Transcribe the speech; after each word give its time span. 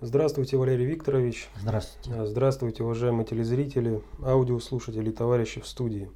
Здравствуйте, 0.00 0.56
Валерий 0.56 0.86
Викторович. 0.86 1.48
Здравствуйте. 1.60 2.24
Здравствуйте, 2.24 2.84
уважаемые 2.84 3.26
телезрители, 3.26 4.00
аудиослушатели 4.22 5.08
и 5.08 5.12
товарищи 5.12 5.60
в 5.60 5.66
студии. 5.66 6.08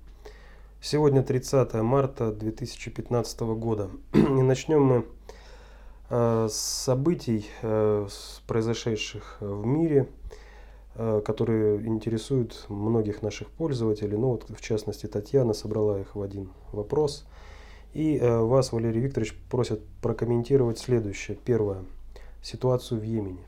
Сегодня 0.80 1.24
30 1.24 1.74
марта 1.82 2.30
2015 2.30 3.40
года. 3.40 3.90
И 4.12 4.18
начнем 4.18 4.84
мы 4.84 5.04
э, 6.10 6.46
с 6.48 6.54
событий, 6.54 7.48
э, 7.62 8.06
произошедших 8.46 9.38
в 9.40 9.66
мире, 9.66 10.08
э, 10.94 11.20
которые 11.24 11.84
интересуют 11.84 12.66
многих 12.68 13.20
наших 13.20 13.50
пользователей. 13.50 14.16
Ну 14.16 14.28
вот, 14.28 14.48
в 14.48 14.60
частности, 14.60 15.06
Татьяна 15.06 15.54
собрала 15.54 15.98
их 15.98 16.14
в 16.14 16.22
один 16.22 16.52
вопрос. 16.70 17.26
И 17.94 18.20
вас, 18.22 18.70
Валерий 18.70 19.00
Викторович, 19.00 19.36
просят 19.50 19.80
прокомментировать 20.00 20.78
следующее. 20.78 21.36
Первое. 21.44 21.84
Ситуацию 22.42 23.00
в 23.00 23.02
Йемене. 23.02 23.42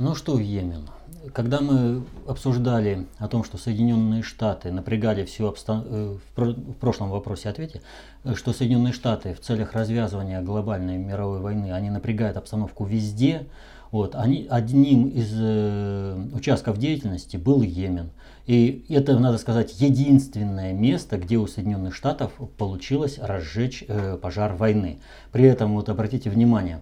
Ну 0.00 0.14
что 0.14 0.38
Йемен? 0.38 0.88
Когда 1.34 1.60
мы 1.60 2.02
обсуждали 2.26 3.06
о 3.18 3.28
том, 3.28 3.44
что 3.44 3.58
Соединенные 3.58 4.22
Штаты 4.22 4.72
напрягали 4.72 5.26
всю 5.26 5.46
обстановку, 5.46 5.90
э, 5.92 6.16
в 6.36 6.72
прошлом 6.80 7.10
вопросе 7.10 7.50
ответе, 7.50 7.82
э, 8.24 8.34
что 8.34 8.54
Соединенные 8.54 8.94
Штаты 8.94 9.34
в 9.34 9.40
целях 9.40 9.74
развязывания 9.74 10.40
глобальной 10.40 10.96
мировой 10.96 11.40
войны, 11.40 11.72
они 11.72 11.90
напрягают 11.90 12.38
обстановку 12.38 12.86
везде, 12.86 13.46
вот, 13.90 14.14
они, 14.14 14.46
одним 14.48 15.08
из 15.08 15.34
э, 15.34 16.28
участков 16.32 16.78
деятельности 16.78 17.36
был 17.36 17.60
Йемен. 17.60 18.08
И 18.46 18.86
это, 18.88 19.18
надо 19.18 19.36
сказать, 19.36 19.78
единственное 19.82 20.72
место, 20.72 21.18
где 21.18 21.36
у 21.36 21.46
Соединенных 21.46 21.94
Штатов 21.94 22.32
получилось 22.56 23.18
разжечь 23.18 23.84
э, 23.86 24.16
пожар 24.16 24.54
войны. 24.54 24.98
При 25.30 25.44
этом, 25.44 25.74
вот 25.74 25.90
обратите 25.90 26.30
внимание, 26.30 26.80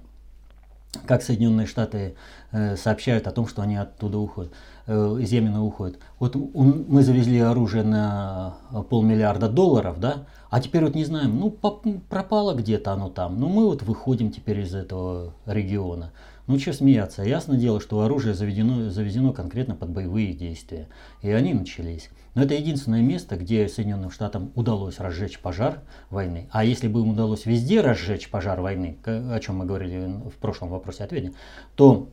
как 1.07 1.23
Соединенные 1.23 1.67
Штаты 1.67 2.15
э, 2.53 2.77
сообщают 2.77 3.27
о 3.27 3.31
том, 3.31 3.47
что 3.47 3.63
они 3.63 3.77
оттуда 3.77 4.19
уходят, 4.19 4.53
э, 4.87 5.19
из 5.21 5.31
Йемена 5.31 5.63
уходят. 5.63 5.99
Вот 6.19 6.35
мы 6.35 7.03
завезли 7.03 7.41
оружие 7.41 7.85
на 7.85 8.57
полмиллиарда 8.89 9.49
долларов, 9.49 10.01
да, 10.01 10.27
а 10.51 10.61
теперь 10.61 10.85
вот 10.85 10.95
не 10.95 11.05
знаем, 11.05 11.39
ну 11.39 11.51
пропало 11.51 12.55
где-то 12.55 12.93
оно 12.93 13.11
там, 13.11 13.39
ну 13.39 13.49
мы 13.49 13.67
вот 13.67 13.83
выходим 13.83 14.31
теперь 14.31 14.61
из 14.61 14.75
этого 14.75 15.35
региона. 15.47 16.13
Ну 16.49 16.59
что 16.59 16.73
смеяться, 16.73 17.23
ясно 17.25 17.59
дело, 17.59 17.79
что 17.79 18.01
оружие 18.01 18.33
заведено, 18.33 18.89
завезено 18.89 19.35
конкретно 19.35 19.75
под 19.75 19.91
боевые 19.91 20.33
действия, 20.33 20.89
и 21.21 21.31
они 21.31 21.53
начались. 21.53 22.09
Но 22.35 22.43
это 22.43 22.55
единственное 22.55 23.03
место, 23.03 23.37
где 23.37 23.69
Соединенным 23.69 24.11
Штатам 24.11 24.51
удалось 24.55 24.99
разжечь 24.99 25.41
пожар 25.41 25.83
войны. 26.09 26.49
А 26.51 26.65
если 26.65 26.89
бы 26.89 27.01
им 27.01 27.11
удалось 27.11 27.45
везде 27.45 27.83
разжечь 27.83 28.31
пожар 28.31 28.63
войны, 28.63 28.97
о 29.05 29.39
чем 29.41 29.57
мы 29.57 29.67
говорили 29.67 30.07
в 30.31 30.39
прошлом 30.41 30.71
вопросе 30.71 31.05
ответе, 31.05 31.35
то 31.77 32.09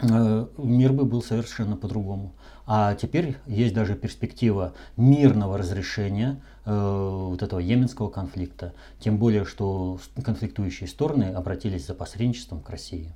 э, 0.00 0.46
мир 0.56 0.92
бы 0.92 1.04
был 1.04 1.20
совершенно 1.20 1.76
по-другому. 1.76 2.32
А 2.66 2.94
теперь 2.94 3.36
есть 3.48 3.74
даже 3.74 3.96
перспектива 3.96 4.74
мирного 4.96 5.58
разрешения 5.58 6.40
э, 6.66 7.26
вот 7.30 7.42
этого 7.42 7.58
йеменского 7.58 8.10
конфликта. 8.10 8.74
Тем 9.00 9.18
более, 9.18 9.44
что 9.44 9.98
конфликтующие 10.24 10.88
стороны 10.88 11.32
обратились 11.32 11.84
за 11.84 11.94
посредничеством 11.94 12.60
к 12.60 12.70
России. 12.70 13.12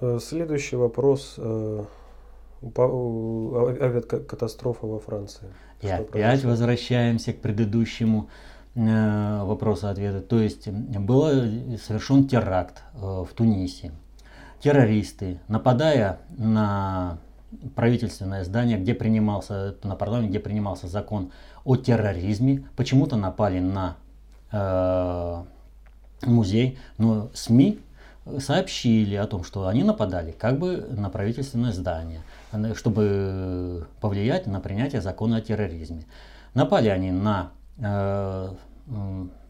Э, 0.00 0.18
следующий 0.20 0.76
вопрос. 0.76 1.34
Э, 1.38 1.84
авиакатастрофа 2.62 4.86
во 4.86 4.98
Франции. 4.98 5.46
И 5.82 5.86
Что 5.86 5.96
опять 5.96 6.10
произошло? 6.10 6.50
возвращаемся 6.50 7.32
к 7.32 7.40
предыдущему 7.40 8.28
э, 8.74 9.42
вопросу-ответа. 9.44 10.20
То 10.20 10.38
есть 10.38 10.68
был 10.68 11.24
совершен 11.78 12.28
теракт 12.28 12.82
э, 12.94 12.98
в 12.98 13.28
Тунисе. 13.34 13.92
Террористы, 14.60 15.40
нападая 15.48 16.20
на 16.36 17.18
правительственное 17.74 18.44
здание, 18.44 18.78
где 18.78 18.94
принимался, 18.94 19.76
на 19.82 19.96
парламент, 19.96 20.30
где 20.30 20.40
принимался 20.40 20.88
закон 20.88 21.30
о 21.64 21.76
терроризме, 21.76 22.66
почему-то 22.74 23.16
напали 23.16 23.60
на 23.60 23.96
э, 24.50 25.42
музей, 26.26 26.78
но 26.98 27.30
СМИ 27.34 27.80
сообщили 28.38 29.14
о 29.14 29.26
том, 29.26 29.44
что 29.44 29.66
они 29.68 29.84
нападали 29.84 30.32
как 30.32 30.58
бы 30.58 30.86
на 30.90 31.10
правительственное 31.10 31.72
здание, 31.72 32.22
чтобы 32.74 33.86
повлиять 34.00 34.46
на 34.46 34.60
принятие 34.60 35.00
закона 35.00 35.36
о 35.36 35.40
терроризме. 35.40 36.06
Напали 36.54 36.88
они 36.88 37.12
на 37.12 37.52
э, 37.78 38.52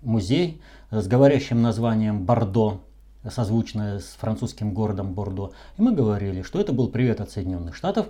музей 0.02 0.60
с 0.90 1.06
говорящим 1.06 1.62
названием 1.62 2.24
Бордо, 2.24 2.80
созвучное 3.28 3.98
с 3.98 4.16
французским 4.20 4.72
городом 4.72 5.14
Бордо. 5.14 5.52
И 5.78 5.82
мы 5.82 5.92
говорили, 5.92 6.42
что 6.42 6.60
это 6.60 6.72
был 6.72 6.88
привет 6.88 7.20
от 7.20 7.30
Соединенных 7.30 7.74
Штатов, 7.74 8.08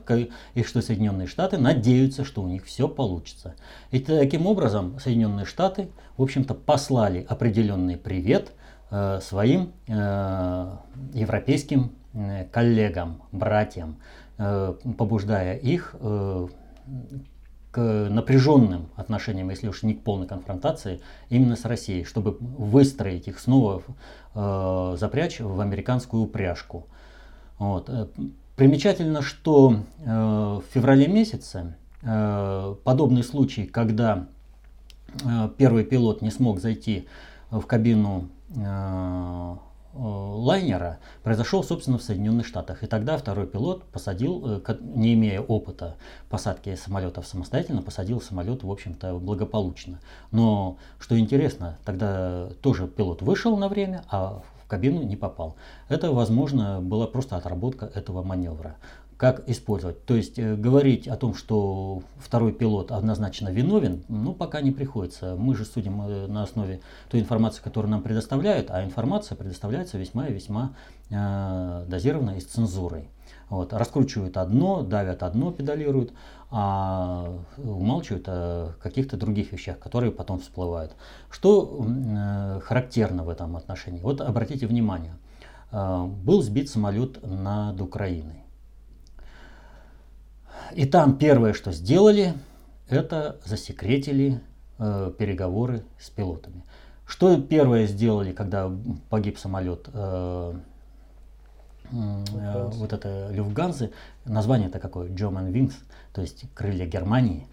и 0.55 0.63
что 0.63 0.83
Соединенные 0.83 1.27
Штаты 1.27 1.59
надеются, 1.59 2.25
что 2.25 2.43
у 2.43 2.49
них 2.49 2.65
все 2.65 2.89
получится. 2.89 3.55
И 3.93 3.99
таким 3.99 4.47
образом 4.47 4.99
Соединенные 4.99 5.47
Штаты, 5.47 5.89
в 6.17 6.23
общем-то, 6.23 6.55
послали 6.55 7.25
определенный 7.29 7.97
привет– 7.97 8.53
своим 8.91 9.73
э, 9.89 10.77
европейским 11.13 11.93
э, 12.15 12.45
коллегам, 12.45 13.23
братьям, 13.33 13.97
побуждая 14.37 15.57
их 15.57 15.95
к 17.71 17.81
напряженным 18.11 18.91
отношениям, 18.95 19.49
если 19.49 19.69
уж 19.69 19.83
не 19.83 19.95
к 19.95 20.03
полной 20.03 20.27
конфронтации, 20.27 21.01
именно 21.31 21.57
с 21.57 21.65
Россией, 21.65 22.05
чтобы 22.05 22.37
выстроить 22.39 23.29
их 23.29 23.39
снова, 23.39 23.83
запрячь 24.35 25.41
в 25.41 25.59
американскую 25.59 26.25
упряжку. 26.25 26.87
Вот. 27.59 27.89
Примечательно, 28.57 29.23
что 29.23 29.79
в 30.05 30.63
феврале 30.75 31.09
месяце 31.09 31.77
подобный 32.03 33.23
случай, 33.23 33.65
когда 33.65 34.27
первый 35.57 35.85
пилот 35.85 36.21
не 36.21 36.31
смог 36.31 36.61
зайти 36.61 37.09
в 37.51 37.63
кабину 37.63 38.29
Э, 38.29 38.35
э, 38.35 38.36
лайнера 39.99 40.99
произошел, 41.23 41.63
собственно, 41.65 41.99
в 41.99 42.03
Соединенных 42.03 42.47
Штатах. 42.47 42.83
И 42.83 42.87
тогда 42.87 43.17
второй 43.17 43.47
пилот 43.47 43.85
посадил, 43.85 44.61
э, 44.67 44.77
не 44.81 45.15
имея 45.15 45.41
опыта 45.41 45.97
посадки 46.29 46.75
самолетов 46.75 47.27
самостоятельно, 47.27 47.83
посадил 47.83 48.21
самолет, 48.21 48.63
в 48.63 48.71
общем-то, 48.71 49.15
благополучно. 49.15 49.99
Но, 50.31 50.77
что 50.99 51.19
интересно, 51.19 51.79
тогда 51.85 52.49
тоже 52.63 52.87
пилот 52.87 53.23
вышел 53.23 53.57
на 53.57 53.69
время, 53.69 54.05
а 54.11 54.43
в 54.67 54.69
кабину 54.69 55.03
не 55.03 55.15
попал. 55.15 55.55
Это, 55.89 56.11
возможно, 56.11 56.81
была 56.83 57.07
просто 57.07 57.37
отработка 57.37 57.87
этого 57.95 58.25
маневра 58.25 58.77
как 59.17 59.49
использовать. 59.49 60.05
То 60.05 60.15
есть 60.15 60.39
э, 60.39 60.57
говорить 60.57 61.09
о 61.09 61.17
том, 61.17 61.35
что 61.35 62.03
второй 62.19 62.53
пилот 62.53 62.93
однозначно 62.93 63.49
виновен, 63.49 64.05
ну 64.09 64.35
пока 64.35 64.61
не 64.61 64.73
приходится. 64.73 65.37
Мы 65.37 65.55
же 65.55 65.65
судим 65.65 66.03
э, 66.03 66.27
на 66.27 66.43
основе 66.43 66.81
той 67.09 67.21
информации, 67.21 67.63
которую 67.63 67.91
нам 67.91 68.03
предоставляют, 68.03 68.71
а 68.71 68.85
информация 68.85 69.37
предоставляется 69.37 69.97
весьма 69.97 70.27
и 70.27 70.35
весьма 70.35 70.75
э, 71.11 71.85
дозированно 71.89 72.33
и 72.33 72.41
с 72.41 72.45
цензурой. 72.45 73.09
Вот, 73.49 73.73
раскручивают 73.73 74.37
одно, 74.37 74.83
давят 74.83 75.23
одно, 75.23 75.53
педалируют, 75.53 76.13
а 76.51 77.33
умалчивают 77.59 78.25
о 78.29 78.73
каких-то 78.83 79.17
других 79.17 79.53
вещах, 79.53 79.79
которые 79.79 80.11
потом 80.11 80.41
всплывают. 80.41 80.97
Что 81.31 81.85
э, 81.87 82.61
характерно 82.61 83.23
в 83.23 83.29
этом 83.29 83.57
отношении? 83.57 84.01
Вот 84.01 84.21
обратите 84.21 84.67
внимание, 84.67 85.15
э, 85.71 86.05
был 86.05 86.43
сбит 86.43 86.69
самолет 86.69 87.25
над 87.25 87.81
Украиной. 87.81 88.43
И 90.73 90.85
там 90.85 91.17
первое, 91.17 91.53
что 91.53 91.71
сделали, 91.71 92.35
это 92.89 93.39
засекретили 93.45 94.41
э, 94.79 95.13
переговоры 95.17 95.85
с 96.01 96.11
пилотами. 96.11 96.65
Что 97.07 97.41
первое 97.41 97.87
сделали, 97.87 98.33
когда 98.33 98.71
погиб 99.09 99.39
самолет? 99.39 99.89
Э, 99.93 100.55
э, 101.91 102.71
вот 102.75 102.93
это 102.93 103.29
Люфганзы, 103.31 103.93
название 104.25 104.69
это 104.69 104.79
какое? 104.79 105.09
German 105.09 105.53
Wings, 105.53 105.75
то 106.13 106.21
есть 106.21 106.45
крылья 106.55 106.87
Германии. 106.87 107.47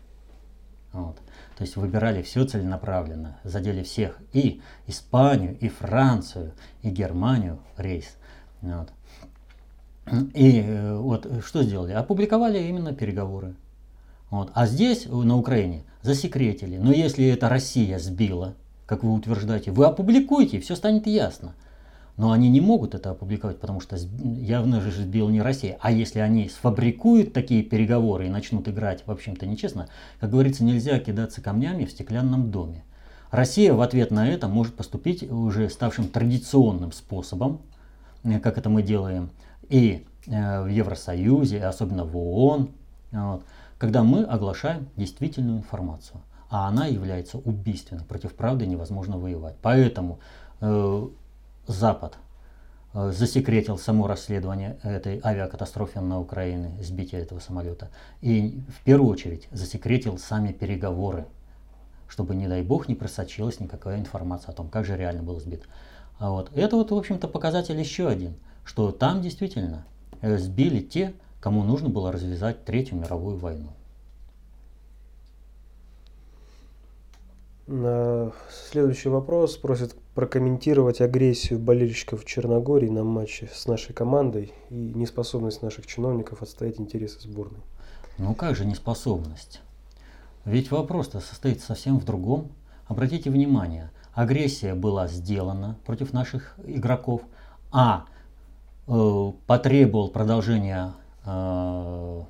Вот. 0.91 1.17
То 1.57 1.63
есть 1.63 1.75
выбирали 1.75 2.21
все 2.21 2.45
целенаправленно, 2.45 3.37
задели 3.43 3.83
всех, 3.83 4.19
и 4.31 4.61
Испанию, 4.87 5.57
и 5.59 5.67
Францию, 5.69 6.53
и 6.81 6.89
Германию 6.89 7.59
рейс. 7.77 8.17
Вот. 8.61 8.89
И 10.33 10.61
э, 10.61 10.97
вот 10.97 11.27
что 11.43 11.63
сделали? 11.63 11.93
Опубликовали 11.93 12.59
именно 12.59 12.93
переговоры. 12.93 13.55
Вот. 14.29 14.51
А 14.53 14.65
здесь, 14.65 15.05
на 15.05 15.37
Украине, 15.37 15.83
засекретили. 16.01 16.77
Но 16.77 16.91
если 16.91 17.27
это 17.27 17.49
Россия 17.49 17.99
сбила, 17.99 18.55
как 18.85 19.03
вы 19.03 19.13
утверждаете, 19.13 19.71
вы 19.71 19.85
опубликуйте, 19.85 20.59
все 20.59 20.75
станет 20.75 21.07
ясно. 21.07 21.53
Но 22.15 22.31
они 22.31 22.49
не 22.49 22.61
могут 22.61 22.93
это 22.93 23.11
опубликовать, 23.11 23.59
потому 23.59 23.79
что 23.79 23.95
явно 23.95 24.81
же 24.81 24.91
сбил 24.91 25.29
не 25.29 25.41
Россия. 25.41 25.77
А 25.81 25.91
если 25.91 26.19
они 26.19 26.47
сфабрикуют 26.47 27.33
такие 27.33 27.63
переговоры 27.63 28.27
и 28.27 28.29
начнут 28.29 28.67
играть, 28.67 29.03
в 29.07 29.11
общем-то, 29.11 29.47
нечестно, 29.47 29.87
как 30.19 30.29
говорится, 30.29 30.63
нельзя 30.63 30.99
кидаться 30.99 31.41
камнями 31.41 31.85
в 31.85 31.91
стеклянном 31.91 32.51
доме. 32.51 32.83
Россия 33.31 33.73
в 33.73 33.81
ответ 33.81 34.11
на 34.11 34.29
это 34.29 34.47
может 34.47 34.75
поступить 34.75 35.23
уже 35.23 35.69
ставшим 35.69 36.07
традиционным 36.07 36.91
способом, 36.91 37.61
как 38.43 38.59
это 38.59 38.69
мы 38.69 38.83
делаем, 38.83 39.31
и 39.69 40.05
в 40.27 40.67
Евросоюзе, 40.67 41.65
особенно 41.65 42.05
в 42.05 42.15
ООН, 42.15 42.69
вот, 43.11 43.43
когда 43.77 44.03
мы 44.03 44.23
оглашаем 44.23 44.87
действительную 44.95 45.57
информацию, 45.57 46.21
а 46.49 46.67
она 46.67 46.85
является 46.85 47.39
убийственной, 47.39 48.05
против 48.05 48.35
правды 48.35 48.67
невозможно 48.67 49.17
воевать. 49.17 49.55
Поэтому 49.61 50.19
э, 50.61 51.07
Запад 51.67 52.17
э, 52.93 53.11
засекретил 53.11 53.77
само 53.77 54.07
расследование 54.07 54.77
этой 54.83 55.21
авиакатастрофы 55.23 56.01
на 56.01 56.19
Украине, 56.19 56.77
сбития 56.81 57.21
этого 57.21 57.39
самолета, 57.39 57.89
и 58.21 58.61
в 58.67 58.83
первую 58.83 59.09
очередь 59.09 59.47
засекретил 59.51 60.17
сами 60.17 60.51
переговоры, 60.51 61.25
чтобы, 62.07 62.35
не 62.35 62.47
дай 62.47 62.61
бог, 62.63 62.87
не 62.87 62.95
просочилась 62.95 63.59
никакая 63.59 63.99
информация 63.99 64.51
о 64.51 64.55
том, 64.55 64.69
как 64.69 64.85
же 64.85 64.97
реально 64.97 65.23
был 65.23 65.39
сбит. 65.39 65.63
А 66.19 66.31
вот. 66.31 66.51
Это 66.53 66.75
вот, 66.75 66.91
в 66.91 66.95
общем-то, 66.95 67.27
показатель 67.27 67.79
еще 67.79 68.07
один, 68.07 68.35
что 68.65 68.91
там 68.91 69.21
действительно 69.21 69.85
э, 70.21 70.37
сбили 70.37 70.81
те, 70.81 71.13
кому 71.39 71.63
нужно 71.63 71.89
было 71.89 72.11
развязать 72.11 72.65
Третью 72.65 72.97
мировую 72.97 73.37
войну. 73.37 73.69
Следующий 78.69 79.07
вопрос 79.07 79.55
просит 79.55 79.95
прокомментировать 80.15 81.01
агрессию 81.01 81.59
болельщиков 81.59 82.25
Черногории 82.25 82.89
на 82.89 83.03
матче 83.03 83.49
с 83.53 83.65
нашей 83.67 83.93
командой 83.93 84.53
и 84.69 84.75
неспособность 84.75 85.61
наших 85.61 85.87
чиновников 85.87 86.41
отстоять 86.41 86.79
интересы 86.79 87.19
сборной. 87.21 87.61
Ну 88.17 88.35
как 88.35 88.55
же 88.55 88.65
неспособность? 88.65 89.61
Ведь 90.45 90.71
вопрос-то 90.71 91.19
состоит 91.19 91.61
совсем 91.61 91.99
в 91.99 92.05
другом. 92.05 92.51
Обратите 92.87 93.31
внимание, 93.31 93.91
агрессия 94.13 94.75
была 94.75 95.07
сделана 95.07 95.77
против 95.85 96.13
наших 96.13 96.55
игроков, 96.63 97.21
а 97.71 98.05
э, 98.87 99.31
потребовал 99.47 100.09
продолжения 100.09 100.93
э, 101.25 102.21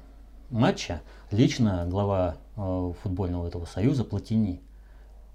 матча 0.52 1.02
лично 1.32 1.86
глава 1.90 2.38
э, 2.56 2.94
футбольного 3.02 3.48
этого 3.48 3.66
союза 3.66 4.06
Платини. 4.06 4.62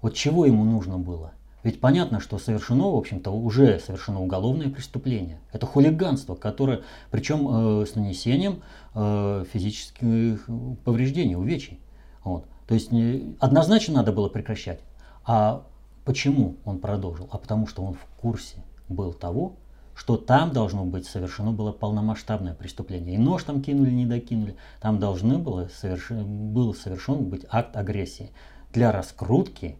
Вот 0.01 0.15
чего 0.15 0.45
ему 0.45 0.63
нужно 0.63 0.97
было? 0.97 1.33
Ведь 1.63 1.81
понятно, 1.81 2.19
что 2.21 2.37
совершено, 2.37 2.91
в 2.91 2.95
общем-то, 2.95 3.31
уже 3.31 3.79
совершено 3.79 4.21
уголовное 4.21 4.69
преступление. 4.69 5.39
Это 5.51 5.65
хулиганство, 5.65 6.35
которое, 6.35 6.81
причем 7.11 7.81
э, 7.81 7.85
с 7.85 7.95
нанесением 7.95 8.61
э, 8.95 9.43
физических 9.51 10.47
повреждений, 10.85 11.35
увечий. 11.35 11.79
Вот. 12.23 12.45
То 12.67 12.75
есть 12.75 12.91
не, 12.91 13.35
однозначно 13.39 13.95
надо 13.95 14.13
было 14.13 14.29
прекращать. 14.29 14.79
А 15.25 15.65
почему 16.05 16.55
он 16.63 16.79
продолжил? 16.79 17.27
А 17.31 17.37
потому 17.37 17.67
что 17.67 17.83
он 17.83 17.93
в 17.95 18.05
курсе 18.21 18.63
был 18.87 19.11
того, 19.13 19.57
что 19.95 20.15
там 20.15 20.53
должно 20.53 20.85
быть 20.85 21.05
совершено 21.05 21.51
было 21.51 21.73
полномасштабное 21.73 22.53
преступление. 22.53 23.15
И 23.15 23.17
нож 23.17 23.43
там 23.43 23.61
кинули, 23.61 23.91
не 23.91 24.05
докинули. 24.05 24.55
Там 24.79 24.97
должны 24.97 25.37
было 25.37 25.67
совершен, 25.67 26.53
был 26.53 26.73
совершен 26.73 27.25
быть 27.25 27.45
акт 27.49 27.75
агрессии 27.75 28.31
для 28.71 28.93
раскрутки 28.93 29.77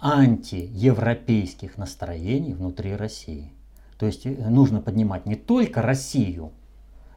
антиевропейских 0.00 1.76
настроений 1.76 2.54
внутри 2.54 2.94
России. 2.94 3.52
То 3.98 4.06
есть 4.06 4.24
э, 4.24 4.30
нужно 4.48 4.80
поднимать 4.80 5.26
не 5.26 5.34
только 5.34 5.82
Россию, 5.82 6.52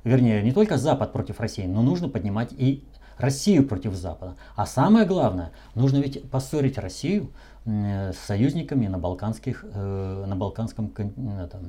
вернее, 0.03 0.43
не 0.43 0.51
только 0.51 0.77
Запад 0.77 1.13
против 1.13 1.39
России, 1.39 1.65
но 1.65 1.81
нужно 1.81 2.09
поднимать 2.09 2.51
и 2.51 2.83
Россию 3.17 3.67
против 3.67 3.93
Запада. 3.93 4.35
А 4.55 4.65
самое 4.65 5.05
главное, 5.05 5.51
нужно 5.75 5.97
ведь 5.97 6.29
поссорить 6.29 6.77
Россию 6.77 7.29
с 7.65 8.17
союзниками 8.17 8.87
на, 8.87 8.97
балканских, 8.97 9.63
э, 9.63 10.25
на 10.27 10.35
Балканском 10.35 10.91
это, 10.97 11.61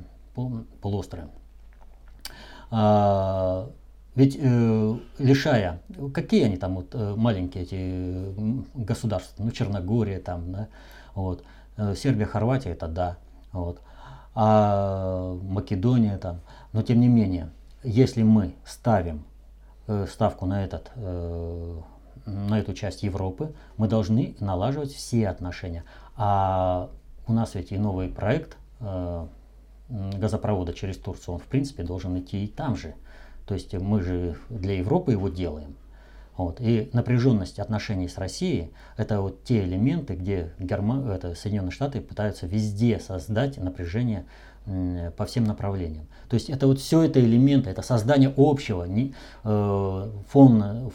полуострове. 0.80 1.28
А, 2.70 3.70
ведь 4.16 4.36
э, 4.40 4.98
лишая, 5.18 5.80
какие 6.12 6.44
они 6.44 6.56
там 6.56 6.74
вот 6.76 6.94
маленькие 6.94 7.62
эти 7.62 8.34
государства, 8.74 9.44
ну 9.44 9.52
Черногория 9.52 10.18
там, 10.18 10.50
да, 10.50 10.68
вот. 11.14 11.44
Э, 11.76 11.94
Сербия, 11.94 12.26
Хорватия 12.26 12.70
это 12.70 12.88
да. 12.88 13.18
Вот. 13.52 13.80
А 14.34 15.34
Македония 15.42 16.18
там. 16.18 16.40
Но 16.72 16.82
тем 16.82 17.00
не 17.00 17.08
менее, 17.08 17.50
если 17.82 18.22
мы 18.22 18.54
ставим 18.64 19.24
э, 19.86 20.06
ставку 20.10 20.46
на, 20.46 20.64
этот, 20.64 20.90
э, 20.96 21.80
на 22.26 22.58
эту 22.58 22.74
часть 22.74 23.02
Европы, 23.02 23.54
мы 23.76 23.88
должны 23.88 24.36
налаживать 24.40 24.92
все 24.92 25.28
отношения. 25.28 25.84
А 26.16 26.90
у 27.26 27.32
нас 27.32 27.54
ведь 27.54 27.72
и 27.72 27.78
новый 27.78 28.08
проект 28.08 28.58
газопровода 29.88 30.74
через 30.74 30.98
Турцию, 30.98 31.36
он 31.36 31.40
в 31.40 31.44
принципе 31.44 31.84
должен 31.84 32.18
идти 32.18 32.44
и 32.44 32.48
там 32.48 32.76
же. 32.76 32.94
То 33.46 33.54
есть 33.54 33.72
мы 33.74 34.02
же 34.02 34.36
для 34.50 34.76
Европы 34.76 35.12
его 35.12 35.28
делаем. 35.28 35.76
Вот. 36.36 36.60
И 36.60 36.90
напряженность 36.92 37.60
отношений 37.60 38.08
с 38.08 38.18
Россией– 38.18 38.72
это 38.96 39.20
вот 39.20 39.44
те 39.44 39.62
элементы, 39.64 40.14
где 40.14 40.52
Герма... 40.58 41.12
это 41.12 41.34
Соединенные 41.34 41.70
Штаты 41.70 42.00
пытаются 42.00 42.46
везде 42.46 42.98
создать 42.98 43.56
напряжение 43.56 44.24
по 45.16 45.26
всем 45.26 45.44
направлениям. 45.44 46.06
То 46.28 46.34
есть 46.34 46.48
это 46.48 46.66
вот 46.66 46.80
все 46.80 47.02
это 47.02 47.20
элементы, 47.20 47.68
это 47.68 47.82
создание 47.82 48.32
общего 48.34 48.84
не, 48.84 49.14
э, 49.44 50.10
фона, 50.30 50.90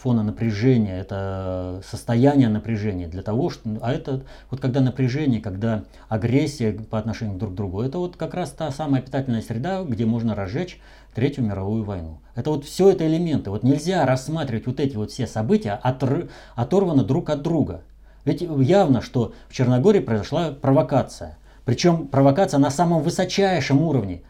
фона 0.00 0.22
напряжения, 0.22 1.00
это 1.00 1.82
состояние 1.84 2.48
напряжения 2.48 3.08
для 3.08 3.22
того, 3.22 3.50
что, 3.50 3.68
а 3.82 3.92
это 3.92 4.22
вот 4.50 4.60
когда 4.60 4.80
напряжение, 4.80 5.40
когда 5.40 5.84
агрессия 6.08 6.72
по 6.72 6.98
отношению 6.98 7.38
друг 7.38 7.54
к 7.54 7.56
другу, 7.56 7.82
это 7.82 7.98
вот 7.98 8.16
как 8.16 8.34
раз 8.34 8.50
та 8.50 8.70
самая 8.70 9.02
питательная 9.02 9.42
среда, 9.42 9.82
где 9.82 10.06
можно 10.06 10.34
разжечь 10.36 10.80
Третью 11.18 11.42
мировую 11.42 11.82
войну. 11.82 12.20
Это 12.36 12.50
вот 12.50 12.64
все 12.64 12.90
это 12.90 13.04
элементы. 13.04 13.50
Вот 13.50 13.64
нельзя 13.64 14.06
рассматривать 14.06 14.68
вот 14.68 14.78
эти 14.78 14.94
вот 14.94 15.10
все 15.10 15.26
события 15.26 15.72
отр... 15.82 16.28
оторванно 16.54 17.02
друг 17.02 17.30
от 17.30 17.42
друга. 17.42 17.82
Ведь 18.24 18.40
явно, 18.40 19.00
что 19.00 19.32
в 19.48 19.52
Черногории 19.52 19.98
произошла 19.98 20.52
провокация. 20.52 21.36
Причем 21.68 22.06
провокация 22.06 22.56
на 22.56 22.70
самом 22.70 23.02
высочайшем 23.02 23.82
уровне. 23.82 24.22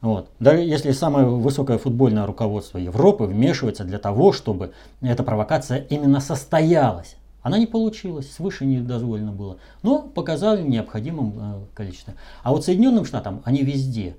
Вот. 0.00 0.30
Да, 0.40 0.54
если 0.54 0.92
самое 0.92 1.26
высокое 1.26 1.76
футбольное 1.76 2.24
руководство 2.24 2.78
Европы 2.78 3.24
вмешивается 3.24 3.84
для 3.84 3.98
того, 3.98 4.32
чтобы 4.32 4.72
эта 5.02 5.22
провокация 5.22 5.80
именно 5.90 6.20
состоялась. 6.20 7.16
Она 7.42 7.58
не 7.58 7.66
получилась, 7.66 8.32
свыше 8.32 8.64
не 8.64 8.78
дозволено 8.78 9.32
было, 9.32 9.58
но 9.82 10.00
показали 10.00 10.62
необходимым 10.62 11.34
э, 11.36 11.60
количеством. 11.74 12.14
А 12.42 12.52
вот 12.52 12.64
Соединенным 12.64 13.04
Штатам 13.04 13.42
они 13.44 13.62
везде 13.62 14.16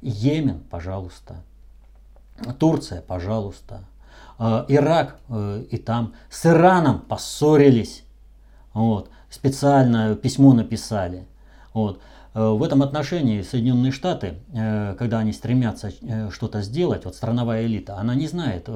Йемен, 0.00 0.60
пожалуйста. 0.70 1.42
Турция, 2.60 3.02
пожалуйста. 3.02 3.80
Э, 4.38 4.64
Ирак 4.68 5.18
э, 5.28 5.64
и 5.72 5.76
там. 5.76 6.14
С 6.30 6.46
Ираном 6.46 7.00
поссорились. 7.00 8.04
Вот. 8.74 9.10
Специально 9.28 10.14
письмо 10.14 10.52
написали. 10.52 11.26
Вот. 11.74 12.00
Э, 12.34 12.50
в 12.50 12.62
этом 12.62 12.82
отношении 12.82 13.42
Соединенные 13.42 13.92
Штаты, 13.92 14.34
когда 14.52 15.18
они 15.18 15.32
стремятся 15.32 15.90
что-то 16.30 16.62
сделать, 16.62 17.04
вот 17.04 17.14
страновая 17.14 17.66
элита, 17.66 17.96
она 17.96 18.14
не 18.14 18.26
знает, 18.26 18.68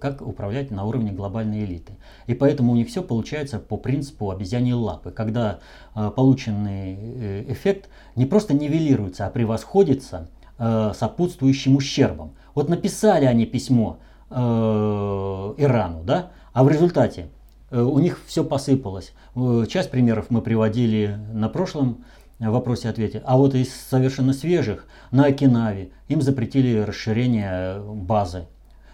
как 0.00 0.20
управлять 0.20 0.70
на 0.70 0.84
уровне 0.84 1.12
глобальной 1.12 1.64
элиты. 1.64 1.92
И 2.26 2.34
поэтому 2.34 2.72
у 2.72 2.74
них 2.74 2.88
все 2.88 3.02
получается 3.02 3.58
по 3.58 3.76
принципу 3.76 4.30
обезьяньей 4.30 4.74
лапы, 4.74 5.10
когда 5.10 5.60
полученный 5.94 7.52
эффект 7.52 7.88
не 8.16 8.26
просто 8.26 8.54
нивелируется, 8.54 9.26
а 9.26 9.30
превосходится 9.30 10.28
э, 10.58 10.92
сопутствующим 10.94 11.76
ущербом. 11.76 12.34
Вот 12.54 12.68
написали 12.68 13.24
они 13.24 13.46
письмо 13.46 13.98
э, 14.30 14.34
Ирану, 14.34 16.02
да, 16.04 16.30
а 16.52 16.64
в 16.64 16.68
результате 16.68 17.28
э, 17.70 17.80
у 17.80 17.98
них 17.98 18.20
все 18.26 18.44
посыпалось. 18.44 19.12
Э, 19.34 19.64
часть 19.68 19.90
примеров 19.90 20.26
мы 20.30 20.40
приводили 20.40 21.18
на 21.32 21.48
прошлом 21.48 22.04
вопросе-ответе. 22.50 23.22
А 23.24 23.36
вот 23.36 23.54
из 23.54 23.74
совершенно 23.74 24.32
свежих 24.32 24.86
на 25.10 25.26
Окинаве 25.26 25.90
им 26.08 26.22
запретили 26.22 26.78
расширение 26.78 27.80
базы. 27.80 28.46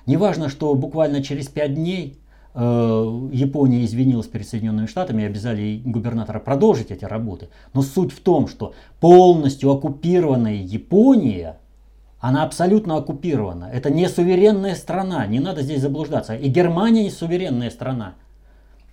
Неважно, 0.07 0.49
что 0.49 0.75
буквально 0.75 1.23
через 1.23 1.49
пять 1.49 1.75
дней 1.75 2.21
Э, 2.53 3.29
Япония 3.33 3.85
извинилась 3.85 4.27
перед 4.27 4.49
Соединенными 4.49 4.87
Штатами 4.87 5.23
и 5.23 5.27
обязали 5.27 5.81
губернатора 5.85 6.41
продолжить 6.41 6.91
эти 6.91 7.05
работы. 7.05 7.49
Но 7.75 7.83
суть 7.83 8.13
в 8.13 8.21
том, 8.21 8.49
что 8.49 8.75
полностью 8.99 9.71
оккупированная 9.71 10.55
Япония, 10.55 11.59
она 12.19 12.43
абсолютно 12.43 12.97
оккупирована. 12.97 13.71
Это 13.73 13.91
не 13.91 14.09
суверенная 14.09 14.75
страна, 14.75 15.27
не 15.27 15.39
надо 15.39 15.63
здесь 15.63 15.81
заблуждаться. 15.81 16.35
И 16.35 16.49
Германия 16.49 17.05
не 17.05 17.11
суверенная 17.11 17.71
страна. 17.71 18.15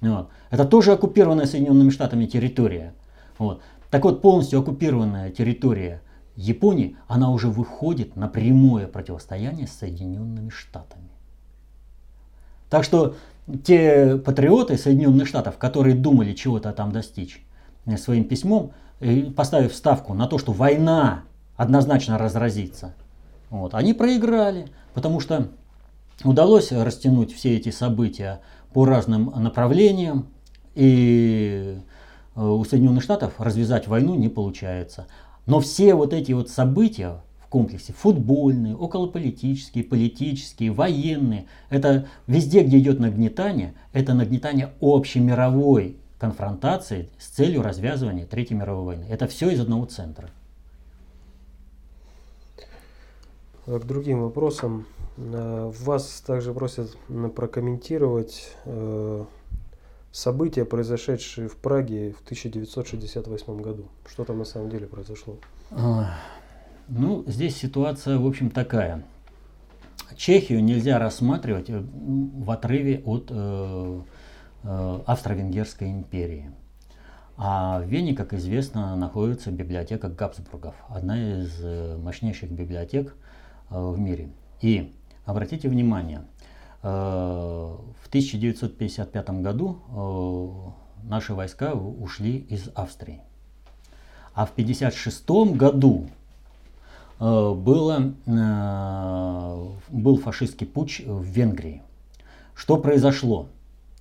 Вот. 0.01 0.29
Это 0.51 0.65
тоже 0.65 0.91
оккупированная 0.91 1.47
Соединенными 1.47 1.89
Штатами 1.89 2.25
территория. 2.25 2.93
Вот. 3.39 3.61
Так 3.89 4.03
вот, 4.03 4.21
полностью 4.21 4.59
оккупированная 4.59 5.31
территория 5.31 6.01
Японии, 6.35 6.97
она 7.07 7.31
уже 7.31 7.49
выходит 7.49 8.15
на 8.15 8.27
прямое 8.27 8.87
противостояние 8.87 9.67
с 9.67 9.71
Соединенными 9.71 10.49
Штатами. 10.49 11.09
Так 12.69 12.83
что 12.83 13.15
те 13.63 14.17
патриоты 14.17 14.77
Соединенных 14.77 15.27
Штатов, 15.27 15.57
которые 15.57 15.95
думали 15.95 16.33
чего-то 16.33 16.71
там 16.73 16.91
достичь 16.91 17.43
э, 17.85 17.97
своим 17.97 18.25
письмом, 18.25 18.71
поставив 19.35 19.73
ставку 19.75 20.13
на 20.13 20.27
то, 20.27 20.37
что 20.37 20.51
война 20.51 21.23
однозначно 21.55 22.17
разразиться. 22.17 22.93
Вот. 23.49 23.73
Они 23.73 23.93
проиграли, 23.93 24.67
потому 24.93 25.19
что 25.19 25.49
удалось 26.23 26.71
растянуть 26.71 27.33
все 27.33 27.55
эти 27.55 27.69
события 27.69 28.41
по 28.73 28.85
разным 28.85 29.31
направлениям, 29.35 30.27
и 30.75 31.77
э, 31.77 31.81
у 32.37 32.63
Соединенных 32.63 33.03
Штатов 33.03 33.33
развязать 33.39 33.87
войну 33.87 34.15
не 34.15 34.29
получается. 34.29 35.07
Но 35.45 35.59
все 35.59 35.95
вот 35.95 36.13
эти 36.13 36.31
вот 36.33 36.49
события 36.49 37.21
в 37.39 37.47
комплексе, 37.47 37.93
футбольные, 37.93 38.75
околополитические, 38.75 39.83
политические, 39.83 40.71
военные, 40.71 41.47
это 41.69 42.07
везде, 42.27 42.63
где 42.63 42.79
идет 42.79 42.99
нагнетание, 42.99 43.73
это 43.93 44.13
нагнетание 44.13 44.73
общемировой 44.81 45.97
конфронтации 46.19 47.09
с 47.17 47.27
целью 47.27 47.61
развязывания 47.61 48.25
Третьей 48.25 48.57
мировой 48.57 48.85
войны. 48.85 49.05
Это 49.09 49.27
все 49.27 49.49
из 49.49 49.59
одного 49.59 49.85
центра. 49.85 50.29
К 53.65 53.83
другим 53.83 54.21
вопросам. 54.21 54.85
Э, 55.17 55.71
вас 55.79 56.21
также 56.25 56.53
просят 56.53 56.95
прокомментировать 57.35 58.53
э, 58.65 59.25
события, 60.17 60.65
произошедшие 60.65 61.47
в 61.47 61.55
Праге 61.57 62.11
в 62.11 62.21
1968 62.23 63.61
году. 63.61 63.85
Что 64.09 64.25
там 64.25 64.39
на 64.39 64.45
самом 64.45 64.69
деле 64.69 64.87
произошло? 64.87 65.37
А, 65.71 66.15
ну, 66.87 67.23
здесь 67.27 67.55
ситуация, 67.55 68.17
в 68.17 68.25
общем, 68.25 68.49
такая. 68.49 69.03
Чехию 70.15 70.63
нельзя 70.63 70.97
рассматривать 70.97 71.69
э, 71.69 71.79
в 71.79 72.49
отрыве 72.49 73.03
от 73.05 73.27
э, 73.29 74.01
э, 74.63 74.99
Австро-Венгерской 75.05 75.91
империи. 75.91 76.51
А 77.35 77.81
в 77.81 77.83
Вене, 77.85 78.15
как 78.15 78.33
известно, 78.33 78.95
находится 78.95 79.51
библиотека 79.51 80.09
Габсбургов, 80.09 80.73
одна 80.89 81.41
из 81.41 81.59
э, 81.61 81.97
мощнейших 81.97 82.49
библиотек 82.49 83.15
э, 83.69 83.79
в 83.79 83.99
мире. 83.99 84.29
И 84.61 84.95
обратите 85.25 85.69
внимание, 85.69 86.23
в 86.81 88.07
1955 88.07 89.29
году 89.41 89.79
э, 91.03 91.07
наши 91.09 91.33
войска 91.33 91.73
ушли 91.73 92.37
из 92.37 92.69
Австрии. 92.75 93.21
А 94.33 94.45
в 94.45 94.51
1956 94.51 95.57
году 95.57 96.07
э, 97.19 97.53
было, 97.53 98.13
был 99.89 100.17
фашистский 100.17 100.67
путь 100.67 101.01
в 101.05 101.23
Венгрии. 101.23 101.81
Что 102.55 102.77
произошло? 102.77 103.47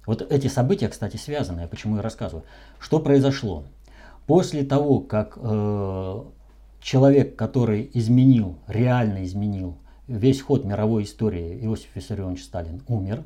Вот 0.07 0.23
эти 0.31 0.47
события, 0.47 0.89
кстати, 0.89 1.17
связаны, 1.17 1.63
я 1.63 1.67
почему 1.67 1.99
и 1.99 2.01
рассказываю. 2.01 2.45
Что 2.79 3.01
произошло? 3.01 3.65
После 4.27 4.63
того, 4.65 5.01
как 5.01 5.37
человек, 6.81 7.37
который 7.37 7.91
изменил, 7.95 8.57
реально 8.69 9.25
изменил 9.25 9.77
весь 10.09 10.41
ход 10.41 10.65
мировой 10.65 11.05
истории 11.05 11.59
Иосиф 11.65 11.89
Виссарионович 11.95 12.45
Сталин 12.45 12.83
умер, 12.89 13.23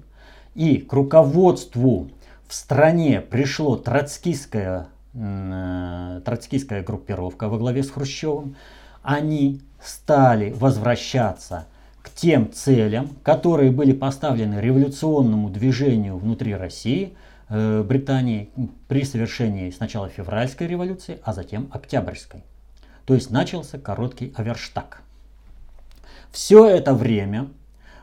и 0.55 0.79
к 0.79 0.93
руководству 0.93 2.11
в 2.47 2.55
стране 2.55 3.21
пришло 3.21 3.77
троцкистская, 3.77 4.89
э, 5.15 6.21
троцкистская 6.25 6.83
группировка 6.83 7.49
во 7.49 7.59
главе 7.59 7.83
с 7.83 7.91
Хрущевым, 7.91 8.57
они 9.03 9.61
стали 9.83 10.51
возвращаться 10.51 11.67
к 12.03 12.11
тем 12.11 12.53
целям, 12.53 13.11
которые 13.23 13.71
были 13.71 13.93
поставлены 13.93 14.61
революционному 14.61 15.51
движению 15.51 16.17
внутри 16.17 16.55
России, 16.55 17.15
э, 17.49 17.83
Британии 17.83 18.51
при 18.89 19.05
совершении 19.05 19.71
сначала 19.71 20.09
февральской 20.09 20.67
революции, 20.67 21.19
а 21.23 21.33
затем 21.33 21.69
октябрьской. 21.73 22.43
То 23.05 23.15
есть 23.15 23.31
начался 23.31 23.79
короткий 23.79 24.33
аверштаг. 24.37 25.03
Все 26.33 26.67
это 26.67 26.95
время, 26.95 27.49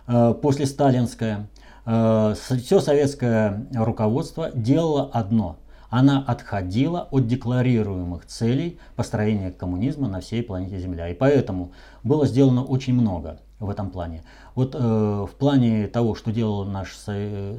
э, 0.08 0.34
после 0.42 0.66
сталинское, 0.66 1.48
э, 1.86 2.36
все 2.36 2.80
советское 2.80 3.68
руководство 3.74 4.52
делало 4.54 5.10
одно. 5.14 5.58
Она 5.90 6.24
отходила 6.28 7.08
от 7.12 7.28
декларируемых 7.28 8.26
целей 8.26 8.80
построения 8.96 9.52
коммунизма 9.52 10.10
на 10.10 10.20
всей 10.20 10.44
планете 10.44 10.80
Земля. 10.80 11.08
И 11.08 11.14
поэтому 11.14 11.72
было 12.04 12.26
сделано 12.28 12.64
очень 12.64 12.94
много 12.94 13.40
в 13.60 13.70
этом 13.70 13.90
плане. 13.90 14.24
Вот 14.54 14.76
э, 14.76 14.78
в 14.80 15.32
плане 15.38 15.88
того, 15.88 16.14
что 16.14 16.32
делало 16.32 16.66
наше 16.66 16.96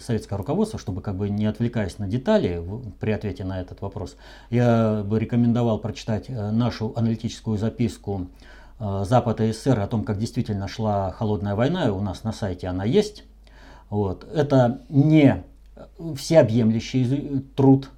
советское 0.01 0.37
руководство, 0.37 0.79
чтобы 0.79 1.01
как 1.01 1.17
бы 1.17 1.29
не 1.29 1.47
отвлекаясь 1.47 1.99
на 1.99 2.07
детали 2.07 2.59
в, 2.59 2.91
при 3.01 3.11
ответе 3.11 3.45
на 3.45 3.61
этот 3.61 3.81
вопрос, 3.81 4.17
я 4.51 5.03
бы 5.05 5.19
рекомендовал 5.19 5.79
прочитать 5.79 6.27
э, 6.29 6.51
нашу 6.51 6.93
аналитическую 6.95 7.59
записку 7.59 8.29
Запад 8.79 9.41
и 9.41 9.53
СССР 9.53 9.81
о 9.81 9.87
том, 9.87 10.05
как 10.05 10.19
действительно 10.19 10.69
шла 10.69 11.11
холодная 11.11 11.55
война, 11.55 11.93
у 11.93 12.01
нас 12.01 12.23
на 12.23 12.33
сайте 12.33 12.69
она 12.69 12.85
есть. 12.85 13.25
Вот. 13.91 14.27
Это 14.33 14.83
не 14.89 15.45
всеобъемлющий 16.17 17.41
труд 17.57 17.91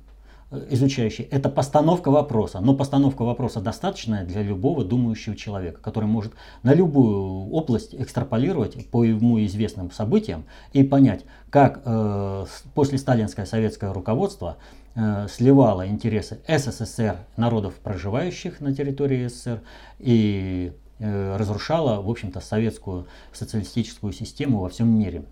э, 0.50 0.66
изучающий, 0.70 1.24
это 1.24 1.48
постановка 1.48 2.10
вопроса. 2.10 2.60
Но 2.60 2.74
постановка 2.74 3.22
вопроса 3.22 3.60
достаточная 3.60 4.24
для 4.24 4.42
любого 4.42 4.84
думающего 4.84 5.36
человека, 5.36 5.80
который 5.80 6.06
может 6.06 6.32
на 6.62 6.72
любую 6.72 7.50
область 7.50 7.94
экстраполировать 7.94 8.88
по 8.90 9.04
ему 9.04 9.44
известным 9.44 9.90
событиям 9.90 10.44
и 10.72 10.82
понять, 10.82 11.24
как 11.50 11.82
э, 11.84 12.46
после 12.74 12.98
сталинское 12.98 13.46
советское 13.46 13.92
руководство 13.92 14.56
Э, 14.56 14.79
сливала 14.94 15.86
интересы 15.86 16.40
СССР, 16.48 17.18
народов, 17.36 17.74
проживающих 17.74 18.60
на 18.60 18.74
территории 18.74 19.28
СССР, 19.28 19.62
и 19.98 20.72
э, 20.98 21.36
разрушала, 21.36 22.02
в 22.02 22.10
общем-то, 22.10 22.40
советскую 22.40 23.06
социалистическую 23.32 24.12
систему 24.12 24.58
во 24.60 24.68
всем 24.68 24.88
мире. 24.88 25.24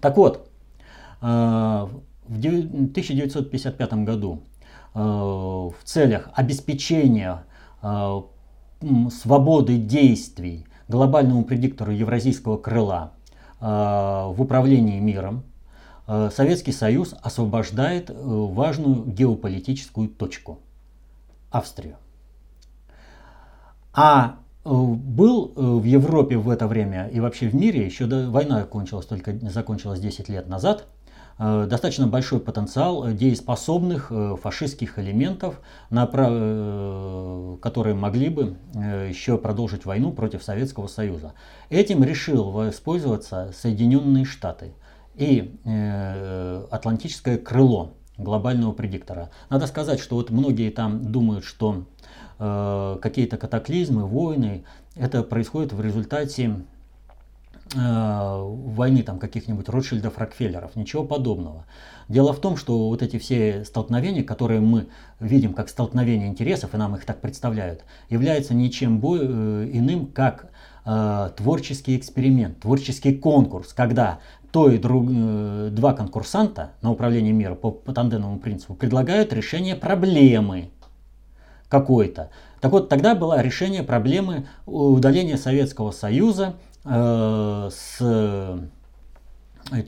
Так 0.00 0.16
вот, 0.16 0.48
э, 1.20 1.26
в 1.26 2.38
1955 2.38 3.92
году 4.04 4.42
в 4.94 5.74
целях 5.82 6.30
обеспечения 6.34 7.42
свободы 9.10 9.76
действий 9.76 10.66
глобальному 10.86 11.44
предиктору 11.44 11.90
евразийского 11.90 12.58
крыла 12.58 13.12
в 13.60 14.36
управлении 14.38 15.00
миром, 15.00 15.42
Э, 15.42 15.53
Советский 16.06 16.72
Союз 16.72 17.14
освобождает 17.22 18.10
э, 18.10 18.14
важную 18.14 19.06
геополитическую 19.06 20.08
точку– 20.08 20.58
Австрию. 21.50 21.96
А 23.94 24.36
э, 24.64 24.70
был 24.70 25.52
в 25.54 25.84
Европе 25.84 26.36
в 26.36 26.50
это 26.50 26.66
время 26.66 27.08
и 27.08 27.20
вообще 27.20 27.48
в 27.48 27.54
мире, 27.54 27.86
еще 27.86 28.04
до, 28.04 28.30
война 28.30 28.64
кончилась 28.64 29.06
только 29.06 29.34
закончилась 29.50 30.00
10 30.00 30.28
лет 30.28 30.46
назад, 30.46 30.86
достаточно 31.36 32.06
большой 32.06 32.38
потенциал 32.38 33.10
дееспособных 33.10 34.12
фашистских 34.40 35.00
элементов, 35.00 35.60
которые 35.88 37.96
могли 37.96 38.28
бы 38.28 38.56
еще 38.72 39.36
продолжить 39.36 39.84
войну 39.84 40.12
против 40.12 40.44
Советского 40.44 40.86
Союза. 40.86 41.32
Этим 41.70 42.04
решил 42.04 42.52
воспользоваться 42.52 43.50
Соединенные 43.52 44.24
Штаты– 44.24 44.74
и 45.16 45.58
э, 45.64 46.66
Атлантическое 46.70 47.38
крыло 47.38 47.94
глобального 48.18 48.72
предиктора. 48.72 49.30
Надо 49.50 49.66
сказать, 49.66 50.00
что 50.00 50.16
вот 50.16 50.30
многие 50.30 50.70
там 50.70 51.10
думают, 51.10 51.44
что 51.44 51.84
э, 52.38 52.98
какие-то 53.00 53.36
катаклизмы, 53.36 54.06
войны, 54.06 54.64
это 54.94 55.22
происходит 55.22 55.72
в 55.72 55.80
результате 55.80 56.60
э, 57.74 57.76
войны 57.76 59.02
там 59.02 59.18
каких-нибудь 59.18 59.68
Ротшильдов, 59.68 60.18
Рокфеллеров. 60.18 60.76
Ничего 60.76 61.04
подобного. 61.04 61.66
Дело 62.08 62.32
в 62.32 62.40
том, 62.40 62.56
что 62.56 62.88
вот 62.88 63.02
эти 63.02 63.18
все 63.18 63.64
столкновения, 63.64 64.22
которые 64.22 64.60
мы 64.60 64.88
видим 65.20 65.54
как 65.54 65.68
столкновения 65.68 66.28
интересов, 66.28 66.74
и 66.74 66.76
нам 66.76 66.94
их 66.94 67.04
так 67.04 67.20
представляют, 67.20 67.84
являются 68.10 68.54
ничем 68.54 69.00
э, 69.04 69.70
иным, 69.72 70.06
как 70.06 70.50
э, 70.84 71.30
творческий 71.36 71.96
эксперимент, 71.96 72.60
творческий 72.60 73.16
конкурс, 73.16 73.72
когда 73.72 74.20
то 74.54 74.70
и 74.70 74.78
друг, 74.78 75.08
э, 75.10 75.70
два 75.72 75.94
конкурсанта 75.94 76.74
на 76.80 76.92
управление 76.92 77.32
мира 77.32 77.56
по, 77.56 77.72
по 77.72 77.92
тандемному 77.92 78.38
принципу 78.38 78.74
предлагают 78.74 79.32
решение 79.32 79.74
проблемы 79.74 80.70
какой-то. 81.68 82.30
Так 82.60 82.70
вот, 82.70 82.88
тогда 82.88 83.16
было 83.16 83.42
решение 83.42 83.82
проблемы 83.82 84.46
удаления 84.64 85.38
Советского 85.38 85.90
Союза 85.90 86.54
э, 86.84 87.68
с 87.68 87.96
э, 87.98 88.58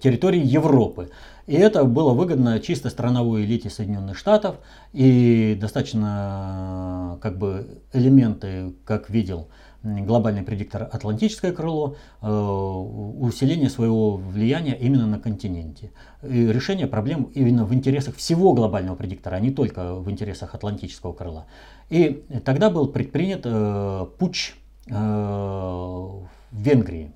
территории 0.02 0.44
Европы. 0.44 1.10
И 1.46 1.54
это 1.54 1.84
было 1.84 2.12
выгодно 2.12 2.58
чисто 2.58 2.90
страновой 2.90 3.44
элите 3.44 3.70
Соединенных 3.70 4.18
Штатов. 4.18 4.56
И 4.92 5.56
достаточно 5.60 7.20
как 7.22 7.38
бы 7.38 7.82
элементы, 7.92 8.74
как 8.84 9.10
видел 9.10 9.46
глобальный 9.82 10.42
предиктор 10.42 10.84
Атлантическое 10.84 11.52
крыло, 11.52 11.96
э, 12.22 12.28
усиление 12.28 13.70
своего 13.70 14.16
влияния 14.16 14.74
именно 14.74 15.06
на 15.06 15.18
континенте. 15.18 15.92
И 16.22 16.46
решение 16.46 16.86
проблем 16.86 17.30
именно 17.34 17.64
в 17.64 17.74
интересах 17.74 18.16
всего 18.16 18.52
глобального 18.52 18.96
предиктора, 18.96 19.36
а 19.36 19.40
не 19.40 19.50
только 19.50 19.94
в 19.94 20.10
интересах 20.10 20.54
Атлантического 20.54 21.12
крыла. 21.12 21.46
И 21.88 22.24
тогда 22.44 22.70
был 22.70 22.88
предпринят 22.88 23.42
э, 23.44 24.06
путч 24.18 24.54
э, 24.88 24.92
в 24.92 26.28
Венгрии 26.52 27.12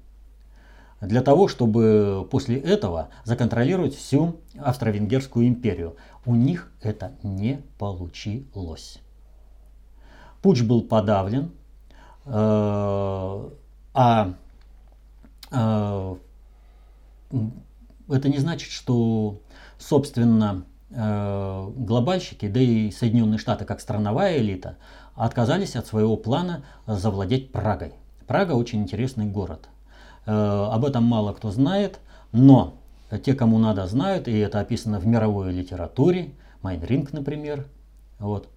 для 1.00 1.22
того, 1.22 1.48
чтобы 1.48 2.28
после 2.30 2.58
этого 2.58 3.08
законтролировать 3.24 3.94
всю 3.94 4.36
Австро-Венгерскую 4.58 5.46
империю. 5.46 5.96
У 6.26 6.34
них 6.34 6.70
это 6.82 7.12
не 7.22 7.62
получилось. 7.78 8.98
Путч 10.42 10.62
был 10.62 10.82
подавлен, 10.82 11.50
а 12.26 14.34
э, 15.50 16.16
это 18.08 18.28
не 18.28 18.38
значит, 18.38 18.70
что, 18.70 19.40
собственно, 19.78 20.64
э, 20.90 21.70
глобальщики, 21.76 22.48
да 22.48 22.60
и 22.60 22.90
Соединенные 22.90 23.38
Штаты 23.38 23.64
как 23.64 23.80
страновая 23.80 24.38
элита, 24.38 24.76
отказались 25.14 25.76
от 25.76 25.86
своего 25.86 26.16
плана 26.16 26.64
завладеть 26.86 27.52
Прагой. 27.52 27.92
Прага 28.26 28.52
очень 28.52 28.82
интересный 28.82 29.26
город. 29.26 29.68
Об 30.24 30.84
этом 30.84 31.04
мало 31.04 31.32
кто 31.32 31.50
знает, 31.50 31.98
но 32.30 32.74
те, 33.24 33.34
кому 33.34 33.58
надо, 33.58 33.86
знают, 33.86 34.28
и 34.28 34.38
это 34.38 34.60
описано 34.60 35.00
в 35.00 35.06
мировой 35.06 35.52
литературе, 35.52 36.30
Майнринг, 36.62 37.12
например. 37.12 37.66
Вот. 38.20 38.48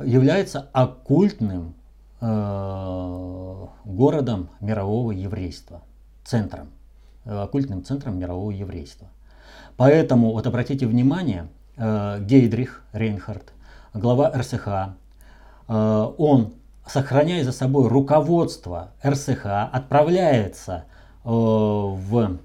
Э, 0.00 0.06
является 0.06 0.68
оккультным 0.72 1.74
э, 2.20 3.66
городом 3.84 4.48
мирового 4.60 5.12
еврейства, 5.12 5.82
центром, 6.24 6.68
э, 7.24 7.36
оккультным 7.36 7.84
центром 7.84 8.18
мирового 8.18 8.50
еврейства. 8.50 9.08
Поэтому, 9.76 10.32
вот 10.32 10.46
обратите 10.46 10.86
внимание, 10.86 11.48
Гейдрих 11.76 12.82
Рейнхард, 12.92 13.54
глава 13.94 14.30
РСХ, 14.30 14.68
он, 15.66 16.52
сохраняя 16.86 17.42
за 17.42 17.52
собой 17.52 17.88
руководство 17.88 18.90
РСХ, 19.02 19.46
отправляется 19.72 20.84
в 21.24 22.38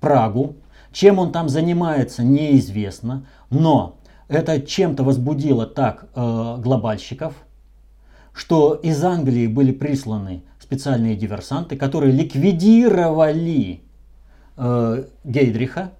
Прагу. 0.00 0.56
Чем 0.92 1.18
он 1.18 1.32
там 1.32 1.48
занимается, 1.48 2.22
неизвестно, 2.22 3.24
но 3.48 3.96
это 4.28 4.60
чем-то 4.60 5.02
возбудило 5.02 5.66
так 5.66 6.06
э, 6.14 6.56
глобальщиков, 6.58 7.34
что 8.32 8.74
из 8.74 9.02
Англии 9.02 9.46
были 9.46 9.72
присланы 9.72 10.42
специальные 10.60 11.16
диверсанты, 11.16 11.76
которые 11.76 12.12
ликвидировали 12.12 13.80
э, 14.56 15.04
Гейдриха, 15.24 15.92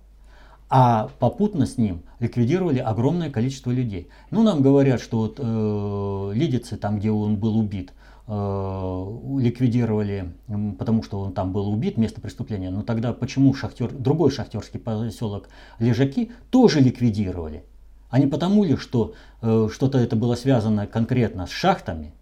а 0.68 1.08
попутно 1.18 1.64
с 1.64 1.78
ним 1.78 2.02
ликвидировали 2.20 2.78
огромное 2.78 3.30
количество 3.30 3.70
людей. 3.70 4.08
Ну, 4.30 4.42
нам 4.42 4.60
говорят, 4.60 5.00
что 5.00 5.20
вот, 5.20 5.36
э, 5.38 6.32
Лидицы, 6.34 6.76
там, 6.76 6.98
где 6.98 7.10
он 7.10 7.36
был 7.36 7.58
убит, 7.58 7.94
э, 8.26 9.18
ликвидировали, 9.38 10.30
потому 10.78 11.02
что 11.02 11.20
он 11.20 11.32
там 11.32 11.52
был 11.52 11.68
убит, 11.70 11.96
место 11.96 12.20
преступления. 12.20 12.68
Но 12.68 12.82
тогда 12.82 13.14
почему 13.14 13.54
шахтер, 13.54 13.90
другой 13.90 14.30
шахтерский 14.30 14.78
поселок 14.78 15.48
Лежаки 15.78 16.30
тоже 16.50 16.80
ликвидировали? 16.80 17.64
А 18.10 18.18
не 18.18 18.26
потому 18.26 18.64
ли, 18.64 18.76
что 18.76 19.14
э, 19.42 19.68
что-то 19.72 19.98
это 19.98 20.16
было 20.16 20.34
связано 20.34 20.86
конкретно 20.86 21.46
с 21.46 21.50
шахтами, 21.50 22.12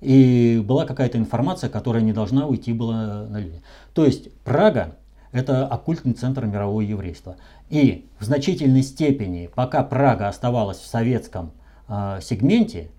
и 0.00 0.62
была 0.66 0.84
какая-то 0.84 1.16
информация, 1.16 1.70
которая 1.70 2.02
не 2.02 2.12
должна 2.12 2.46
уйти 2.46 2.72
была 2.72 3.24
на 3.28 3.38
люди. 3.38 3.62
То 3.94 4.04
есть 4.04 4.32
Прага– 4.42 4.96
это 5.32 5.66
оккультный 5.66 6.12
центр 6.12 6.44
мирового 6.44 6.80
еврейства. 6.80 7.36
И 7.70 8.08
в 8.18 8.24
значительной 8.24 8.82
степени, 8.82 9.48
пока 9.54 9.84
Прага 9.84 10.26
оставалась 10.26 10.78
в 10.78 10.86
советском 10.86 11.52
э, 11.88 12.18
сегменте, 12.20 12.90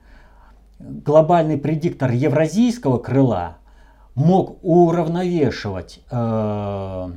глобальный 0.79 1.57
предиктор 1.57 2.11
евразийского 2.11 2.99
крыла 2.99 3.57
мог 4.15 4.59
уравновешивать 4.63 5.99
э, 6.09 7.11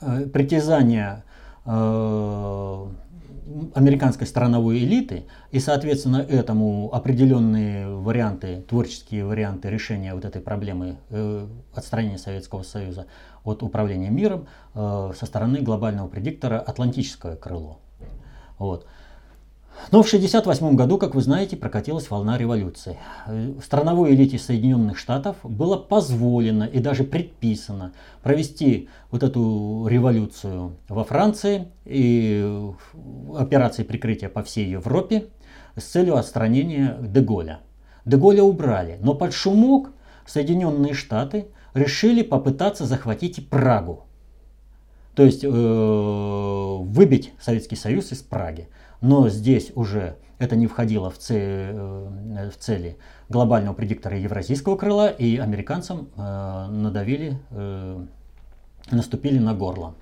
э, 0.00 0.26
притязания 0.26 1.24
э, 1.64 2.86
американской 3.74 4.26
страновой 4.26 4.78
элиты, 4.78 5.24
и, 5.50 5.60
соответственно, 5.60 6.16
этому 6.16 6.90
определенные 6.92 7.88
варианты, 7.88 8.64
творческие 8.68 9.24
варианты 9.24 9.68
решения 9.68 10.14
вот 10.14 10.24
этой 10.24 10.40
проблемы 10.40 10.96
э, 11.10 11.46
отстранения 11.74 12.18
Советского 12.18 12.62
Союза 12.62 13.06
от 13.44 13.62
управления 13.62 14.10
миром 14.10 14.46
э, 14.74 15.12
со 15.18 15.26
стороны 15.26 15.60
глобального 15.60 16.08
предиктора 16.08 16.58
Атлантическое 16.58 17.36
крыло. 17.36 17.80
Вот. 18.58 18.86
Но 19.90 20.02
в 20.02 20.06
1968 20.06 20.76
году, 20.76 20.98
как 20.98 21.14
вы 21.14 21.22
знаете, 21.22 21.56
прокатилась 21.56 22.10
волна 22.10 22.38
революции. 22.38 22.98
В 23.26 23.60
страновой 23.62 24.14
элите 24.14 24.38
Соединенных 24.38 24.98
Штатов 24.98 25.36
было 25.42 25.76
позволено 25.76 26.64
и 26.64 26.78
даже 26.78 27.04
предписано 27.04 27.92
провести 28.22 28.88
вот 29.10 29.22
эту 29.22 29.86
революцию 29.88 30.76
во 30.88 31.04
Франции 31.04 31.68
и 31.84 32.72
операции 33.36 33.82
прикрытия 33.82 34.28
по 34.28 34.42
всей 34.42 34.68
Европе 34.68 35.26
с 35.76 35.84
целью 35.84 36.16
отстранения 36.16 36.96
Деголя. 37.00 37.60
Деголя 38.04 38.42
убрали, 38.42 38.98
но 39.00 39.14
под 39.14 39.32
шумок 39.32 39.92
Соединенные 40.26 40.94
Штаты 40.94 41.46
решили 41.74 42.22
попытаться 42.22 42.86
захватить 42.86 43.48
Прагу. 43.48 44.04
То 45.14 45.24
есть 45.24 45.44
э, 45.44 45.48
выбить 45.48 47.32
Советский 47.40 47.76
Союз 47.76 48.12
из 48.12 48.22
Праги. 48.22 48.68
Но 49.04 49.28
здесь 49.28 49.70
уже 49.74 50.16
это 50.38 50.56
не 50.56 50.66
входило 50.66 51.10
в, 51.10 51.18
цель, 51.18 51.74
э, 51.74 52.50
в 52.50 52.56
цели 52.56 52.96
глобального 53.28 53.74
предиктора 53.74 54.16
евразийского 54.18 54.76
крыла, 54.76 55.08
и 55.08 55.36
американцам 55.36 56.08
э, 56.16 56.66
надавили, 56.70 57.38
э, 57.50 58.02
наступили 58.90 59.38
на 59.38 59.52
горло. 59.52 59.94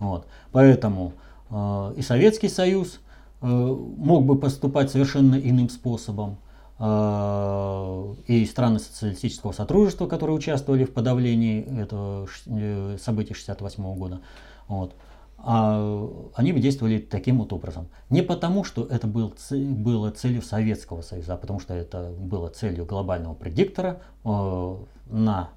Вот. 0.00 0.26
Поэтому 0.50 1.12
э, 1.48 1.94
и 1.96 2.02
Советский 2.02 2.48
Союз 2.48 2.98
э, 3.40 3.46
мог 3.46 4.24
бы 4.24 4.36
поступать 4.36 4.90
совершенно 4.90 5.36
иным 5.36 5.68
способом, 5.68 6.38
э, 6.80 8.14
и 8.26 8.44
страны 8.46 8.80
социалистического 8.80 9.52
сотрудничества, 9.52 10.08
которые 10.08 10.34
участвовали 10.34 10.82
в 10.82 10.92
подавлении 10.92 11.62
этого 11.80 12.26
э, 12.46 12.96
событий 13.00 13.32
1968 13.32 13.94
года. 13.96 14.22
Вот 14.66 14.96
а 15.46 16.30
они 16.34 16.52
бы 16.52 16.60
действовали 16.60 16.98
таким 16.98 17.38
вот 17.38 17.52
образом. 17.52 17.88
Не 18.08 18.22
потому, 18.22 18.64
что 18.64 18.86
это 18.86 19.06
был, 19.06 19.34
было 19.50 20.10
целью 20.10 20.40
Советского 20.40 21.02
Союза, 21.02 21.34
а 21.34 21.36
потому 21.36 21.60
что 21.60 21.74
это 21.74 22.14
было 22.18 22.48
целью 22.48 22.86
глобального 22.86 23.34
предиктора, 23.34 24.00
э, 24.24 24.76
на, 25.10 25.50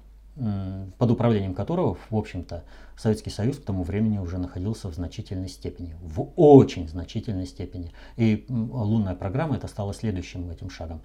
под 0.98 1.10
управлением 1.10 1.54
которого, 1.54 1.96
в 2.10 2.16
общем-то, 2.16 2.64
Советский 2.98 3.30
Союз 3.30 3.56
к 3.56 3.64
тому 3.64 3.82
времени 3.82 4.18
уже 4.18 4.38
находился 4.38 4.88
в 4.88 4.94
значительной 4.94 5.48
степени, 5.48 5.96
в 6.02 6.28
очень 6.36 6.88
значительной 6.88 7.46
степени. 7.46 7.92
И 8.16 8.44
лунная 8.48 9.14
программа 9.14 9.56
это 9.56 9.68
стала 9.68 9.94
следующим 9.94 10.50
этим 10.50 10.68
шагом. 10.68 11.00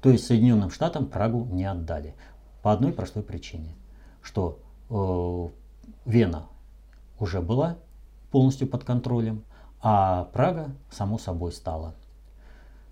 То 0.00 0.10
есть 0.10 0.26
Соединенным 0.26 0.70
Штатам 0.70 1.06
Прагу 1.06 1.44
не 1.50 1.64
отдали. 1.64 2.14
По 2.62 2.72
одной 2.72 2.92
простой 2.92 3.22
причине, 3.24 3.74
что 4.22 4.60
э, 4.90 5.48
Вена 6.04 6.46
уже 7.18 7.40
была 7.40 7.78
полностью 8.30 8.68
под 8.68 8.84
контролем, 8.84 9.44
а 9.80 10.24
Прага, 10.32 10.70
само 10.90 11.18
собой, 11.18 11.52
стала, 11.52 11.94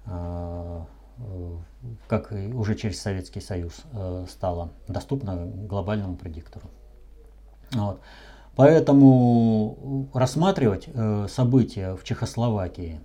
э, 0.07 0.83
как 2.09 2.33
и 2.33 2.53
уже 2.53 2.75
через 2.75 3.01
Советский 3.01 3.40
Союз, 3.40 3.83
э, 3.92 4.27
стала 4.29 4.70
доступна 4.88 5.37
глобальному 5.46 6.16
предиктору. 6.16 6.70
Вот. 7.72 8.01
Поэтому 8.55 10.09
рассматривать 10.14 10.88
э, 10.92 11.27
события 11.29 11.94
в 11.94 12.05
Чехословакии 12.05 13.01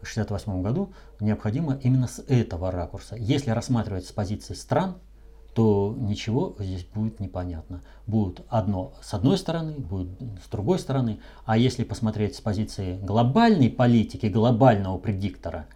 в 0.00 0.04
1968 0.04 0.62
году 0.62 0.92
необходимо 1.20 1.78
именно 1.82 2.08
с 2.08 2.18
этого 2.18 2.70
ракурса. 2.70 3.16
Если 3.16 3.50
рассматривать 3.50 4.06
с 4.06 4.12
позиции 4.12 4.54
стран, 4.54 4.96
то 5.54 5.94
ничего 5.98 6.56
здесь 6.58 6.84
будет 6.84 7.20
непонятно. 7.20 7.82
Будет 8.06 8.42
одно 8.48 8.94
с 9.02 9.12
одной 9.12 9.36
стороны, 9.36 9.72
будет 9.72 10.08
с 10.44 10.48
другой 10.50 10.78
стороны. 10.78 11.20
А 11.44 11.56
если 11.56 11.84
посмотреть 11.84 12.36
с 12.36 12.40
позиции 12.40 12.98
глобальной 13.02 13.68
политики, 13.68 14.26
глобального 14.26 14.96
предиктора, 14.98 15.66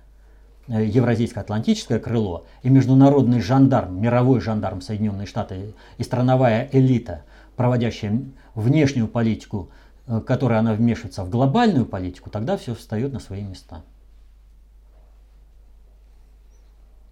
э, 0.69 0.85
Евразийско-Атлантическое 0.87 1.99
крыло 1.99 2.47
и 2.63 2.71
международный 2.71 3.41
жандарм, 3.41 4.01
мировой 4.01 4.41
жандарм 4.41 4.81
Соединенные 4.81 5.27
Штаты 5.27 5.75
и 5.99 6.03
страновая 6.03 6.69
элита, 6.73 7.25
проводящая 7.57 8.23
внешнюю 8.55 9.09
политику, 9.09 9.71
э, 10.07 10.21
которая 10.21 10.61
она 10.61 10.73
вмешивается 10.73 11.23
в 11.23 11.29
глобальную 11.29 11.85
политику, 11.85 12.31
тогда 12.31 12.57
все 12.57 12.75
встает 12.75 13.13
на 13.13 13.21
свои 13.21 13.43
места. 13.43 13.83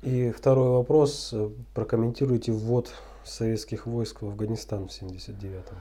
И 0.05 0.31
второй 0.37 0.69
вопрос. 0.69 1.33
Прокомментируйте 1.73 2.53
ввод 2.53 2.93
советских 3.25 3.87
войск 3.87 4.21
в 4.21 4.27
Афганистан 4.27 4.87
в 4.87 4.91
79-м. 4.91 5.77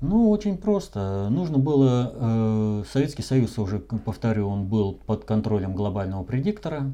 Ну, 0.00 0.30
очень 0.30 0.58
просто. 0.58 1.28
Нужно 1.28 1.58
было, 1.58 2.12
э, 2.14 2.84
Советский 2.92 3.22
Союз, 3.22 3.58
уже 3.58 3.80
повторю, 3.80 4.48
он 4.48 4.66
был 4.66 5.00
под 5.06 5.24
контролем 5.24 5.74
глобального 5.74 6.22
предиктора, 6.22 6.92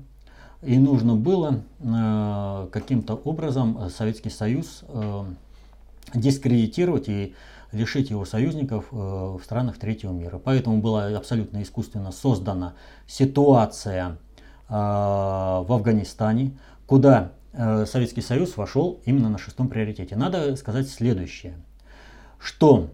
и 0.63 0.79
нужно 0.79 1.17
было 1.17 1.63
э, 1.81 2.69
каким-то 2.73 3.15
образом 3.15 3.91
Советский 3.91 4.31
Союз 4.31 4.85
э, 4.89 5.25
дискредитировать 6.15 7.11
и 7.11 7.35
лишить 7.73 8.09
его 8.09 8.25
союзников 8.25 8.87
э, 8.91 8.97
в 8.97 9.41
странах 9.45 9.79
третьего 9.79 10.13
мира. 10.13 10.41
Поэтому 10.43 10.81
была 10.81 11.09
абсолютно 11.09 11.63
искусственно 11.63 12.11
создана 12.11 12.73
ситуация 13.07 14.17
в 14.71 15.67
Афганистане, 15.69 16.57
куда 16.87 17.33
э, 17.53 17.85
Советский 17.87 18.23
Союз 18.23 18.57
вошел 18.57 19.01
именно 19.05 19.29
на 19.29 19.39
шестом 19.39 19.69
приоритете. 19.69 20.17
Надо 20.17 20.55
сказать 20.57 20.89
следующее, 20.89 21.55
что 22.39 22.91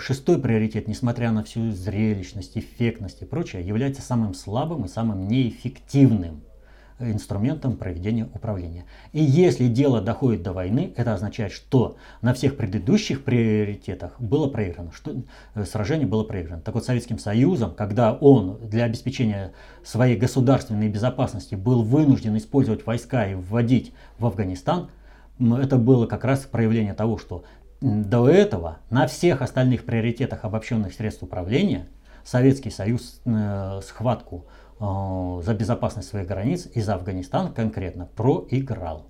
шестой 0.00 0.38
приоритет, 0.40 0.88
несмотря 0.88 1.30
на 1.30 1.44
всю 1.44 1.70
зрелищность, 1.70 2.58
эффектность 2.58 3.22
и 3.22 3.24
прочее, 3.24 3.64
является 3.64 4.02
самым 4.02 4.34
слабым 4.34 4.86
и 4.86 4.88
самым 4.88 5.28
неэффективным 5.28 6.42
инструментом 7.10 7.76
проведения 7.76 8.24
управления. 8.24 8.84
И 9.12 9.22
если 9.22 9.68
дело 9.68 10.00
доходит 10.00 10.42
до 10.42 10.52
войны, 10.52 10.92
это 10.96 11.14
означает, 11.14 11.52
что 11.52 11.96
на 12.20 12.34
всех 12.34 12.56
предыдущих 12.56 13.24
приоритетах 13.24 14.20
было 14.20 14.48
проиграно, 14.48 14.92
что 14.92 15.22
э, 15.54 15.64
сражение 15.64 16.06
было 16.06 16.24
проиграно. 16.24 16.62
Так 16.62 16.74
вот, 16.74 16.84
Советским 16.84 17.18
Союзом, 17.18 17.74
когда 17.74 18.12
он 18.12 18.58
для 18.62 18.84
обеспечения 18.84 19.52
своей 19.84 20.16
государственной 20.16 20.88
безопасности 20.88 21.54
был 21.54 21.82
вынужден 21.82 22.36
использовать 22.36 22.86
войска 22.86 23.26
и 23.26 23.34
вводить 23.34 23.92
в 24.18 24.26
Афганистан, 24.26 24.90
это 25.38 25.76
было 25.76 26.06
как 26.06 26.24
раз 26.24 26.40
проявление 26.40 26.94
того, 26.94 27.18
что 27.18 27.44
до 27.80 28.28
этого 28.28 28.78
на 28.90 29.06
всех 29.06 29.42
остальных 29.42 29.84
приоритетах 29.84 30.44
обобщенных 30.44 30.92
средств 30.92 31.22
управления 31.22 31.88
Советский 32.24 32.70
Союз 32.70 33.20
э, 33.24 33.80
схватку 33.84 34.44
Э, 34.44 34.61
за 34.82 35.54
безопасность 35.54 36.08
своих 36.08 36.26
границ 36.26 36.68
и 36.74 36.80
за 36.80 36.94
Афганистан 36.94 37.52
конкретно 37.52 38.06
проиграл. 38.16 39.06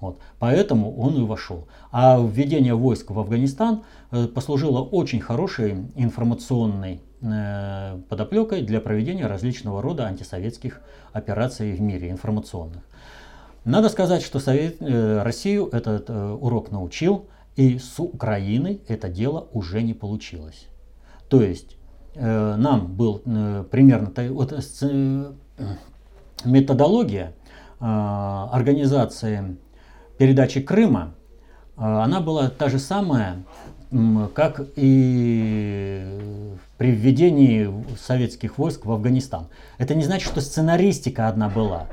Вот. 0.00 0.18
Поэтому 0.38 0.96
он 0.96 1.16
и 1.16 1.24
вошел. 1.24 1.68
А 1.92 2.18
введение 2.18 2.74
войск 2.74 3.10
в 3.10 3.18
Афганистан 3.18 3.84
э, 4.10 4.26
послужило 4.26 4.80
очень 4.80 5.20
хорошей 5.20 5.86
информационной 5.94 7.02
э, 7.20 8.00
подоплекой 8.08 8.62
для 8.62 8.80
проведения 8.80 9.26
различного 9.26 9.82
рода 9.82 10.06
антисоветских 10.06 10.80
операций 11.12 11.72
в 11.72 11.80
мире, 11.80 12.10
информационных. 12.10 12.82
Надо 13.64 13.90
сказать, 13.90 14.22
что 14.22 14.40
Совет, 14.40 14.78
Россию 14.80 15.68
этот 15.70 16.08
урок 16.08 16.70
научил, 16.70 17.26
и 17.56 17.78
с 17.78 18.00
Украиной 18.00 18.80
это 18.88 19.10
дело 19.10 19.48
уже 19.52 19.82
не 19.82 19.92
получилось. 19.92 20.66
То 21.28 21.42
есть 21.42 21.76
Э, 21.79 21.79
нам 22.14 22.86
был 22.86 23.22
э, 23.24 23.64
примерно 23.70 24.12
вот, 24.30 24.52
э, 24.52 25.32
методология 26.44 27.34
организации 27.78 29.56
передачи 30.18 30.60
Крыма, 30.60 31.14
она 31.76 32.20
была 32.20 32.50
та 32.50 32.68
же 32.68 32.78
самая, 32.78 33.42
как 34.34 34.60
и 34.76 36.04
при 36.76 36.90
введении 36.90 37.72
советских 37.98 38.58
войск 38.58 38.84
в 38.84 38.92
Афганистан. 38.92 39.46
Это 39.78 39.94
не 39.94 40.04
значит, 40.04 40.28
что 40.28 40.42
сценаристика 40.42 41.26
одна 41.26 41.48
была. 41.48 41.86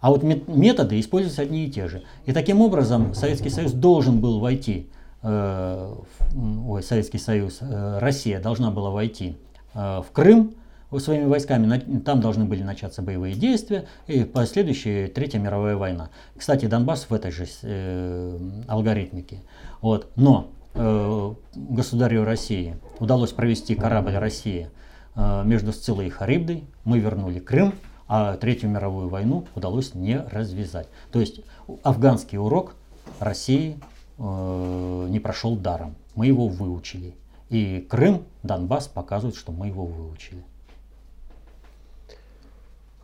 А 0.00 0.10
вот 0.10 0.22
методы 0.22 1.00
используются 1.00 1.40
одни 1.40 1.64
и 1.64 1.70
те 1.70 1.88
же. 1.88 2.02
И 2.26 2.32
таким 2.32 2.60
образом 2.60 3.14
Советский 3.14 3.48
Союз 3.48 3.72
должен 3.72 4.20
был 4.20 4.40
войти 4.40 4.90
Э, 4.90 5.01
ой, 5.22 6.82
Советский 6.82 7.18
Союз, 7.18 7.58
э, 7.60 7.98
Россия 8.00 8.40
должна 8.40 8.70
была 8.70 8.90
войти 8.90 9.36
э, 9.74 10.02
в 10.06 10.12
Крым 10.12 10.54
своими 10.98 11.24
войсками, 11.24 12.00
там 12.00 12.20
должны 12.20 12.44
были 12.44 12.62
начаться 12.62 13.02
боевые 13.02 13.34
действия 13.34 13.86
и 14.06 14.24
последующая 14.24 15.08
Третья 15.08 15.38
мировая 15.38 15.76
война. 15.76 16.10
Кстати, 16.36 16.66
Донбасс 16.66 17.06
в 17.08 17.14
этой 17.14 17.30
же 17.30 17.46
э, 17.62 18.38
алгоритмике. 18.68 19.38
Вот. 19.80 20.08
Но 20.16 20.50
э, 20.74 21.34
государю 21.54 22.24
России 22.24 22.76
удалось 22.98 23.32
провести 23.32 23.74
корабль 23.74 24.16
России 24.16 24.68
э, 25.14 25.42
между 25.44 25.72
Сцилой 25.72 26.08
и 26.08 26.10
Харибдой, 26.10 26.64
мы 26.84 26.98
вернули 26.98 27.38
Крым, 27.38 27.72
а 28.08 28.36
Третью 28.36 28.68
мировую 28.68 29.08
войну 29.08 29.46
удалось 29.54 29.94
не 29.94 30.18
развязать. 30.18 30.88
То 31.10 31.20
есть 31.20 31.40
афганский 31.82 32.36
урок 32.36 32.74
России 33.18 33.78
Э, 34.18 35.06
не 35.08 35.20
прошел 35.20 35.56
даром. 35.56 35.94
Мы 36.14 36.26
его 36.26 36.48
выучили. 36.48 37.14
И 37.48 37.86
Крым, 37.88 38.24
Донбасс 38.42 38.88
показывают, 38.88 39.36
что 39.36 39.52
мы 39.52 39.68
его 39.68 39.86
выучили. 39.86 40.44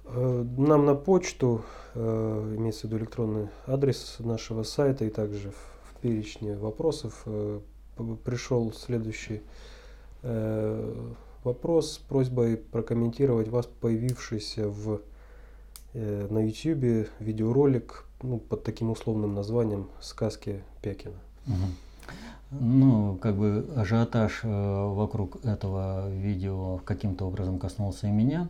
Э, 0.05 0.45
нам 0.57 0.85
на 0.85 0.95
почту, 0.95 1.63
э, 1.95 2.55
имеется 2.57 2.83
в 2.83 2.85
виду 2.85 2.99
электронный 2.99 3.49
адрес 3.67 4.17
нашего 4.19 4.63
сайта 4.63 5.05
и 5.05 5.11
также 5.11 5.51
в 5.51 6.01
перечне 6.01 6.57
вопросов 6.57 7.25
пришел 8.25 8.73
следующий 8.73 9.43
вопрос 11.43 11.95
с 11.95 11.99
просьбой 11.99 12.57
прокомментировать 12.57 13.49
вас 13.49 13.67
появившийся 13.67 14.69
в, 14.69 15.01
на 15.95 16.47
YouTube 16.47 17.09
видеоролик 17.19 18.08
ну, 18.23 18.39
под 18.39 18.65
таким 18.65 18.91
условным 18.91 19.35
названием 19.35 19.89
«Сказки 20.01 20.63
Пекина». 20.83 21.15
Угу. 21.47 21.55
Ну, 22.51 23.19
как 23.21 23.37
бы 23.37 23.69
ажиотаж 23.77 24.41
э, 24.43 24.49
вокруг 24.49 25.45
этого 25.45 26.11
видео 26.11 26.79
каким-то 26.79 27.27
образом 27.27 27.59
коснулся 27.59 28.07
и 28.07 28.11
меня. 28.11 28.49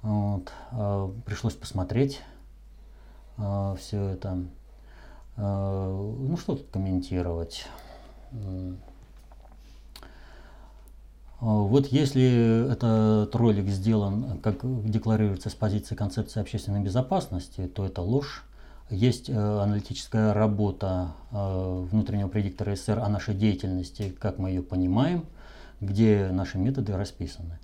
Вот. 0.00 0.50
Э, 0.72 1.10
пришлось 1.26 1.54
посмотреть 1.54 2.22
э, 3.36 3.76
все 3.78 4.08
это. 4.08 4.44
Ну, 5.36 6.36
что 6.36 6.54
тут 6.54 6.68
комментировать? 6.70 7.66
Вот 11.40 11.86
если 11.88 12.70
этот 12.70 13.34
ролик 13.34 13.68
сделан, 13.68 14.38
как 14.38 14.58
декларируется 14.88 15.50
с 15.50 15.54
позиции 15.54 15.96
концепции 15.96 16.40
общественной 16.40 16.84
безопасности, 16.84 17.66
то 17.66 17.84
это 17.84 18.00
ложь. 18.00 18.44
Есть 18.90 19.30
э, 19.30 19.34
аналитическая 19.34 20.34
работа 20.34 21.12
э, 21.32 21.86
внутреннего 21.90 22.28
предиктора 22.28 22.76
СССР 22.76 22.98
о 22.98 23.08
нашей 23.08 23.34
деятельности, 23.34 24.14
как 24.18 24.38
мы 24.38 24.50
ее 24.50 24.62
понимаем, 24.62 25.24
где 25.80 26.28
наши 26.30 26.58
методы 26.58 26.96
расписаны. 26.96 27.58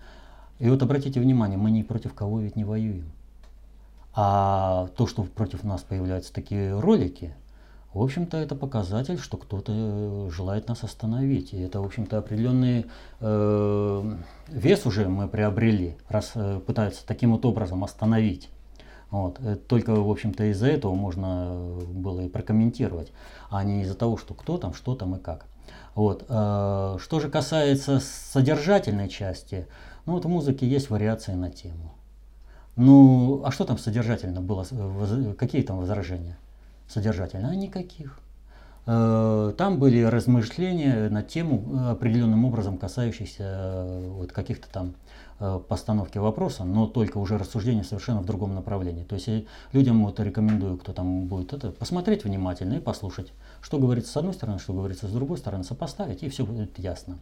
И 0.59 0.69
вот 0.69 0.83
обратите 0.83 1.21
внимание, 1.21 1.59
мы 1.59 1.71
ни 1.71 1.83
против 1.83 2.15
кого 2.15 2.41
ведь 2.41 2.57
не 2.57 2.65
воюем. 2.65 3.13
А 4.15 4.89
то, 4.97 5.07
что 5.07 5.25
против 5.25 5.63
нас 5.63 5.83
появляются 5.83 6.33
такие 6.33 6.79
ролики, 6.79 7.35
в 7.93 8.03
общем-то, 8.03 8.37
это 8.37 8.55
показатель, 8.55 9.19
что 9.19 9.37
кто-то 9.37 10.31
желает 10.31 10.69
нас 10.69 10.85
остановить. 10.85 11.53
И 11.53 11.61
это, 11.61 11.81
в 11.81 11.85
общем-то, 11.85 12.19
определенный 12.19 12.87
э, 13.21 14.17
вес 14.49 14.87
уже 14.87 15.09
мы 15.09 15.27
приобрели, 15.27 15.97
раз 16.09 16.33
э, 16.37 16.61
пытаются 16.65 17.05
таким 17.05 17.33
вот 17.33 17.45
образом 17.45 17.83
остановить. 17.83 18.49
Вот. 19.11 19.39
Э, 19.41 19.57
только, 19.57 19.95
в 19.95 20.11
общем-то, 20.11 20.51
из-за 20.51 20.69
этого 20.69 20.95
можно 20.95 21.79
было 21.89 22.23
и 22.23 22.29
прокомментировать, 22.29 23.13
а 23.51 23.65
не 23.65 23.83
из-за 23.83 23.95
того, 23.95 24.17
что 24.17 24.35
кто 24.35 24.59
там, 24.59 24.75
что 24.75 24.95
там 24.95 25.17
и 25.17 25.19
как. 25.19 25.47
Вот. 25.95 26.25
Э, 26.29 26.99
что 27.01 27.21
же 27.21 27.29
касается 27.29 28.01
содержательной 28.01 29.09
части, 29.09 29.67
ну 30.07 30.15
вот 30.15 30.25
в 30.25 30.29
музыке 30.29 30.67
есть 30.67 30.91
вариации 30.91 31.33
на 31.33 31.51
тему. 31.51 31.95
Ну, 32.77 33.43
а 33.45 33.51
что 33.51 33.65
там 33.65 33.79
содержательно 33.79 34.41
было? 34.41 34.65
Какие 35.35 35.63
там 35.63 35.79
возражения? 35.79 36.39
Содержательно? 36.89 37.51
А 37.51 37.55
никаких. 37.55 38.19
Э, 38.87 39.53
там 39.57 39.79
были 39.79 40.03
размышления 40.03 41.09
на 41.09 41.23
тему 41.23 41.91
определенным 41.91 42.45
образом 42.45 42.79
касающихся 42.79 44.09
вот 44.11 44.33
каких-то 44.33 44.69
там 44.71 44.95
Э, 45.43 45.59
постановки 45.67 46.19
вопроса, 46.19 46.65
но 46.65 46.87
только 46.87 47.17
уже 47.17 47.39
рассуждение 47.39 47.83
совершенно 47.83 48.21
в 48.21 48.27
другом 48.27 48.55
направлении. 48.55 49.05
То 49.05 49.15
есть 49.15 49.47
людям 49.73 50.05
вот 50.05 50.21
рекомендую, 50.21 50.77
кто 50.77 50.93
там 50.93 51.25
будет 51.29 51.55
это, 51.55 51.71
посмотреть 51.71 52.25
внимательно 52.25 52.75
и 52.75 52.79
послушать, 52.79 53.33
что 53.63 53.79
говорится 53.79 54.13
с 54.13 54.17
одной 54.19 54.35
стороны, 54.35 54.59
что 54.59 54.75
говорится 54.75 55.09
с 55.09 55.11
другой 55.11 55.39
стороны, 55.39 55.65
сопоставить, 55.65 56.23
и 56.23 56.29
все 56.29 56.45
будет 56.45 56.79
ясно. 56.79 57.17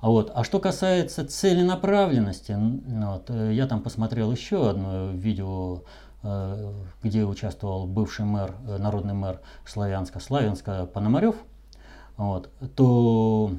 А, 0.00 0.10
вот. 0.10 0.30
а 0.34 0.44
что 0.44 0.58
касается 0.58 1.26
целенаправленности, 1.26 2.54
вот, 2.58 3.30
э, 3.30 3.54
я 3.54 3.66
там 3.66 3.80
посмотрел 3.80 4.30
еще 4.30 4.68
одно 4.68 5.12
видео, 5.12 5.76
э, 5.76 5.80
где 7.02 7.24
участвовал 7.24 7.86
бывший 7.86 8.24
мэр, 8.24 8.54
народный 8.78 9.14
мэр 9.14 9.40
Славянска, 9.64 10.20
Славянска 10.20 10.86
Пономарев, 10.86 11.36
вот, 12.16 12.50
то 12.74 13.52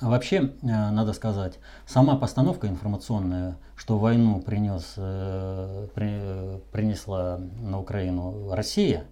Вообще, 0.00 0.52
э, 0.62 0.90
надо 0.90 1.12
сказать, 1.12 1.58
сама 1.86 2.16
постановка 2.16 2.68
информационная, 2.68 3.56
что 3.76 3.98
войну 3.98 4.40
принес, 4.40 4.94
э, 4.96 5.88
при, 5.94 6.58
принесла 6.72 7.38
на 7.60 7.78
Украину 7.78 8.50
Россия, 8.50 9.04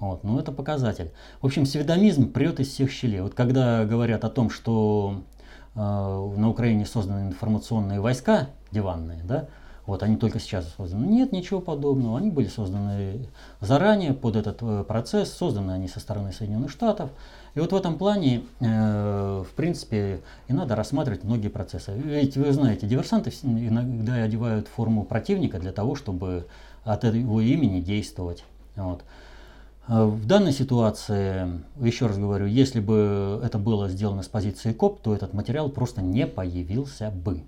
вот, 0.00 0.24
ну 0.24 0.38
это 0.40 0.50
показатель. 0.50 1.12
В 1.40 1.46
общем, 1.46 1.64
сведомизм 1.64 2.32
прет 2.32 2.58
из 2.58 2.68
всех 2.68 2.90
щелей. 2.90 3.20
Вот 3.20 3.34
когда 3.34 3.84
говорят 3.84 4.24
о 4.24 4.30
том, 4.30 4.50
что 4.50 5.22
э, 5.76 5.78
на 5.78 6.50
Украине 6.50 6.86
созданы 6.86 7.28
информационные 7.28 8.00
войска 8.00 8.48
диванные, 8.72 9.22
да, 9.22 9.46
вот 9.86 10.02
они 10.02 10.16
только 10.16 10.40
сейчас 10.40 10.74
созданы. 10.76 11.06
Нет, 11.06 11.32
ничего 11.32 11.60
подобного. 11.60 12.18
Они 12.18 12.30
были 12.30 12.48
созданы 12.48 13.28
заранее 13.60 14.14
под 14.14 14.34
этот 14.34 14.58
э, 14.60 14.84
процесс, 14.84 15.32
созданы 15.32 15.70
они 15.70 15.86
со 15.86 16.00
стороны 16.00 16.32
Соединенных 16.32 16.70
Штатов. 16.70 17.10
И 17.54 17.60
вот 17.60 17.72
в 17.72 17.76
этом 17.76 17.96
плане, 17.96 18.42
э, 18.60 19.44
в 19.48 19.54
принципе, 19.54 20.20
и 20.48 20.52
надо 20.52 20.74
рассматривать 20.74 21.22
многие 21.22 21.48
процессы. 21.48 21.92
Ведь 21.92 22.36
вы 22.36 22.52
знаете, 22.52 22.88
диверсанты 22.88 23.30
иногда 23.42 24.14
одевают 24.14 24.66
форму 24.66 25.04
противника 25.04 25.60
для 25.60 25.72
того, 25.72 25.94
чтобы 25.94 26.46
от 26.82 27.04
его 27.04 27.40
имени 27.40 27.80
действовать. 27.80 28.44
Вот. 28.74 29.04
Э, 29.86 30.04
в 30.04 30.26
данной 30.26 30.52
ситуации, 30.52 31.62
еще 31.80 32.06
раз 32.06 32.18
говорю, 32.18 32.46
если 32.46 32.80
бы 32.80 33.40
это 33.44 33.58
было 33.58 33.88
сделано 33.88 34.24
с 34.24 34.28
позиции 34.28 34.72
КОП, 34.72 35.00
то 35.00 35.14
этот 35.14 35.32
материал 35.32 35.68
просто 35.68 36.02
не 36.02 36.26
появился 36.26 37.10
бы. 37.10 37.44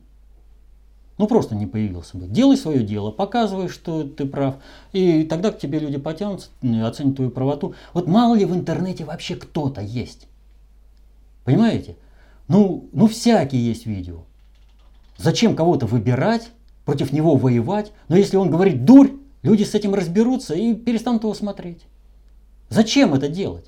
Ну 1.18 1.26
просто 1.26 1.56
не 1.56 1.66
появился 1.66 2.16
бы. 2.16 2.26
Делай 2.26 2.56
свое 2.56 2.84
дело, 2.84 3.10
показывай, 3.10 3.68
что 3.68 4.04
ты 4.04 4.24
прав. 4.24 4.54
И 4.92 5.24
тогда 5.24 5.50
к 5.50 5.58
тебе 5.58 5.80
люди 5.80 5.98
потянутся, 5.98 6.50
оценят 6.62 7.16
твою 7.16 7.32
правоту. 7.32 7.74
Вот 7.92 8.06
мало 8.06 8.36
ли 8.36 8.44
в 8.44 8.54
интернете 8.54 9.04
вообще 9.04 9.34
кто-то 9.34 9.80
есть. 9.80 10.28
Понимаете? 11.44 11.96
Ну, 12.46 12.88
ну 12.92 13.08
всякие 13.08 13.66
есть 13.66 13.84
видео. 13.84 14.22
Зачем 15.16 15.56
кого-то 15.56 15.86
выбирать, 15.86 16.50
против 16.84 17.12
него 17.12 17.34
воевать? 17.34 17.90
Но 18.06 18.16
если 18.16 18.36
он 18.36 18.48
говорит 18.48 18.84
дурь, 18.84 19.10
люди 19.42 19.64
с 19.64 19.74
этим 19.74 19.94
разберутся 19.94 20.54
и 20.54 20.72
перестанут 20.72 21.24
его 21.24 21.34
смотреть. 21.34 21.82
Зачем 22.68 23.12
это 23.14 23.28
делать? 23.28 23.66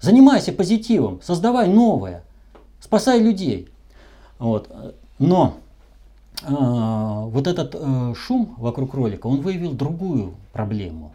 Занимайся 0.00 0.52
позитивом, 0.52 1.20
создавай 1.22 1.68
новое, 1.68 2.24
спасай 2.80 3.20
людей. 3.20 3.68
Вот. 4.38 4.70
Но 5.18 5.58
вот 6.42 7.46
этот 7.46 7.74
э, 7.78 8.14
шум 8.16 8.54
вокруг 8.56 8.94
ролика, 8.94 9.26
он 9.26 9.40
выявил 9.40 9.72
другую 9.72 10.34
проблему. 10.52 11.12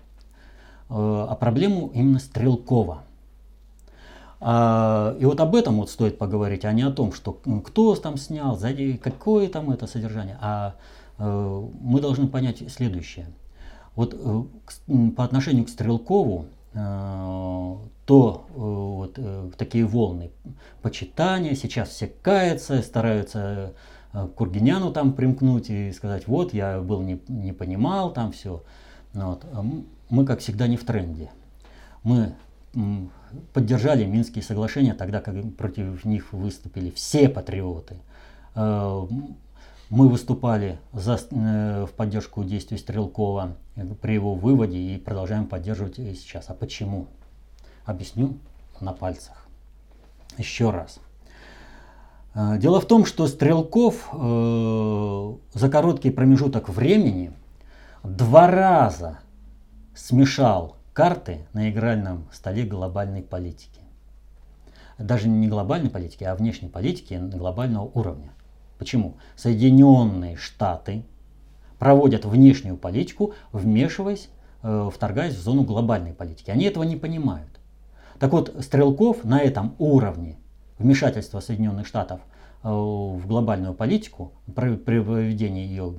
Э, 0.90 1.28
а 1.30 1.36
проблему 1.36 1.92
именно 1.94 2.20
Стрелкова. 2.20 3.04
А, 4.40 5.16
и 5.20 5.26
вот 5.26 5.40
об 5.40 5.56
этом 5.56 5.78
вот 5.78 5.90
стоит 5.90 6.18
поговорить, 6.18 6.66
а 6.66 6.72
не 6.74 6.84
о 6.84 6.92
том, 6.92 7.12
что 7.14 7.40
кто 7.66 7.96
там 7.96 8.18
снял, 8.18 8.60
какое 9.02 9.48
там 9.50 9.72
это 9.72 9.88
содержание. 9.88 10.38
А 10.42 10.76
э, 11.18 11.68
мы 11.82 12.02
должны 12.02 12.28
понять 12.28 12.64
следующее. 12.72 13.28
Вот 13.96 14.14
по 15.16 15.24
отношению 15.24 15.64
к 15.64 15.70
Стрелкову, 15.70 16.48
то 16.74 18.46
вот 18.54 19.18
такие 19.56 19.86
волны 19.86 20.32
почитания, 20.82 21.56
сейчас 21.56 21.88
все 21.90 22.08
каются, 22.08 22.82
стараются 22.82 23.72
к 24.16 24.28
Кургиняну 24.36 24.92
там 24.92 25.14
примкнуть 25.14 25.70
и 25.70 25.92
сказать, 25.92 26.28
вот, 26.28 26.54
я 26.54 26.80
был 26.80 27.02
не, 27.02 27.22
не 27.28 27.52
понимал, 27.52 28.14
там 28.14 28.32
все. 28.32 28.64
Ну 29.14 29.32
вот. 29.32 29.46
А 29.52 29.64
мы, 30.10 30.26
как 30.26 30.40
всегда, 30.40 30.68
не 30.68 30.78
в 30.78 30.86
тренде. 30.86 31.30
Мы 32.04 32.34
поддержали 33.54 34.06
Минские 34.06 34.44
соглашения 34.44 34.94
тогда, 34.94 35.20
как 35.20 35.36
против 35.56 36.06
них 36.06 36.32
выступили 36.32 36.92
все 36.92 37.28
патриоты. 37.28 37.98
Э, 38.56 39.08
мы 39.90 40.08
выступали 40.08 40.80
за, 40.94 41.20
э, 41.32 41.86
в 41.86 41.94
поддержку 41.94 42.44
действий 42.44 42.78
Стрелкова 42.78 43.58
при 44.02 44.14
его 44.14 44.34
выводе 44.34 44.78
и 44.78 44.98
продолжаем 44.98 45.48
поддерживать 45.48 46.00
и 46.00 46.14
сейчас. 46.16 46.50
А 46.50 46.54
почему? 46.54 47.08
Объясню 47.86 48.38
на 48.80 48.94
пальцах. 48.94 49.48
Еще 50.38 50.70
раз. 50.70 51.00
А, 52.38 52.58
дело 52.58 52.82
в 52.82 52.86
том, 52.86 53.06
что 53.06 53.28
Стрелков 53.28 54.10
э, 54.12 55.36
за 55.54 55.70
короткий 55.70 56.10
промежуток 56.12 56.68
времени 56.68 57.32
два 58.04 58.48
раза 58.48 59.20
смешал 59.96 60.76
карты 60.92 61.48
на 61.54 61.70
игральном 61.70 62.28
столе 62.34 62.66
глобальной 62.66 63.22
политики. 63.22 63.80
Даже 65.00 65.30
не 65.30 65.48
глобальной 65.48 65.90
политики, 65.90 66.26
а 66.26 66.36
внешней 66.36 66.68
политики 66.68 67.14
глобального 67.14 67.90
уровня. 67.94 68.34
Почему? 68.80 69.16
Соединенные 69.38 70.36
Штаты 70.36 71.06
проводят 71.80 72.26
внешнюю 72.26 72.76
политику, 72.76 73.34
вмешиваясь, 73.54 74.28
э, 74.62 74.90
вторгаясь 74.94 75.36
в 75.36 75.42
зону 75.42 75.64
глобальной 75.64 76.12
политики. 76.12 76.52
Они 76.52 76.66
этого 76.66 76.84
не 76.84 76.98
понимают. 76.98 77.62
Так 78.20 78.34
вот, 78.34 78.54
Стрелков 78.60 79.24
на 79.24 79.40
этом 79.40 79.74
уровне 79.80 80.36
вмешательства 80.78 81.40
Соединенных 81.40 81.88
Штатов 81.88 82.20
э, 82.64 82.70
в 82.70 83.26
глобальную 83.28 83.74
политику, 83.74 84.34
при, 84.56 84.76
проведении 84.76 85.66
ее 85.66 85.94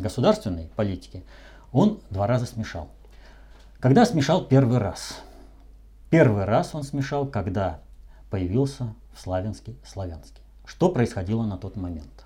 государственной 0.00 0.70
политики, 0.76 1.24
он 1.72 2.00
два 2.10 2.26
раза 2.26 2.46
смешал. 2.46 2.88
Когда 3.80 4.06
смешал 4.06 4.44
первый 4.44 4.78
раз? 4.78 5.20
Первый 6.10 6.44
раз 6.44 6.74
он 6.74 6.84
смешал, 6.84 7.26
когда 7.26 7.80
появился 8.30 8.94
в 9.14 9.20
Славянске 9.20 9.74
Славянске. 9.84 10.40
Что 10.64 10.88
происходило 10.88 11.42
на 11.42 11.58
тот 11.58 11.76
момент? 11.76 12.24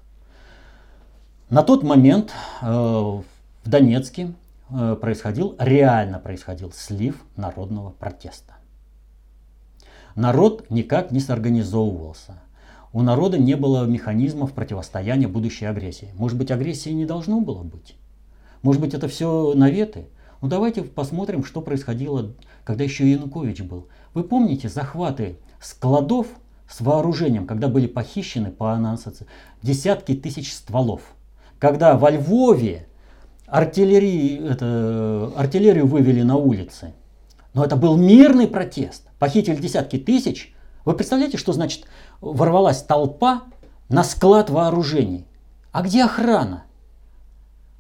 На 1.51 1.62
тот 1.62 1.83
момент 1.83 2.33
э, 2.61 2.66
в 2.66 3.24
Донецке 3.64 4.35
э, 4.70 4.96
происходил, 5.01 5.57
реально 5.59 6.18
происходил 6.18 6.72
слив 6.72 7.24
народного 7.37 7.90
протеста. 7.90 8.58
Народ 10.18 10.68
никак 10.68 11.12
не 11.12 11.20
сорганизовывался. 11.20 12.40
У 12.92 13.02
народа 13.02 13.38
не 13.38 13.54
было 13.54 13.85
механизмов 13.85 14.52
противостояния 14.52 15.28
будущей 15.28 15.66
агрессии. 15.66 16.09
Может 16.16 16.37
быть, 16.37 16.50
агрессии 16.50 16.90
не 16.90 17.07
должно 17.07 17.40
было 17.40 17.62
быть? 17.62 17.94
Может 18.62 18.83
быть, 18.83 18.94
это 18.94 19.07
все 19.07 19.52
наветы? 19.54 20.09
Ну 20.40 20.48
давайте 20.48 20.83
посмотрим, 20.83 21.44
что 21.44 21.61
происходило, 21.61 22.33
когда 22.64 22.83
еще 22.83 23.09
Янукович 23.09 23.61
был. 23.61 23.87
Вы 24.12 24.24
помните 24.24 24.68
захваты 24.68 25.38
складов 25.61 26.26
с 26.68 26.81
вооружением, 26.81 27.46
когда 27.46 27.68
были 27.68 27.87
похищены 27.87 28.50
по 28.50 28.72
анонсации 28.72 29.28
десятки 29.62 30.14
тысяч 30.14 30.52
стволов? 30.52 31.02
Когда 31.61 31.96
во 31.96 32.11
Львове 32.11 32.88
артиллерии, 33.46 34.50
это, 34.50 35.33
артиллерию 35.37 35.87
вывели 35.87 36.22
на 36.22 36.35
улицы. 36.35 36.92
Но 37.54 37.64
это 37.64 37.76
был 37.76 37.96
мирный 37.96 38.48
протест 38.48 39.08
похитили 39.18 39.57
десятки 39.57 39.98
тысяч. 39.98 40.54
Вы 40.85 40.94
представляете, 40.94 41.37
что 41.37 41.52
значит 41.52 41.85
ворвалась 42.20 42.83
толпа 42.83 43.42
на 43.88 44.04
склад 44.04 44.50
вооружений? 44.50 45.26
А 45.72 45.83
где 45.83 46.04
охрана? 46.04 46.64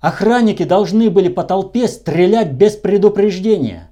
Охранники 0.00 0.62
должны 0.62 1.10
были 1.10 1.28
по 1.28 1.42
толпе 1.42 1.88
стрелять 1.88 2.52
без 2.52 2.76
предупреждения. 2.76 3.90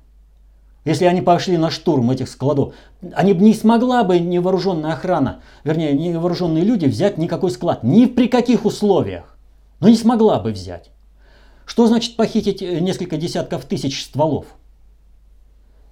Если 0.85 1.05
они 1.05 1.21
пошли 1.21 1.57
на 1.57 1.71
штурм 1.71 2.13
этих 2.13 2.29
складов, 2.29 2.75
они 3.13 3.33
бы 3.33 3.43
не 3.43 3.55
смогла 3.55 4.05
бы 4.05 4.21
невооруженная 4.21 4.93
охрана, 4.93 5.41
вернее, 5.65 5.93
невооруженные 5.95 6.63
люди 6.63 6.87
взять 6.87 7.19
никакой 7.19 7.51
склад, 7.51 7.83
ни 7.83 8.07
при 8.07 8.29
каких 8.29 8.65
условиях. 8.65 9.37
Но 9.81 9.89
не 9.89 9.97
смогла 9.97 10.39
бы 10.39 10.53
взять. 10.53 10.91
Что 11.65 11.89
значит 11.89 12.15
похитить 12.15 12.61
несколько 12.61 13.17
десятков 13.17 13.65
тысяч 13.65 14.05
стволов? 14.05 14.47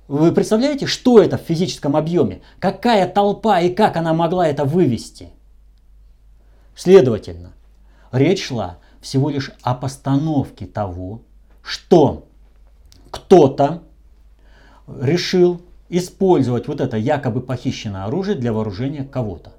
Вы 0.07 0.33
представляете, 0.33 0.87
что 0.87 1.23
это 1.23 1.39
в 1.39 1.43
физическом 1.43 1.97
объеме? 1.97 2.43
Какая 2.59 3.09
толпа 3.09 3.61
и 3.61 3.75
как 3.75 3.97
она 3.97 4.13
могла 4.13 4.47
это 4.47 4.65
вывести? 4.65 5.31
Следовательно, 6.77 7.53
речь 8.13 8.45
шла 8.45 8.79
всего 9.01 9.31
лишь 9.31 9.53
о 9.63 9.75
постановке 9.75 10.67
того, 10.67 11.23
что 11.63 12.27
кто-то 13.11 13.83
решил 14.87 15.63
использовать 15.89 16.69
вот 16.69 16.81
это 16.81 16.99
якобы 16.99 17.41
похищенное 17.41 18.05
оружие 18.05 18.37
для 18.37 18.53
вооружения 18.53 19.05
кого-то. 19.05 19.53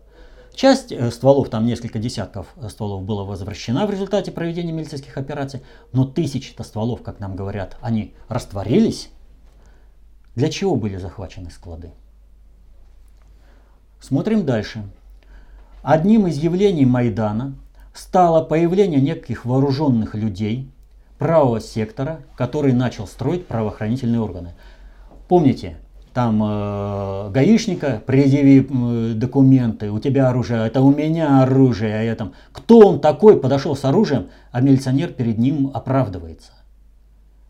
Часть 0.53 0.91
э, 0.91 1.11
стволов, 1.11 1.49
там 1.49 1.65
несколько 1.65 1.99
десятков 1.99 2.47
э, 2.55 2.69
стволов 2.69 3.03
было 3.03 3.23
возвращена 3.23 3.85
в 3.87 3.91
результате 3.91 4.31
проведения 4.31 4.71
милицейских 4.71 5.17
операций, 5.17 5.61
но 5.91 6.05
тысячи-то 6.05 6.63
стволов, 6.63 7.01
как 7.01 7.19
нам 7.19 7.35
говорят, 7.35 7.77
они 7.81 8.13
растворились 8.29 9.09
для 10.35 10.49
чего 10.49 10.75
были 10.75 10.97
захвачены 10.97 11.49
склады? 11.49 11.91
Смотрим 13.99 14.45
дальше. 14.45 14.83
Одним 15.81 16.27
из 16.27 16.37
явлений 16.37 16.85
Майдана 16.85 17.55
стало 17.93 18.43
появление 18.43 18.99
неких 18.99 19.45
вооруженных 19.45 20.13
людей 20.15 20.69
правого 21.17 21.61
сектора, 21.61 22.19
который 22.35 22.73
начал 22.73 23.07
строить 23.07 23.47
правоохранительные 23.47 24.19
органы. 24.19 24.53
Помните, 25.27 25.77
там 26.13 26.41
э, 26.43 27.29
гаишника, 27.31 28.01
предъяви 28.05 28.67
э, 28.69 29.13
документы, 29.15 29.91
у 29.91 29.99
тебя 29.99 30.29
оружие, 30.29 30.65
это 30.65 30.81
у 30.81 30.93
меня 30.93 31.41
оружие, 31.43 31.99
а 31.99 32.01
я 32.03 32.15
там... 32.15 32.33
Кто 32.51 32.79
он 32.79 32.99
такой, 32.99 33.39
подошел 33.39 33.75
с 33.75 33.85
оружием, 33.85 34.27
а 34.51 34.61
милиционер 34.61 35.11
перед 35.11 35.37
ним 35.37 35.71
оправдывается. 35.73 36.51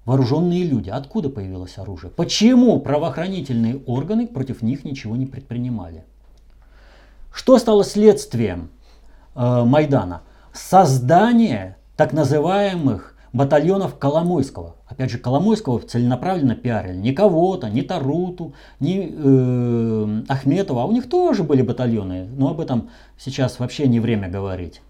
Вооруженные 0.05 0.63
люди. 0.63 0.89
Откуда 0.89 1.29
появилось 1.29 1.77
оружие? 1.77 2.11
Почему 2.11 2.79
правоохранительные 2.79 3.77
органы 3.87 4.27
против 4.27 4.61
них 4.61 4.85
ничего 4.85 5.15
не 5.15 5.25
предпринимали? 5.25 6.03
Что 7.33 7.57
стало 7.57 7.83
следствием 7.83 8.69
э, 9.35 9.63
Майдана? 9.65 10.21
Создание 10.53 11.77
так 11.97 12.13
называемых 12.13 13.15
батальонов 13.33 13.97
Коломойского. 13.97 14.75
Опять 14.87 15.09
же, 15.09 15.17
Коломойского 15.17 15.79
целенаправленно 15.79 16.55
пиарили. 16.55 16.95
Не 16.95 17.11
кого-то, 17.11 17.69
не 17.69 17.81
Таруту, 17.81 18.53
не 18.79 19.11
э, 19.11 20.21
Ахметова. 20.29 20.83
А 20.83 20.85
у 20.85 20.91
них 20.91 21.09
тоже 21.09 21.43
были 21.43 21.63
батальоны. 21.63 22.27
Но 22.37 22.51
об 22.51 22.61
этом 22.61 22.89
сейчас 23.17 23.59
вообще 23.59 23.87
не 23.87 23.99
время 23.99 24.29
говорить. 24.29 24.81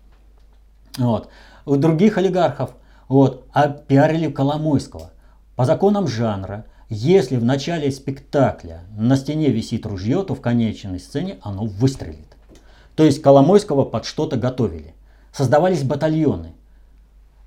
Вот. 0.97 1.29
У 1.65 1.77
других 1.77 2.17
олигархов. 2.17 2.75
Вот. 3.07 3.45
А 3.53 3.69
пиарили 3.69 4.31
Коломойского. 4.31 5.11
По 5.55 5.65
законам 5.65 6.07
жанра, 6.07 6.65
если 6.89 7.37
в 7.37 7.43
начале 7.43 7.91
спектакля 7.91 8.81
на 8.97 9.15
стене 9.15 9.49
висит 9.49 9.85
ружье, 9.85 10.23
то 10.23 10.35
в 10.35 10.41
конечной 10.41 10.99
сцене 10.99 11.37
оно 11.41 11.65
выстрелит. 11.65 12.37
То 12.95 13.03
есть 13.03 13.21
Коломойского 13.21 13.85
под 13.85 14.05
что-то 14.05 14.37
готовили. 14.37 14.95
Создавались 15.31 15.83
батальоны. 15.83 16.53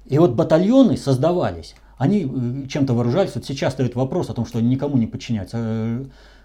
И 0.07 0.18
вот 0.18 0.33
батальоны 0.33 0.97
создавались 0.97 1.75
они 1.99 2.23
э, 2.25 2.68
чем-то 2.68 2.94
вооружались. 2.94 3.35
Вот 3.35 3.44
сейчас 3.44 3.75
стоит 3.75 3.94
вопрос 3.94 4.31
о 4.31 4.35
том, 4.35 4.47
что 4.47 4.59
они 4.59 4.68
никому 4.68 4.97
не 4.97 5.07
подчиняются. 5.07 5.59
Э, 5.61 6.05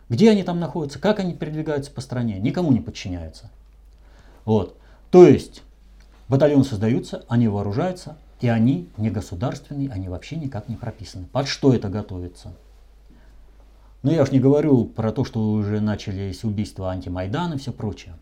где 0.10 0.32
они 0.32 0.44
там 0.44 0.60
находятся, 0.60 1.00
как 1.00 1.20
они 1.20 1.34
передвигаются 1.34 1.92
по 1.92 2.02
стране, 2.02 2.40
никому 2.40 2.72
не 2.72 2.82
подчиняются. 2.82 3.50
Вот. 4.44 4.78
То 5.12 5.26
есть 5.26 5.64
батальоны 6.28 6.66
создаются, 6.66 7.24
они 7.30 7.48
вооружаются, 7.48 8.18
и 8.42 8.48
они 8.48 8.90
не 8.98 9.10
государственные, 9.10 9.90
они 9.90 10.10
вообще 10.10 10.36
никак 10.36 10.70
не 10.70 10.76
прописаны. 10.76 11.26
Под 11.32 11.48
что 11.48 11.74
это 11.74 11.90
готовится? 11.90 12.54
Но 14.04 14.10
ну, 14.10 14.16
я 14.18 14.24
уж 14.24 14.32
не 14.32 14.40
говорю 14.40 14.86
про 14.86 15.14
то, 15.14 15.24
что 15.24 15.52
уже 15.52 15.80
начались 15.80 16.44
убийства 16.44 16.90
антимайдана 16.90 17.54
и 17.54 17.58
все 17.58 17.72
прочее. 17.72 18.16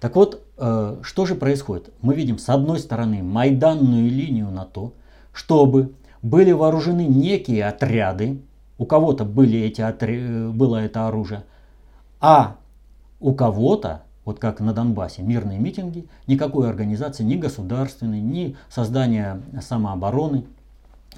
Так 0.00 0.14
вот, 0.14 0.44
э, 0.56 0.98
что 1.02 1.26
же 1.26 1.34
происходит? 1.34 1.92
Мы 2.02 2.14
видим 2.14 2.38
с 2.38 2.48
одной 2.48 2.78
стороны 2.78 3.22
майданную 3.22 4.08
линию 4.08 4.48
на 4.50 4.64
то, 4.64 4.92
чтобы 5.32 5.92
были 6.22 6.52
вооружены 6.52 7.04
некие 7.04 7.66
отряды, 7.66 8.40
у 8.78 8.86
кого-то 8.86 9.24
были 9.24 9.58
эти 9.58 9.80
отря... 9.80 10.50
было 10.50 10.76
это 10.76 11.08
оружие, 11.08 11.42
а 12.20 12.56
у 13.18 13.34
кого-то, 13.34 14.02
вот 14.28 14.40
как 14.40 14.60
на 14.60 14.74
Донбассе, 14.74 15.22
мирные 15.22 15.58
митинги, 15.58 16.06
никакой 16.26 16.68
организации, 16.68 17.22
ни 17.22 17.36
государственной, 17.36 18.20
ни 18.20 18.58
создания 18.68 19.40
самообороны, 19.62 20.44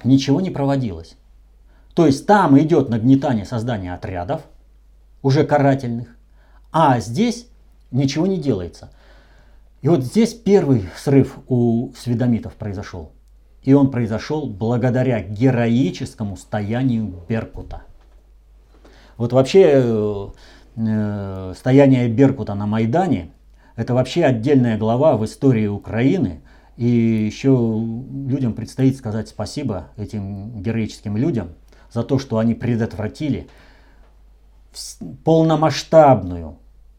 ничего 0.05 0.39
не 0.39 0.49
проводилось. 0.49 1.17
То 1.93 2.05
есть 2.05 2.25
там 2.25 2.57
идет 2.57 2.87
нагнетание 2.87 3.43
создания 3.43 3.93
отрядов, 3.93 4.43
уже 5.23 5.43
карательных, 5.43 6.07
а 6.71 7.01
здесь 7.01 7.47
ничего 7.91 8.27
не 8.27 8.37
делается. 8.37 8.91
И 9.81 9.89
вот 9.89 10.05
здесь 10.05 10.33
первый 10.33 10.85
срыв 10.95 11.37
у 11.49 11.91
сведомитов 11.99 12.53
произошел. 12.53 13.11
И 13.61 13.73
он 13.73 13.91
произошел 13.91 14.47
благодаря 14.47 15.21
героическому 15.21 16.37
стоянию 16.37 17.13
Беркута. 17.27 17.81
Вот 19.17 19.33
вообще 19.33 20.31
э, 20.75 21.53
стояние 21.57 22.09
Беркута 22.09 22.53
на 22.53 22.65
Майдане– 22.65 23.31
это 23.75 23.93
вообще 23.93 24.25
отдельная 24.25 24.77
глава 24.77 25.17
в 25.17 25.25
истории 25.25 25.67
Украины. 25.67 26.41
И 26.77 26.87
еще 26.87 27.49
людям 27.49 28.53
предстоит 28.53 28.97
сказать 28.97 29.29
спасибо 29.29 29.89
этим 29.97 30.61
героическим 30.61 31.17
людям 31.17 31.49
за 31.91 32.03
то, 32.03 32.17
что 32.17 32.37
они 32.37 32.53
предотвратили 32.53 33.47
полномасштабную 35.23 36.57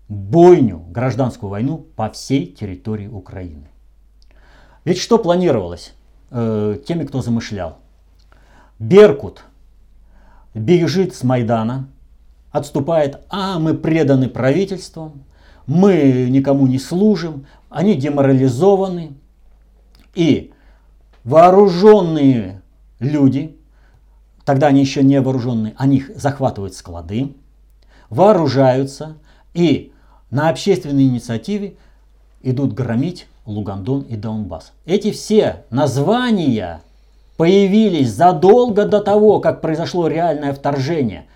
бойню, 0.09 0.85
гражданскую 0.91 1.51
войну 1.51 1.79
по 1.79 2.11
всей 2.11 2.47
территории 2.47 3.09
Украины. 3.09 3.69
Ведь 4.85 4.99
что 4.99 5.19
планировалось? 5.19 5.95
э, 6.33 6.79
теми, 6.87 7.05
кто 7.05 7.23
замышлял. 7.23 7.79
Беркут 8.79 9.45
бежит 10.55 11.15
с 11.15 11.23
Майдана, 11.23 11.89
отступает, 12.53 13.21
а 13.29 13.59
мы 13.59 13.75
преданы 13.75 14.29
правительству, 14.29 15.13
мы 15.67 16.29
никому 16.31 16.67
не 16.67 16.79
служим, 16.79 17.47
они 17.71 17.95
деморализованы. 17.95 19.15
И 20.15 20.53
вооруженные 21.25 22.63
люди, 23.01 23.57
тогда 24.45 24.69
они 24.69 24.81
еще 24.81 25.03
не 25.03 25.21
вооруженные, 25.21 25.75
они 25.79 26.05
захватывают 26.15 26.75
склады, 26.75 27.35
вооружаются 28.11 29.17
и 29.55 29.93
на 30.31 30.49
общественной 30.49 31.05
инициативе 31.05 31.77
идут 32.43 32.75
громить 32.75 33.27
Лугандон 33.47 34.03
и 34.03 34.17
Донбасс. 34.17 34.73
Эти 34.85 35.11
все 35.11 35.65
названия 35.71 36.83
появились 37.37 38.11
задолго 38.11 38.85
до 38.85 39.01
того, 39.01 39.41
как 39.41 39.61
произошло 39.61 40.07
реальное 40.09 40.53
вторжение. 40.53 41.27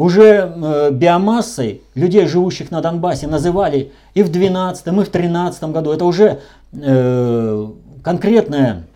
Уже 0.00 0.50
э, 0.50 0.90
биомассой 0.92 1.82
людей, 1.94 2.26
живущих 2.26 2.70
на 2.70 2.80
Донбассе, 2.80 3.26
называли 3.26 3.92
и 4.14 4.22
в 4.22 4.32
12 4.32 4.86
и 4.86 4.90
в 4.90 5.10
13 5.10 5.64
году. 5.64 5.92
Это 5.92 6.06
уже 6.06 6.40
э, 6.72 7.66
конкретная 8.02 8.86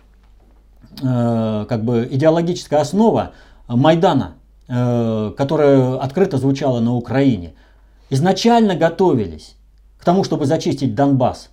э, 1.03 1.65
как 1.69 1.85
бы 1.85 2.07
идеологическая 2.09 2.81
основа 2.81 3.33
Майдана, 3.67 4.33
которая 4.67 5.97
открыто 5.97 6.37
звучала 6.39 6.79
на 6.79 6.95
Украине. 6.95 7.53
Изначально 8.09 8.75
готовились 8.75 9.57
к 9.99 10.05
тому, 10.05 10.23
чтобы 10.23 10.47
зачистить 10.47 10.95
Донбасс. 10.95 11.49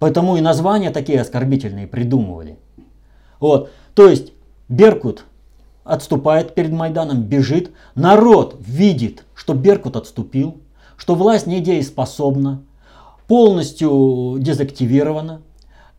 Поэтому 0.00 0.36
и 0.36 0.40
названия 0.40 0.90
такие 0.90 1.20
оскорбительные 1.20 1.86
придумывали. 1.86 2.58
Вот. 3.38 3.70
То 3.94 4.08
есть 4.08 4.32
Беркут 4.68 5.26
отступает 5.88 6.54
перед 6.54 6.72
Майданом, 6.72 7.22
бежит. 7.22 7.72
Народ 7.94 8.56
видит, 8.60 9.24
что 9.34 9.54
Беркут 9.54 9.96
отступил, 9.96 10.60
что 10.96 11.14
власть 11.14 11.46
недееспособна, 11.46 12.62
полностью 13.26 14.36
дезактивирована. 14.38 15.42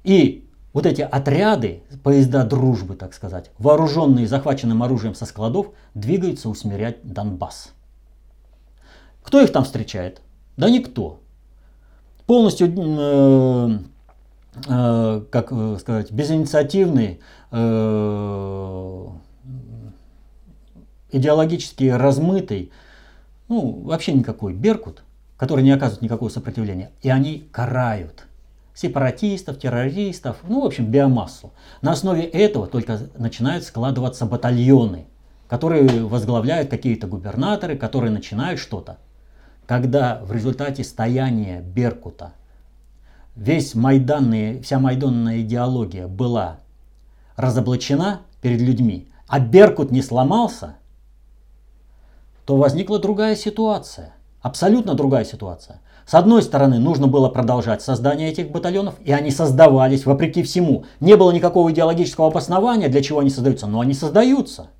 И 0.03 0.47
вот 0.73 0.85
эти 0.85 1.01
отряды, 1.01 1.83
поезда 2.03 2.43
дружбы, 2.43 2.95
так 2.95 3.13
сказать, 3.13 3.51
вооруженные 3.57 4.27
захваченным 4.27 4.83
оружием 4.83 5.15
со 5.15 5.25
складов, 5.25 5.67
двигаются 5.93 6.49
усмирять 6.49 6.97
Донбасс. 7.03 7.71
Кто 9.23 9.41
их 9.41 9.51
там 9.51 9.63
встречает? 9.63 10.21
Да 10.57 10.69
никто 10.69 11.19
полностью, 12.29 12.71
э, 12.77 13.79
э, 14.67 15.21
как 15.31 15.51
э, 15.51 15.77
сказать, 15.79 16.11
безинициативный, 16.11 17.21
э, 17.51 19.07
идеологически 21.11 21.85
размытый, 21.85 22.71
ну, 23.47 23.81
вообще 23.83 24.13
никакой 24.13 24.53
Беркут, 24.53 25.03
который 25.37 25.63
не 25.63 25.71
оказывает 25.71 26.01
никакого 26.01 26.29
сопротивления. 26.29 26.91
И 27.01 27.09
они 27.09 27.47
карают 27.51 28.25
сепаратистов, 28.73 29.59
террористов, 29.59 30.37
ну, 30.47 30.61
в 30.61 30.65
общем, 30.65 30.85
биомассу. 30.85 31.51
На 31.81 31.91
основе 31.91 32.23
этого 32.23 32.67
только 32.67 32.99
начинают 33.17 33.63
складываться 33.63 34.25
батальоны, 34.25 35.07
которые 35.47 36.05
возглавляют 36.05 36.69
какие-то 36.69 37.07
губернаторы, 37.07 37.75
которые 37.75 38.11
начинают 38.11 38.59
что-то 38.59 38.97
когда 39.69 40.19
в 40.23 40.31
результате 40.31 40.83
стояния 40.83 41.61
Беркута 41.61 42.33
весь 43.35 43.75
майданный, 43.75 44.63
вся 44.63 44.79
майданная 44.79 45.41
идеология 45.41 46.07
была 46.07 46.57
разоблачена 47.35 48.21
перед 48.41 48.61
людьми, 48.61 49.09
а 49.29 49.39
Беркут 49.39 49.91
не 49.91 50.01
сломался, 50.01 50.75
то 52.45 52.57
возникла 52.57 52.99
другая 52.99 53.35
ситуация. 53.35 54.15
Абсолютно 54.41 54.95
другая 54.95 55.23
ситуация. 55.23 55.81
С 56.05 56.15
одной 56.15 56.41
стороны, 56.41 56.79
нужно 56.79 57.07
было 57.07 57.29
продолжать 57.29 57.81
создание 57.81 58.29
этих 58.29 58.49
батальонов, 58.51 58.95
и 59.05 59.11
они 59.11 59.31
создавались 59.31 60.05
вопреки 60.05 60.43
всему. 60.43 60.85
Не 60.99 61.15
было 61.15 61.31
никакого 61.31 61.71
идеологического 61.71 62.27
обоснования, 62.27 62.89
для 62.89 63.03
чего 63.03 63.19
они 63.19 63.29
создаются, 63.29 63.67
но 63.67 63.79
они 63.79 63.93
создаются– 63.93 64.67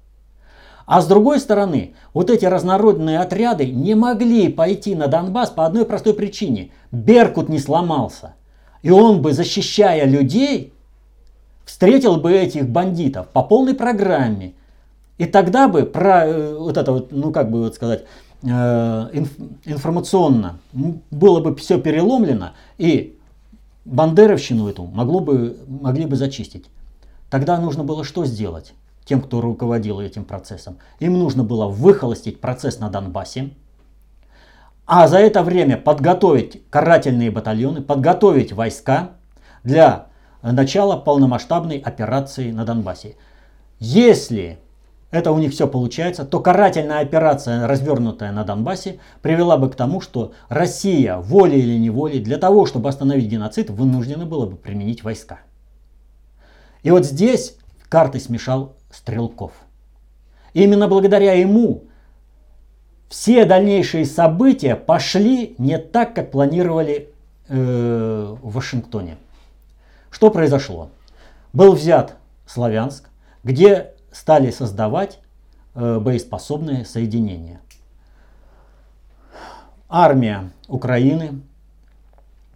а 0.90 1.02
с 1.02 1.06
другой 1.06 1.40
стороны, 1.40 1.94
вот 2.16 2.32
эти 2.32 2.46
разнородные 2.46 3.20
отряды 3.20 3.70
не 3.70 3.94
могли 3.94 4.50
пойти 4.50 4.96
на 4.96 5.06
Донбасс 5.06 5.52
по 5.52 5.68
одной 5.68 5.86
простой 5.86 6.16
причине. 6.16 6.72
Беркут 6.92 7.48
не 7.48 7.60
сломался. 7.60 8.34
И 8.82 8.90
он 8.90 9.22
бы, 9.22 9.34
защищая 9.34 10.06
людей, 10.06 10.74
встретил 11.70 12.18
бы 12.18 12.34
этих 12.34 12.68
бандитов 12.68 13.28
по 13.28 13.44
полной 13.44 13.76
программе. 13.76 14.54
И 15.20 15.26
тогда 15.26 15.68
бы 15.68 15.84
про 15.84 16.26
э, 16.26 16.56
вот 16.56 16.78
это 16.78 16.92
вот, 16.92 17.12
ну 17.12 17.32
как 17.32 17.52
бы 17.52 17.62
вот 17.62 17.76
сказать, 17.76 18.06
э, 18.42 18.48
инф, 18.48 19.30
информационно 19.66 20.60
было 20.74 21.42
бы 21.42 21.56
все 21.56 21.80
переломлено, 21.80 22.54
и 22.80 23.20
Бандеровщину 23.86 24.68
эту 24.68 24.86
могло 24.86 25.20
бы, 25.20 25.58
могли 25.68 26.08
бы 26.08 26.16
зачистить. 26.16 26.66
Тогда 27.30 27.60
нужно 27.60 27.84
было 27.84 28.04
что 28.04 28.26
сделать 28.26 28.74
тем, 29.06 29.22
кто 29.22 29.40
руководил 29.40 30.00
этим 30.00 30.26
процессом? 30.26 30.78
Им 31.00 31.20
нужно 31.20 31.44
было 31.44 31.68
выхолостить 31.68 32.42
процесс 32.42 32.80
на 32.80 32.90
Донбассе, 32.90 33.52
а 34.88 35.08
за 35.08 35.20
это 35.20 35.44
время 35.44 35.78
подготовить 35.78 36.68
карательные 36.72 37.30
батальоны, 37.30 37.82
подготовить 37.82 38.54
войска 38.54 39.12
для 39.64 40.09
начала 40.42 40.98
полномасштабной 40.98 41.78
операции 41.78 42.52
на 42.52 42.66
Донбассе. 42.66 43.16
Если 43.80 44.60
это 45.12 45.32
у 45.32 45.40
них 45.40 45.52
все 45.52 45.68
получается, 45.68 46.24
то 46.24 46.40
карательная 46.40 47.00
операция, 47.00 47.68
развернутая 47.68 48.32
на 48.32 48.44
Донбассе, 48.44 49.00
привела 49.22 49.58
бы 49.58 49.70
к 49.70 49.76
тому, 49.76 50.02
что 50.02 50.34
Россия, 50.50 51.18
волей 51.18 51.60
или 51.60 51.80
неволей, 51.80 52.20
для 52.20 52.38
того, 52.38 52.66
чтобы 52.66 52.90
остановить 52.90 53.30
геноцид, 53.30 53.70
вынуждена 53.70 54.26
была 54.26 54.46
бы 54.46 54.56
применить 54.56 55.04
войска. 55.04 55.40
И 56.84 56.92
вот 56.92 57.06
здесь 57.06 57.58
карты 57.90 58.20
смешал 58.20 58.76
Стрелков. 58.92 59.52
И 60.54 60.64
именно 60.64 60.88
благодаря 60.88 61.34
ему 61.34 61.84
все 63.10 63.46
дальнейшие 63.46 64.06
события 64.06 64.76
пошли 64.76 65.56
не 65.58 65.80
так, 65.80 66.14
как 66.14 66.32
планировали 66.32 67.10
э, 67.48 68.36
в 68.42 68.54
Вашингтоне. 68.54 69.18
Что 70.12 70.32
произошло? 70.32 70.90
Был 71.54 71.74
взят 71.74 72.18
Славянск, 72.46 73.10
где 73.44 73.94
стали 74.12 74.52
создавать 74.52 75.20
э, 75.76 76.00
боеспособные 76.00 76.86
соединения. 76.86 77.62
Армия 79.88 80.52
Украины, 80.68 81.42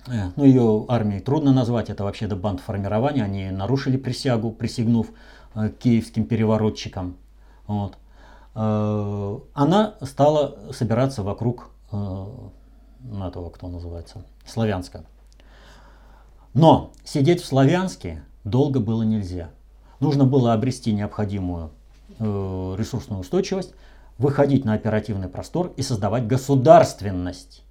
э, 0.08 0.32
ну 0.36 0.44
ее 0.44 0.86
армией 0.88 1.22
трудно 1.22 1.54
назвать, 1.54 1.90
это 1.90 2.04
вообще 2.04 2.28
до 2.28 2.36
бандформирования, 2.36 3.24
они 3.24 3.50
нарушили 3.50 3.98
присягу, 3.98 4.52
присягнув 4.52 5.08
э, 5.56 5.70
киевским 5.70 6.26
переворотчикам. 6.26 7.18
Вот. 7.68 7.98
Э, 8.56 9.40
она 9.54 9.96
стала 10.02 10.72
собираться 10.72 11.24
вокруг 11.24 11.70
э, 11.92 12.26
этого, 13.28 13.50
кто 13.50 13.68
называется, 13.68 14.24
Славянска. 14.46 15.04
Но 16.54 16.92
сидеть 17.04 17.42
в 17.42 17.46
Славянске 17.46 18.24
долго 18.44 18.80
было 18.80 19.04
нельзя. 19.04 19.50
Нужно 20.00 20.26
было 20.26 20.54
обрести 20.54 20.94
необходимую 20.94 21.72
э, 22.20 22.76
ресурсную 22.78 23.22
устойчивость, 23.22 23.74
выходить 24.18 24.66
на 24.66 24.74
оперативный 24.74 25.30
простор 25.30 25.74
и 25.78 25.82
создавать 25.82 26.28
государственность. 26.28 27.64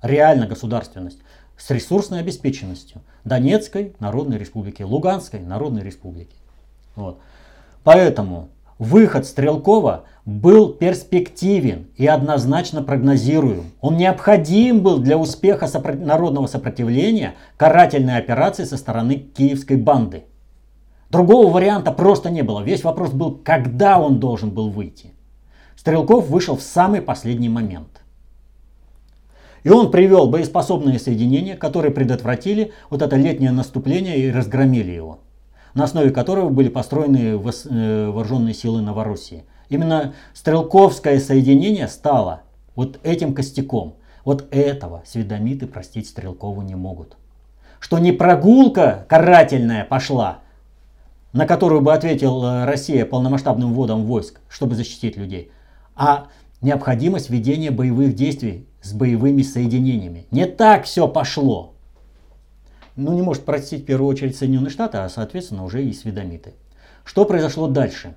Реально 0.00 0.46
государственность. 0.46 1.18
С 1.56 1.70
ресурсной 1.70 2.20
обеспеченностью. 2.20 3.02
Донецкой 3.24 3.94
Народной 3.98 4.38
Республики, 4.38 4.82
Луганской 4.82 5.40
Народной 5.40 5.82
Республики. 5.82 6.36
Вот. 6.94 7.18
Поэтому 7.82 8.48
Выход 8.78 9.26
Стрелкова 9.26 10.04
был 10.24 10.72
перспективен 10.72 11.88
и 11.96 12.06
однозначно 12.06 12.82
прогнозируем. 12.82 13.72
Он 13.80 13.96
необходим 13.96 14.82
был 14.82 14.98
для 14.98 15.18
успеха 15.18 15.66
сопро... 15.66 15.94
народного 15.94 16.46
сопротивления 16.46 17.34
карательной 17.56 18.18
операции 18.18 18.64
со 18.64 18.76
стороны 18.76 19.16
киевской 19.16 19.76
банды. 19.76 20.24
Другого 21.10 21.50
варианта 21.50 21.90
просто 21.90 22.30
не 22.30 22.42
было. 22.42 22.60
Весь 22.60 22.84
вопрос 22.84 23.10
был, 23.10 23.40
когда 23.42 23.98
он 23.98 24.20
должен 24.20 24.50
был 24.50 24.70
выйти. 24.70 25.12
Стрелков 25.74 26.28
вышел 26.28 26.56
в 26.56 26.62
самый 26.62 27.02
последний 27.02 27.48
момент. 27.48 28.02
И 29.64 29.70
он 29.70 29.90
привел 29.90 30.28
боеспособные 30.28 31.00
соединения, 31.00 31.56
которые 31.56 31.90
предотвратили 31.90 32.72
вот 32.90 33.02
это 33.02 33.16
летнее 33.16 33.50
наступление 33.50 34.18
и 34.18 34.30
разгромили 34.30 34.92
его 34.92 35.20
на 35.78 35.84
основе 35.84 36.10
которого 36.10 36.48
были 36.48 36.68
построены 36.68 37.18
э, 37.18 38.10
вооруженные 38.10 38.52
силы 38.52 38.82
Новороссии. 38.82 39.44
Именно 39.68 40.14
стрелковское 40.34 41.20
соединение 41.20 41.86
стало 41.86 42.40
вот 42.74 42.98
этим 43.04 43.32
костяком. 43.32 43.94
Вот 44.24 44.48
этого 44.50 45.02
сведомиты 45.06 45.68
простить 45.68 46.08
Стрелкову 46.08 46.62
не 46.62 46.74
могут. 46.74 47.16
Что 47.78 48.00
не 48.00 48.10
прогулка 48.10 49.06
карательная 49.08 49.84
пошла, 49.84 50.38
на 51.32 51.46
которую 51.46 51.80
бы 51.80 51.94
ответила 51.94 52.62
э, 52.62 52.64
Россия 52.64 53.06
полномасштабным 53.06 53.72
вводом 53.72 54.02
войск, 54.02 54.40
чтобы 54.48 54.74
защитить 54.74 55.16
людей, 55.16 55.52
а 55.94 56.26
необходимость 56.60 57.30
ведения 57.30 57.70
боевых 57.70 58.16
действий 58.16 58.66
с 58.82 58.92
боевыми 58.92 59.42
соединениями. 59.42 60.26
Не 60.32 60.46
так 60.46 60.86
все 60.86 61.06
пошло 61.06 61.74
ну, 62.98 63.14
не 63.14 63.22
может 63.22 63.44
простить 63.44 63.82
в 63.82 63.86
первую 63.86 64.10
очередь 64.10 64.36
Соединенные 64.36 64.70
Штаты, 64.70 64.98
а 64.98 65.08
соответственно 65.08 65.64
уже 65.64 65.84
и 65.84 65.92
сведомиты. 65.92 66.54
Что 67.04 67.24
произошло 67.24 67.68
дальше? 67.68 68.14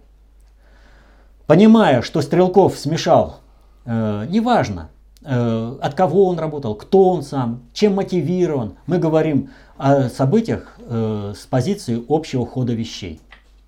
Понимая, 1.45 2.01
что 2.01 2.21
Стрелков 2.21 2.77
смешал, 2.77 3.39
э, 3.85 4.25
неважно, 4.27 4.89
э, 5.23 5.77
от 5.81 5.93
кого 5.93 6.25
он 6.25 6.39
работал, 6.39 6.73
кто 6.75 7.09
он 7.09 7.21
сам, 7.21 7.61
чем 7.73 7.95
мотивирован, 7.95 8.75
мы 8.87 8.97
говорим 8.97 9.51
о 9.77 10.09
событиях 10.09 10.75
э, 10.79 11.33
с 11.37 11.45
позиции 11.45 12.03
общего 12.09 12.45
хода 12.45 12.73
вещей. 12.73 13.21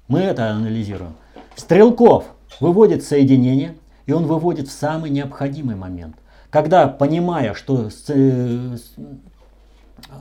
Мы 0.07 0.19
это 0.19 0.49
анализируем. 0.49 1.13
Стрелков 1.55 2.25
выводит 2.59 3.03
соединение, 3.03 3.75
и 4.07 4.13
он 4.13 4.25
выводит 4.25 4.67
в 4.67 4.71
самый 4.71 5.11
необходимый 5.11 5.75
момент. 5.75 6.15
Когда, 6.49 6.87
понимая, 6.87 7.53
что 7.53 7.89
Э, 10.09 10.17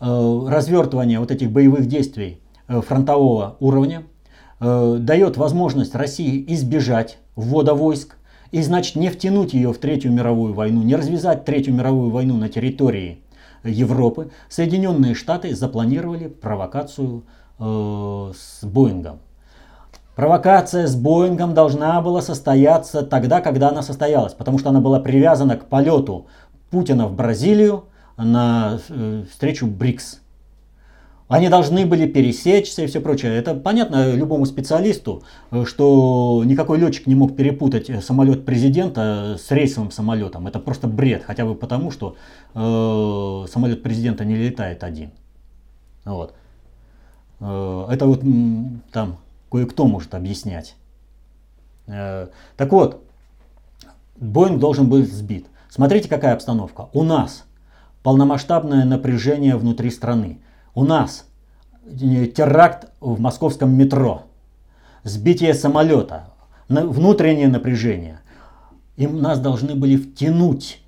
развертывание 0.00 1.20
вот 1.20 1.30
этих 1.30 1.50
боевых 1.50 1.86
действий 1.86 2.40
э, 2.68 2.80
фронтового 2.80 3.56
уровня 3.60 4.04
э, 4.60 4.96
дает 5.00 5.36
возможность 5.36 5.94
России 5.94 6.44
избежать 6.48 7.18
ввода 7.34 7.74
войск 7.74 8.16
и 8.50 8.62
значит 8.62 8.96
не 8.96 9.10
втянуть 9.10 9.54
ее 9.54 9.72
в 9.72 9.78
Третью 9.78 10.12
мировую 10.12 10.54
войну, 10.54 10.82
не 10.82 10.96
развязать 10.96 11.44
Третью 11.44 11.74
мировую 11.74 12.10
войну 12.10 12.36
на 12.36 12.48
территории 12.48 13.20
Европы, 13.64 14.30
Соединенные 14.48 15.14
Штаты 15.14 15.54
запланировали 15.54 16.28
провокацию 16.28 17.24
э, 17.58 18.32
с 18.34 18.64
Боингом. 18.64 19.20
Провокация 20.14 20.86
с 20.86 20.96
Боингом 20.96 21.52
должна 21.52 22.00
была 22.00 22.22
состояться 22.22 23.02
тогда, 23.02 23.42
когда 23.42 23.68
она 23.68 23.82
состоялась, 23.82 24.32
потому 24.32 24.58
что 24.58 24.70
она 24.70 24.80
была 24.80 24.98
привязана 24.98 25.56
к 25.56 25.66
полету 25.66 26.26
Путина 26.70 27.06
в 27.06 27.14
Бразилию, 27.14 27.84
на 28.16 28.78
э, 28.88 29.24
встречу 29.30 29.66
БРИКС. 29.66 30.20
Они 31.28 31.48
должны 31.48 31.86
были 31.86 32.06
пересечься 32.06 32.82
и 32.82 32.86
все 32.86 33.00
прочее. 33.00 33.36
Это 33.36 33.54
понятно 33.54 34.14
любому 34.14 34.46
специалисту, 34.46 35.24
э, 35.50 35.64
что 35.64 36.42
никакой 36.46 36.78
летчик 36.78 37.06
не 37.06 37.14
мог 37.14 37.36
перепутать 37.36 37.90
э, 37.90 38.00
самолет 38.00 38.46
президента 38.46 39.36
с 39.38 39.50
рейсовым 39.50 39.90
самолетом. 39.90 40.46
Это 40.46 40.60
просто 40.60 40.86
бред, 40.86 41.24
хотя 41.24 41.44
бы 41.44 41.54
потому, 41.54 41.90
что 41.90 42.16
э, 42.54 43.50
самолет 43.50 43.82
президента 43.82 44.24
не 44.24 44.36
летает 44.36 44.84
один. 44.84 45.10
Вот. 46.04 46.34
Э, 47.40 47.86
это 47.90 48.06
вот 48.06 48.22
там 48.92 49.18
кое-кто 49.50 49.86
может 49.86 50.14
объяснять. 50.14 50.76
Э, 51.88 52.28
так 52.56 52.70
вот, 52.72 53.02
Боинг 54.16 54.60
должен 54.60 54.88
быть 54.88 55.12
сбит. 55.12 55.46
Смотрите, 55.68 56.08
какая 56.08 56.34
обстановка. 56.34 56.88
У 56.92 57.02
нас 57.02 57.44
полномасштабное 58.06 58.84
напряжение 58.84 59.56
внутри 59.56 59.90
страны. 59.90 60.38
У 60.76 60.84
нас 60.84 61.26
э, 61.86 62.26
теракт 62.26 62.86
в 63.00 63.18
московском 63.18 63.76
метро, 63.76 64.22
сбитие 65.02 65.54
самолета, 65.54 66.28
внутреннее 66.68 67.48
напряжение. 67.48 68.20
И 68.96 69.08
нас 69.08 69.40
должны 69.40 69.74
были 69.74 69.96
втянуть 69.96 70.80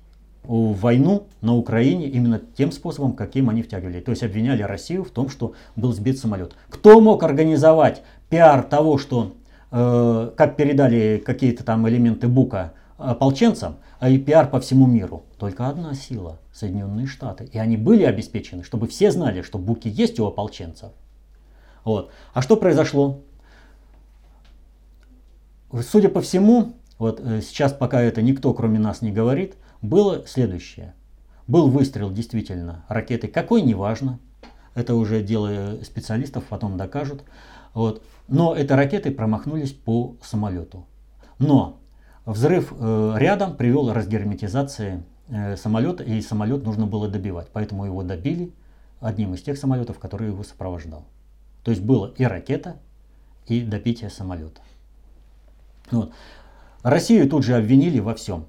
в 0.43 0.79
войну 0.79 1.27
на 1.41 1.57
Украине 1.57 2.07
именно 2.07 2.39
тем 2.39 2.71
способом, 2.71 3.11
каким 3.11 3.49
они 3.49 3.63
втягивали. 3.63 3.99
То 3.99 4.11
есть 4.11 4.23
обвиняли 4.23 4.61
Россию 4.61 5.03
в 5.03 5.09
том, 5.09 5.27
что 5.27 5.51
был 5.75 5.91
сбит 5.91 6.19
самолет. 6.19 6.53
Кто 6.69 7.01
мог 7.01 7.21
организовать 7.23 8.01
пиар 8.29 8.63
того, 8.63 8.97
что 8.97 9.33
э, 9.71 10.31
как 10.37 10.55
передали 10.55 11.21
какие-то 11.25 11.65
там 11.65 11.85
элементы 11.89 12.29
Бука 12.29 12.71
ополченцам, 12.99 13.77
а 13.99 14.09
и 14.09 14.17
пиар 14.17 14.49
по 14.49 14.59
всему 14.59 14.85
миру. 14.85 15.23
Только 15.37 15.67
одна 15.67 15.93
сила– 15.93 16.39
Соединенные 16.53 17.07
Штаты. 17.07 17.49
И 17.51 17.57
они 17.57 17.77
были 17.77 18.03
обеспечены, 18.03 18.63
чтобы 18.63 18.87
все 18.87 19.11
знали, 19.11 19.41
что 19.41 19.57
буки 19.57 19.87
есть 19.87 20.19
у 20.19 20.25
ополченцев. 20.25 20.91
Вот. 21.83 22.11
А 22.33 22.41
что 22.41 22.57
произошло? 22.57 23.21
Судя 25.81 26.09
по 26.09 26.21
всему, 26.21 26.73
вот 26.97 27.19
э, 27.19 27.41
сейчас 27.41 27.73
пока 27.73 28.01
это 28.01 28.21
никто 28.21 28.53
кроме 28.53 28.79
нас 28.79 29.01
не 29.01 29.11
говорит, 29.11 29.55
было 29.81 30.25
следующее. 30.27 30.93
Был 31.47 31.69
выстрел 31.69 32.11
действительно 32.11 32.85
ракеты, 32.89 33.27
какой 33.27 33.61
неважно, 33.61 34.19
это 34.75 34.95
уже 34.95 35.23
дело 35.23 35.79
специалистов 35.83 36.43
потом 36.49 36.77
докажут. 36.77 37.23
Вот. 37.73 38.03
Но 38.27 38.55
эти 38.55 38.71
ракеты 38.71 39.11
промахнулись 39.11 39.71
по 39.71 40.15
самолету. 40.21 40.85
Но 41.37 41.79
взрыв 42.25 42.73
э, 42.77 43.15
рядом 43.17 43.55
привел 43.55 43.89
к 43.89 43.93
разгерметизации 43.93 45.03
э, 45.29 45.55
самолета, 45.57 46.03
и 46.03 46.21
самолет 46.21 46.63
нужно 46.63 46.85
было 46.85 47.07
добивать. 47.07 47.47
Поэтому 47.51 47.85
его 47.85 48.03
добили 48.03 48.53
одним 48.99 49.33
из 49.33 49.41
тех 49.41 49.57
самолетов, 49.57 49.99
который 49.99 50.27
его 50.27 50.43
сопровождал. 50.43 51.05
То 51.63 51.71
есть 51.71 51.83
было 51.83 52.13
и 52.17 52.23
ракета, 52.23 52.77
и 53.47 53.61
добитие 53.61 54.09
самолета. 54.09 54.61
Вот. 55.91 56.13
Россию 56.83 57.29
тут 57.29 57.43
же 57.43 57.55
обвинили 57.55 57.99
во 57.99 58.15
всем. 58.15 58.45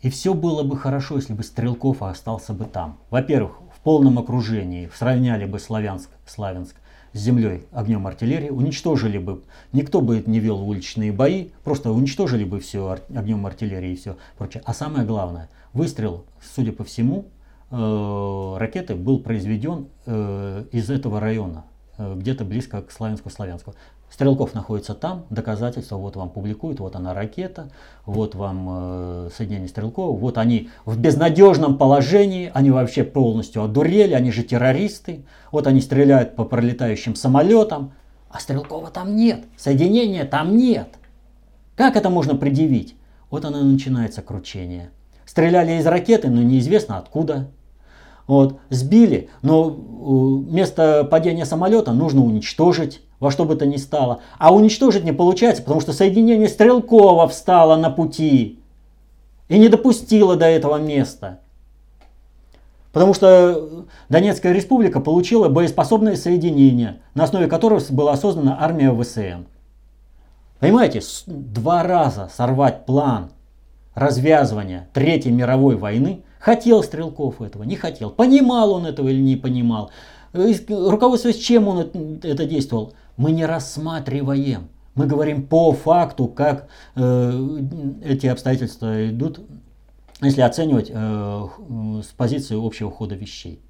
И 0.00 0.10
все 0.10 0.34
было 0.34 0.62
бы 0.62 0.76
хорошо, 0.76 1.16
если 1.16 1.32
бы 1.32 1.42
Стрелков 1.42 2.02
остался 2.02 2.52
бы 2.52 2.66
там. 2.66 2.98
Во-первых, 3.10 3.60
в 3.74 3.80
полном 3.80 4.18
окружении 4.18 4.90
сравняли 4.94 5.46
бы 5.46 5.58
Славянск, 5.58 6.10
Славянск 6.26 6.76
с 7.14 7.18
землей 7.18 7.64
огнем 7.72 8.06
артиллерии, 8.06 8.50
уничтожили 8.50 9.18
бы, 9.18 9.42
никто 9.72 10.02
бы 10.02 10.22
не 10.26 10.40
вел 10.40 10.60
уличные 10.60 11.12
бои, 11.12 11.48
просто 11.62 11.90
уничтожили 11.90 12.44
бы 12.44 12.60
все 12.60 12.98
огнем 13.14 13.46
артиллерии 13.46 13.92
и 13.92 13.96
все 13.96 14.16
прочее. 14.36 14.62
А 14.66 14.74
самое 14.74 15.06
главное, 15.06 15.48
выстрел, 15.72 16.26
судя 16.54 16.72
по 16.72 16.84
всему, 16.84 17.26
э, 17.70 18.56
ракеты 18.58 18.96
был 18.96 19.20
произведен 19.20 19.86
э, 20.04 20.64
из 20.72 20.90
этого 20.90 21.20
района, 21.20 21.64
где-то 21.98 22.44
близко 22.44 22.82
к 22.82 22.90
Славянску-Славянску. 22.90 23.74
Стрелков 24.10 24.54
находится 24.54 24.94
там, 24.94 25.24
доказательства, 25.30 25.96
вот 25.96 26.14
вам 26.14 26.30
публикуют, 26.30 26.78
вот 26.78 26.94
она 26.94 27.14
ракета, 27.14 27.70
вот 28.06 28.36
вам 28.36 28.66
э, 28.68 29.30
соединение 29.34 29.68
Стрелкова, 29.68 30.16
вот 30.16 30.38
они 30.38 30.70
в 30.84 30.96
безнадежном 30.96 31.76
положении, 31.78 32.50
они 32.54 32.70
вообще 32.70 33.02
полностью 33.02 33.64
одурели, 33.64 34.12
они 34.14 34.30
же 34.30 34.44
террористы, 34.44 35.24
вот 35.50 35.66
они 35.66 35.80
стреляют 35.80 36.36
по 36.36 36.44
пролетающим 36.44 37.16
самолетам, 37.16 37.92
а 38.30 38.38
Стрелкова 38.38 38.90
там 38.90 39.16
нет, 39.16 39.46
соединения 39.56 40.24
там 40.24 40.56
нет. 40.56 40.88
Как 41.74 41.96
это 41.96 42.08
можно 42.08 42.36
предъявить? 42.36 42.94
Вот 43.30 43.44
оно 43.44 43.62
начинается 43.64 44.22
кручение. 44.22 44.90
Стреляли 45.26 45.72
из 45.80 45.86
ракеты, 45.86 46.28
но 46.30 46.40
неизвестно 46.40 46.98
откуда. 46.98 47.48
Вот, 48.26 48.58
сбили, 48.70 49.28
но 49.42 49.68
э, 49.68 50.52
место 50.52 51.04
падения 51.04 51.44
самолета 51.44 51.92
нужно 51.92 52.24
уничтожить 52.24 53.02
во 53.20 53.30
что 53.30 53.44
бы 53.44 53.56
то 53.56 53.66
ни 53.66 53.76
стало. 53.76 54.20
А 54.38 54.54
уничтожить 54.54 55.04
не 55.04 55.12
получается, 55.12 55.62
потому 55.62 55.80
что 55.80 55.92
соединение 55.92 56.48
Стрелкова 56.48 57.28
встало 57.28 57.76
на 57.76 57.90
пути 57.90 58.60
и 59.48 59.58
не 59.58 59.68
допустило 59.68 60.36
до 60.36 60.46
этого 60.46 60.76
места. 60.76 61.40
Потому 62.92 63.12
что 63.12 63.86
Донецкая 64.08 64.52
республика 64.52 65.00
получила 65.00 65.48
боеспособное 65.48 66.16
соединение, 66.16 67.00
на 67.14 67.24
основе 67.24 67.46
которого 67.46 67.82
была 67.90 68.16
создана 68.16 68.56
армия 68.60 68.92
ВСН. 68.92 69.46
Понимаете, 70.60 71.02
два 71.26 71.82
раза 71.82 72.30
сорвать 72.34 72.86
план 72.86 73.30
развязывания 73.94 74.88
Третьей 74.92 75.32
мировой 75.32 75.76
войны 75.76 76.22
хотел 76.38 76.82
Стрелков 76.82 77.40
этого, 77.40 77.62
не 77.62 77.76
хотел. 77.76 78.10
Понимал 78.10 78.72
он 78.72 78.86
этого 78.86 79.08
или 79.08 79.20
не 79.20 79.36
понимал. 79.36 79.90
Руководствуясь 80.32 81.38
чем 81.38 81.68
он 81.68 82.20
это 82.22 82.44
действовал? 82.44 82.92
мы 83.16 83.32
не 83.32 83.46
рассматриваем. 83.46 84.68
Мы 84.94 85.06
говорим 85.06 85.46
по 85.46 85.72
факту, 85.72 86.28
как 86.28 86.68
э, 86.94 87.58
эти 88.04 88.26
обстоятельства 88.26 89.08
идут, 89.08 89.40
если 90.20 90.40
оценивать 90.40 90.90
э, 90.90 91.46
с 92.02 92.06
позиции 92.16 92.64
общего 92.64 92.90
хода 92.90 93.14
вещей. 93.16 93.60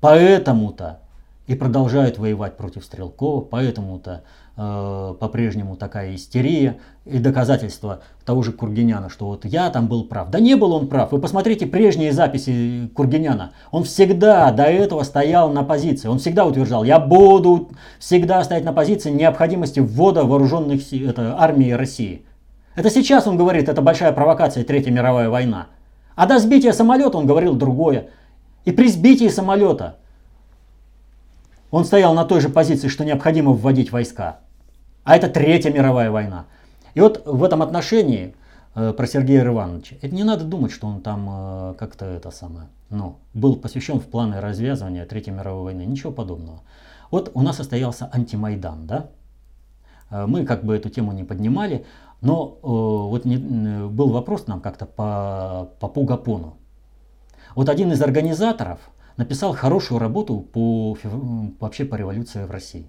Поэтому-то 0.00 1.00
и 1.46 1.54
продолжают 1.54 2.18
воевать 2.18 2.56
против 2.56 2.84
Стрелкова, 2.84 3.42
поэтому-то 3.42 4.24
э, 4.56 5.14
по-прежнему 5.18 5.76
такая 5.76 6.14
истерия 6.14 6.78
и 7.04 7.18
доказательства 7.18 8.00
того 8.24 8.42
же 8.42 8.52
Кургиняна, 8.52 9.08
что 9.08 9.26
вот 9.26 9.44
я 9.44 9.70
там 9.70 9.88
был 9.88 10.04
прав. 10.04 10.30
Да 10.30 10.40
не 10.40 10.54
был 10.54 10.72
он 10.72 10.88
прав. 10.88 11.12
Вы 11.12 11.20
посмотрите 11.20 11.66
прежние 11.66 12.12
записи 12.12 12.90
Кургиняна. 12.94 13.52
Он 13.70 13.84
всегда 13.84 14.50
до 14.52 14.64
этого 14.64 15.02
стоял 15.02 15.50
на 15.50 15.62
позиции. 15.62 16.08
Он 16.08 16.18
всегда 16.18 16.46
утверждал, 16.46 16.84
я 16.84 16.98
буду 16.98 17.70
всегда 17.98 18.42
стоять 18.44 18.64
на 18.64 18.72
позиции 18.72 19.10
необходимости 19.10 19.80
ввода 19.80 20.24
вооруженных 20.24 20.92
это, 20.92 21.36
армии 21.38 21.70
России. 21.70 22.24
Это 22.74 22.88
сейчас 22.88 23.26
он 23.26 23.36
говорит, 23.36 23.68
это 23.68 23.82
большая 23.82 24.12
провокация, 24.12 24.64
Третья 24.64 24.90
мировая 24.90 25.28
война. 25.28 25.66
А 26.14 26.26
до 26.26 26.38
сбития 26.38 26.72
самолета 26.72 27.18
он 27.18 27.26
говорил 27.26 27.54
другое. 27.54 28.08
И 28.64 28.72
при 28.72 28.88
сбитии 28.88 29.28
самолета 29.28 29.96
он 31.72 31.86
стоял 31.86 32.14
на 32.14 32.24
той 32.24 32.40
же 32.40 32.50
позиции, 32.50 32.88
что 32.88 33.04
необходимо 33.04 33.52
вводить 33.52 33.90
войска. 33.90 34.40
А 35.04 35.16
это 35.16 35.28
Третья 35.28 35.72
мировая 35.72 36.10
война. 36.10 36.44
И 36.94 37.00
вот 37.00 37.22
в 37.24 37.42
этом 37.42 37.62
отношении 37.62 38.36
э, 38.74 38.92
про 38.92 39.06
Сергея 39.06 39.44
Ивановича, 39.44 39.96
это 40.02 40.14
не 40.14 40.22
надо 40.22 40.44
думать, 40.44 40.70
что 40.70 40.86
он 40.86 41.00
там 41.00 41.28
э, 41.30 41.74
как-то 41.78 42.04
это 42.04 42.30
самое, 42.30 42.68
ну, 42.90 43.16
был 43.32 43.56
посвящен 43.56 44.00
в 44.00 44.04
планы 44.04 44.40
развязывания 44.40 45.06
Третьей 45.06 45.32
мировой 45.32 45.64
войны. 45.64 45.86
Ничего 45.86 46.12
подобного. 46.12 46.60
Вот 47.10 47.30
у 47.32 47.40
нас 47.40 47.56
состоялся 47.56 48.08
антимайдан, 48.12 48.86
да? 48.86 49.06
Э, 50.10 50.26
мы 50.26 50.44
как 50.44 50.64
бы 50.64 50.76
эту 50.76 50.90
тему 50.90 51.12
не 51.12 51.24
поднимали, 51.24 51.86
но 52.20 52.58
э, 52.62 52.66
вот 52.66 53.24
не, 53.24 53.38
был 53.88 54.10
вопрос 54.10 54.46
нам 54.46 54.60
как-то 54.60 54.84
по, 54.84 55.70
по 55.80 55.88
Пугапону. 55.88 56.58
Вот 57.54 57.70
один 57.70 57.92
из 57.92 58.02
организаторов– 58.02 58.78
написал 59.16 59.54
хорошую 59.54 59.98
работу 59.98 60.38
по, 60.38 60.96
вообще 61.60 61.84
по 61.84 61.96
революции 61.96 62.44
в 62.44 62.50
России. 62.50 62.86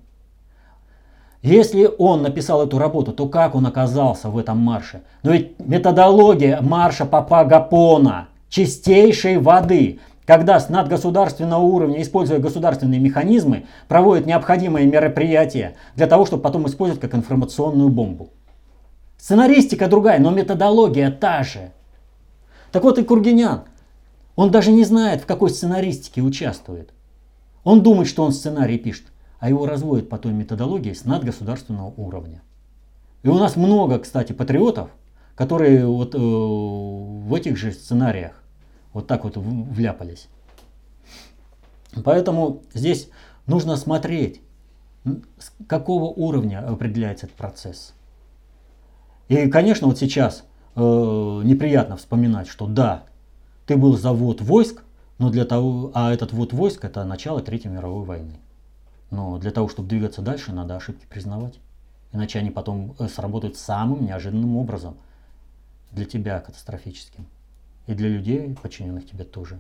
Если 1.42 1.90
он 1.98 2.22
написал 2.22 2.66
эту 2.66 2.78
работу, 2.78 3.12
то 3.12 3.28
как 3.28 3.54
он 3.54 3.66
оказался 3.66 4.30
в 4.30 4.38
этом 4.38 4.60
марше? 4.60 5.02
Но 5.24 5.32
ведь 5.32 5.60
методология 5.60 6.62
марша 6.62 7.06
Папа 7.06 7.44
Гапона, 7.44 8.30
чистейшей 8.48 9.38
воды, 9.38 10.00
когда 10.26 10.60
с 10.60 10.70
надгосударственного 10.70 11.62
уровня, 11.62 12.02
используя 12.02 12.40
государственные 12.40 13.02
механизмы, 13.02 13.66
проводят 13.90 14.26
необходимые 14.26 14.88
мероприятия 14.88 15.76
для 15.96 16.08
того, 16.08 16.26
чтобы 16.26 16.44
потом 16.44 16.66
использовать 16.68 17.02
как 17.02 17.14
информационную 17.14 17.90
бомбу. 17.90 18.30
Сценаристика 19.18 19.88
другая, 19.88 20.20
но 20.20 20.32
методология 20.32 21.12
та 21.12 21.44
же. 21.44 21.72
Так 22.72 22.84
вот 22.84 22.98
и 23.00 23.04
Кургинян 23.04 23.64
он 24.36 24.52
даже 24.52 24.72
не 24.72 24.84
знает, 24.84 25.22
в 25.22 25.26
какой 25.26 25.50
сценаристике 25.50 26.22
участвует. 26.22 26.94
Он 27.64 27.82
думает, 27.82 28.08
что 28.08 28.24
он 28.24 28.32
сценарий 28.32 28.78
пишет, 28.78 29.06
а 29.40 29.50
его 29.50 29.66
разводят 29.66 30.10
по 30.10 30.18
той 30.18 30.34
методологии 30.34 30.94
с 30.94 31.06
надгосударственного 31.06 31.94
уровня. 31.98 32.42
И 33.22 33.30
у 33.30 33.36
нас 33.36 33.56
много, 33.56 34.00
кстати, 34.00 34.34
патриотов, 34.34 34.90
которые 35.36 35.86
вот 35.86 36.14
э, 36.14 36.18
в 36.18 37.34
этих 37.34 37.58
же 37.58 37.72
сценариях 37.72 38.44
вот 38.92 39.08
так 39.08 39.24
вот 39.24 39.34
вляпались. 39.38 40.28
Поэтому 42.04 42.64
здесь 42.74 43.10
нужно 43.46 43.78
смотреть, 43.78 44.42
с 45.06 45.52
какого 45.68 46.06
уровня 46.06 46.68
определяется 46.68 47.28
этот 47.28 47.38
процесс. 47.38 47.94
И, 49.28 49.48
конечно, 49.48 49.88
вот 49.88 49.98
сейчас 49.98 50.44
э, 50.76 50.80
неприятно 50.82 51.98
вспоминать, 51.98 52.48
что 52.48 52.68
да, 52.68 53.04
ты 53.66 53.78
был 53.78 53.98
за 53.98 54.12
ввод 54.14 54.42
войск, 54.42 54.84
но 55.18 55.30
для 55.30 55.46
того, 55.46 55.92
а 55.94 56.14
этот 56.14 56.34
ввод 56.34 56.54
войск 56.54 56.86
это 56.86 57.04
начало 57.04 57.42
Третьей 57.42 57.72
мировой 57.72 58.06
войны. 58.06 58.40
Но 59.12 59.38
для 59.38 59.52
того, 59.52 59.70
чтобы 59.70 59.90
двигаться 59.90 60.22
дальше, 60.22 60.52
надо 60.54 60.76
ошибки 60.76 61.06
признавать. 61.10 61.60
Иначе 62.12 62.40
они 62.40 62.52
потом 62.52 62.96
э, 63.00 63.08
сработают 63.08 63.58
самым 63.58 64.06
неожиданным 64.06 64.58
образом. 64.58 64.96
Для 65.92 66.06
тебя 66.06 66.40
катастрофическим. 66.40 67.28
И 67.88 67.94
для 67.94 68.10
людей, 68.10 68.56
подчиненных 68.62 69.10
тебе 69.10 69.24
тоже. 69.24 69.60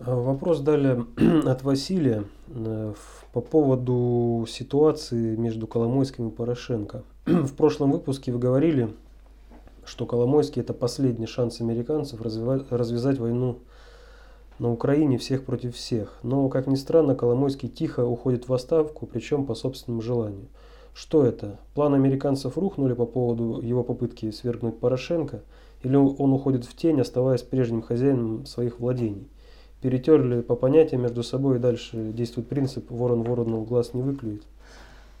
А, 0.00 0.14
вопрос 0.14 0.60
далее 0.60 1.06
от 1.44 1.62
Василия 1.62 2.24
э, 2.48 2.94
по 3.32 3.40
поводу 3.40 4.46
ситуации 4.48 5.36
между 5.36 5.66
Коломойским 5.66 6.28
и 6.28 6.30
Порошенко. 6.30 7.02
В 7.26 7.54
прошлом 7.54 7.92
выпуске 7.92 8.32
вы 8.32 8.38
говорили, 8.38 8.94
что 9.88 10.06
Коломойский 10.06 10.60
это 10.60 10.74
последний 10.74 11.26
шанс 11.26 11.60
американцев 11.60 12.20
развязать 12.20 13.18
войну 13.18 13.58
на 14.58 14.70
Украине 14.70 15.18
всех 15.18 15.44
против 15.44 15.74
всех. 15.74 16.18
Но, 16.22 16.48
как 16.48 16.66
ни 16.66 16.74
странно, 16.74 17.14
Коломойский 17.14 17.68
тихо 17.68 18.04
уходит 18.04 18.48
в 18.48 18.52
отставку, 18.52 19.06
причем 19.06 19.46
по 19.46 19.54
собственному 19.54 20.02
желанию. 20.02 20.48
Что 20.94 21.24
это? 21.24 21.58
План 21.74 21.94
американцев 21.94 22.58
рухнули 22.58 22.92
по 22.92 23.06
поводу 23.06 23.60
его 23.62 23.82
попытки 23.82 24.30
свергнуть 24.30 24.78
Порошенко? 24.78 25.42
Или 25.82 25.96
он 25.96 26.32
уходит 26.32 26.64
в 26.64 26.76
тень, 26.76 27.00
оставаясь 27.00 27.42
прежним 27.42 27.82
хозяином 27.82 28.46
своих 28.46 28.80
владений? 28.80 29.28
Перетерли 29.80 30.40
по 30.40 30.56
понятиям 30.56 31.02
между 31.02 31.22
собой 31.22 31.56
и 31.56 31.60
дальше 31.60 32.12
действует 32.12 32.48
принцип 32.48 32.90
«ворон 32.90 33.22
ворону 33.22 33.62
глаз 33.62 33.94
не 33.94 34.02
выклюет»? 34.02 34.42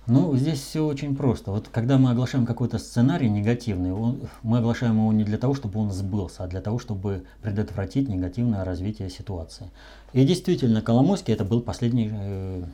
Ну, 0.08 0.34
здесь 0.36 0.62
все 0.62 0.86
очень 0.86 1.14
просто. 1.14 1.50
Вот 1.50 1.68
когда 1.68 1.98
мы 1.98 2.10
оглашаем 2.10 2.46
какой-то 2.46 2.78
сценарий 2.78 3.28
негативный, 3.28 3.92
он, 3.92 4.22
мы 4.42 4.56
оглашаем 4.56 4.96
его 4.96 5.12
не 5.12 5.22
для 5.22 5.36
того, 5.36 5.52
чтобы 5.52 5.78
он 5.78 5.92
сбылся, 5.92 6.44
а 6.44 6.46
для 6.46 6.62
того, 6.62 6.78
чтобы 6.78 7.24
предотвратить 7.42 8.08
негативное 8.08 8.64
развитие 8.64 9.10
ситуации. 9.10 9.70
И 10.14 10.24
действительно, 10.24 10.80
Коломойский 10.80 11.34
это 11.34 11.44
был 11.44 11.60
последний 11.60 12.10
э, 12.10 12.64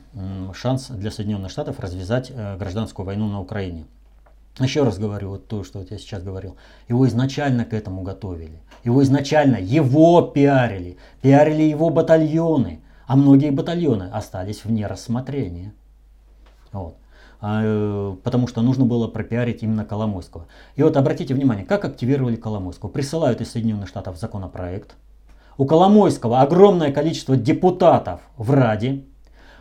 шанс 0.53 0.87
для 0.87 1.11
Соединенных 1.11 1.51
Штатов 1.51 1.81
развязать 1.81 2.31
э, 2.33 2.57
гражданскую 2.57 3.05
войну 3.05 3.27
на 3.27 3.41
Украине. 3.41 3.83
Еще 4.57 4.83
раз 4.83 4.97
говорю, 4.97 5.31
вот 5.31 5.49
то, 5.49 5.65
что 5.65 5.79
вот 5.79 5.91
я 5.91 5.97
сейчас 5.97 6.23
говорил. 6.23 6.55
Его 6.87 7.05
изначально 7.05 7.65
к 7.65 7.73
этому 7.73 8.03
готовили. 8.03 8.61
Его 8.85 9.03
изначально, 9.03 9.57
его 9.57 10.21
пиарили. 10.21 10.95
Пиарили 11.21 11.63
его 11.63 11.89
батальоны. 11.89 12.79
А 13.07 13.17
многие 13.17 13.51
батальоны 13.51 14.03
остались 14.13 14.63
вне 14.63 14.87
рассмотрения. 14.87 15.73
Вот. 16.71 16.95
А, 17.41 17.61
э, 17.63 18.15
потому 18.23 18.47
что 18.47 18.61
нужно 18.61 18.85
было 18.85 19.07
пропиарить 19.07 19.63
именно 19.63 19.85
Коломойского. 19.85 20.47
И 20.75 20.83
вот 20.83 20.97
обратите 20.97 21.33
внимание, 21.33 21.65
как 21.65 21.85
активировали 21.85 22.35
Коломойского. 22.35 22.89
Присылают 22.89 23.41
из 23.41 23.51
Соединенных 23.51 23.87
Штатов 23.87 24.17
законопроект. 24.17 24.95
У 25.57 25.65
Коломойского 25.65 26.41
огромное 26.41 26.91
количество 26.91 27.37
депутатов 27.37 28.21
в 28.37 28.51
Раде. 28.51 29.03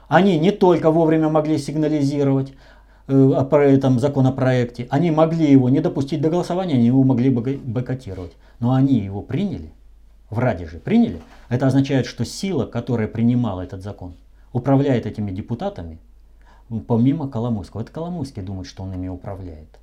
Они 0.08 0.38
не 0.38 0.50
только 0.50 0.90
вовремя 0.90 1.28
могли 1.28 1.58
сигнализировать 1.58 2.52
э, 3.06 3.12
о 3.12 3.56
этом 3.56 3.98
законопроекте, 3.98 4.86
они 4.90 5.10
могли 5.10 5.50
его 5.50 5.68
не 5.68 5.80
допустить 5.80 6.20
до 6.20 6.30
голосования, 6.30 6.74
они 6.74 6.86
его 6.86 7.02
могли 7.02 7.30
бойкотировать. 7.30 8.32
Но 8.60 8.72
они 8.72 9.00
его 9.00 9.22
приняли, 9.22 9.72
в 10.30 10.38
Раде 10.38 10.66
же 10.66 10.78
приняли. 10.78 11.20
Это 11.48 11.66
означает, 11.66 12.06
что 12.06 12.24
сила, 12.24 12.66
которая 12.66 13.08
принимала 13.08 13.62
этот 13.62 13.82
закон, 13.82 14.14
управляет 14.52 15.06
этими 15.06 15.30
депутатами, 15.30 15.98
помимо 16.86 17.28
Коломойского. 17.28 17.82
Это 17.82 17.92
Коломойский 17.92 18.42
думает, 18.42 18.66
что 18.66 18.82
он 18.82 18.92
ими 18.94 19.08
управляет. 19.08 19.78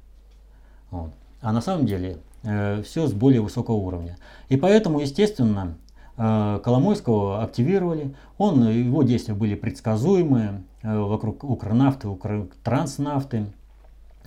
Вот. 0.90 1.12
А 1.42 1.52
на 1.52 1.62
самом 1.62 1.86
деле 1.86 2.18
э, 2.44 2.82
все 2.84 3.08
с 3.08 3.14
более 3.14 3.42
высокого 3.42 3.76
уровня. 3.76 4.18
И 4.50 4.58
поэтому, 4.58 5.00
естественно, 5.00 5.76
э, 6.18 6.60
Коломойского 6.64 7.44
активировали. 7.44 8.16
Он, 8.38 8.68
его 8.68 9.04
действия 9.04 9.34
были 9.34 9.56
предсказуемые 9.56 10.64
э, 10.84 11.00
вокруг 11.00 11.44
Укрнафты, 11.44 12.08
Укртранснафты. 12.08 13.46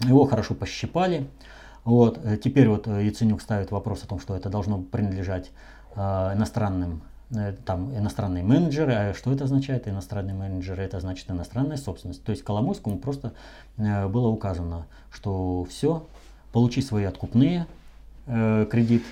Его 0.00 0.24
хорошо 0.24 0.54
пощипали. 0.54 1.28
Вот. 1.84 2.18
Э, 2.24 2.36
теперь 2.36 2.68
вот 2.68 2.88
э, 2.88 3.04
Яценюк 3.04 3.42
ставит 3.42 3.70
вопрос 3.70 4.02
о 4.02 4.08
том, 4.08 4.18
что 4.18 4.36
это 4.36 4.48
должно 4.48 4.78
принадлежать 4.78 5.50
э, 5.94 6.00
иностранным 6.34 7.02
там 7.64 7.96
иностранные 7.96 8.44
менеджеры. 8.44 8.92
А 8.92 9.14
что 9.14 9.32
это 9.32 9.44
означает? 9.44 9.88
Иностранные 9.88 10.34
менеджеры 10.34 10.82
это 10.82 11.00
значит 11.00 11.30
иностранная 11.30 11.76
собственность. 11.76 12.22
То 12.24 12.30
есть 12.30 12.44
Коломойскому 12.44 12.98
просто 12.98 13.32
э, 13.76 14.08
было 14.08 14.28
указано, 14.28 14.86
что 15.10 15.64
все, 15.64 16.06
получи 16.52 16.82
свои 16.82 17.04
откупные 17.04 17.66
э, 18.26 18.66
кредит 18.70 19.04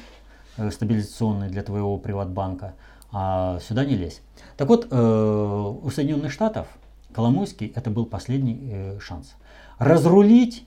э, 0.56 0.70
стабилизационный 0.70 1.48
для 1.48 1.62
твоего 1.62 1.98
приватбанка, 1.98 2.74
а 3.10 3.58
сюда 3.60 3.84
не 3.84 3.96
лезь. 3.96 4.20
Так 4.56 4.68
вот, 4.68 4.88
э, 4.90 5.76
у 5.82 5.90
Соединенных 5.90 6.32
Штатов 6.32 6.66
Коломойский 7.12 7.72
это 7.74 7.90
был 7.90 8.06
последний 8.06 8.58
э, 8.70 8.98
шанс. 9.00 9.34
Разрулить 9.78 10.64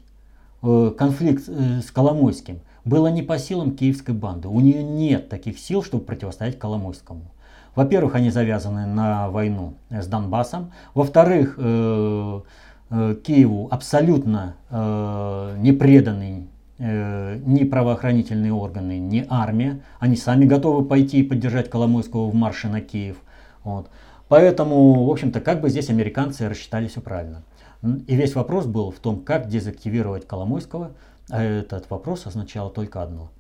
э, 0.62 0.94
конфликт 0.98 1.46
э, 1.48 1.82
с 1.82 1.92
Коломойским 1.92 2.60
было 2.84 3.08
не 3.08 3.24
по 3.24 3.40
силам 3.40 3.76
киевской 3.76 4.12
банды. 4.12 4.48
У 4.48 4.60
нее 4.60 4.84
нет 4.84 5.30
таких 5.30 5.58
сил, 5.60 5.84
чтобы 5.84 6.04
противостоять 6.04 6.60
Коломойскому. 6.60 7.32
Во-первых, 7.76 8.16
они 8.16 8.30
завязаны 8.30 8.86
на 8.86 9.30
войну 9.30 9.76
с 9.90 10.08
Донбассом. 10.08 10.72
Во-вторых, 10.94 11.56
э, 11.58 12.42
э, 12.90 13.16
Киеву 13.24 13.68
абсолютно 13.70 14.56
э, 14.70 15.56
не 15.60 15.72
преданы 15.74 16.48
ни 16.78 17.64
правоохранительные 17.64 18.52
органы, 18.52 19.00
ни 19.00 19.26
армия. 19.30 19.82
Они 19.98 20.18
сами 20.18 20.44
готовы 20.44 20.84
пойти 20.84 21.22
и 21.22 21.24
поддержать 21.24 21.70
Коломойского 21.70 22.30
в 22.30 22.36
марше 22.36 22.68
на 22.68 22.82
Киев. 22.82 23.16
Вот. 23.64 23.90
Поэтому, 24.28 25.06
в 25.06 25.10
общем-то, 25.10 25.40
как 25.40 25.62
бы 25.62 25.70
здесь 25.70 25.90
американцы 25.90 26.50
рассчитали 26.50 26.90
все 26.90 27.00
правильно. 27.00 27.44
И 27.82 28.16
весь 28.18 28.36
вопрос 28.36 28.66
был 28.66 28.92
в 28.92 29.00
том, 29.00 29.22
как 29.22 29.48
дезактивировать 29.48 30.28
Коломойского. 30.28 30.92
А 31.30 31.42
этот 31.42 31.90
вопрос 31.90 32.28
означал 32.28 32.70
только 32.70 33.02
одно. 33.02 33.32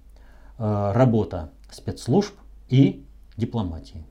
Работа 0.58 1.50
спецслужб 1.70 2.36
и 2.70 3.06
дипломатии. 3.36 4.06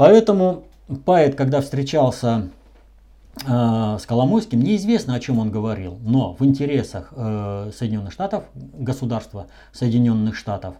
Поэтому 0.00 0.64
Пайет, 1.04 1.34
когда 1.34 1.60
встречался 1.60 2.48
э, 3.46 3.96
с 4.00 4.06
Коломойским, 4.06 4.62
неизвестно, 4.62 5.14
о 5.14 5.20
чем 5.20 5.38
он 5.38 5.50
говорил, 5.50 5.98
но 6.00 6.36
в 6.38 6.44
интересах 6.46 7.12
э, 7.14 7.70
Соединенных 7.76 8.10
Штатов, 8.10 8.44
государства 8.54 9.48
Соединенных 9.72 10.36
Штатов, 10.36 10.76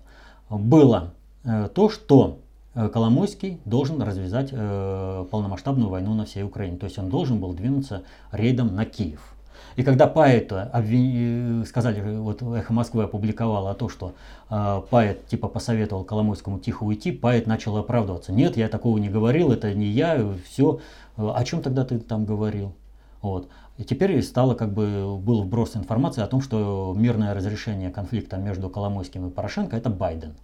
было 0.49 1.13
э, 1.45 1.69
то, 1.75 1.91
что 1.91 2.39
э, 2.75 2.89
Коломойский 2.89 3.61
должен 3.67 4.01
развязать 4.01 4.49
э, 4.53 5.27
полномасштабную 5.31 5.91
войну 5.91 6.15
на 6.15 6.25
всей 6.25 6.43
Украине. 6.43 6.79
То 6.79 6.87
есть 6.87 6.99
он 6.99 7.11
должен 7.11 7.41
был 7.41 7.53
двинуться 7.53 8.05
рейдом 8.33 8.75
на 8.75 8.87
Киев. 8.87 9.35
И 9.77 9.83
когда 9.83 10.07
Паэта 10.07 10.71
обвин... 10.73 11.65
сказали, 11.67 12.01
вот 12.19 12.43
Эхо 12.43 12.73
Москвы 12.73 13.05
опубликовало 13.05 13.75
то, 13.75 13.89
что 13.89 14.15
э, 14.51 14.83
Паэт 14.91 15.27
типа 15.27 15.49
посоветовал 15.49 16.05
Коломойскому 16.05 16.59
тихо 16.59 16.85
уйти, 16.85 17.13
Паэт 17.13 17.47
начал 17.47 17.77
оправдываться. 17.77 18.33
Нет, 18.33 18.57
я 18.57 18.69
такого 18.69 18.99
не 18.99 19.09
говорил, 19.09 19.53
это 19.53 19.73
не 19.73 19.87
я, 19.87 20.23
все. 20.45 20.81
О 21.17 21.45
чем 21.45 21.63
тогда 21.63 21.85
ты 21.85 21.99
там 21.99 22.25
говорил? 22.25 22.75
Вот. 23.23 23.49
И 23.79 23.85
теперь 23.85 24.23
стало 24.23 24.55
как 24.55 24.73
бы 24.73 25.17
был 25.19 25.43
вброс 25.43 25.77
информации 25.77 26.23
о 26.23 26.27
том, 26.27 26.43
что 26.43 26.95
мирное 26.97 27.35
разрешение 27.35 27.91
конфликта 27.91 28.37
между 28.37 28.69
Коломойским 28.69 29.27
и 29.27 29.31
Порошенко 29.31 29.77
это 29.77 29.89
Байден. 29.91 30.35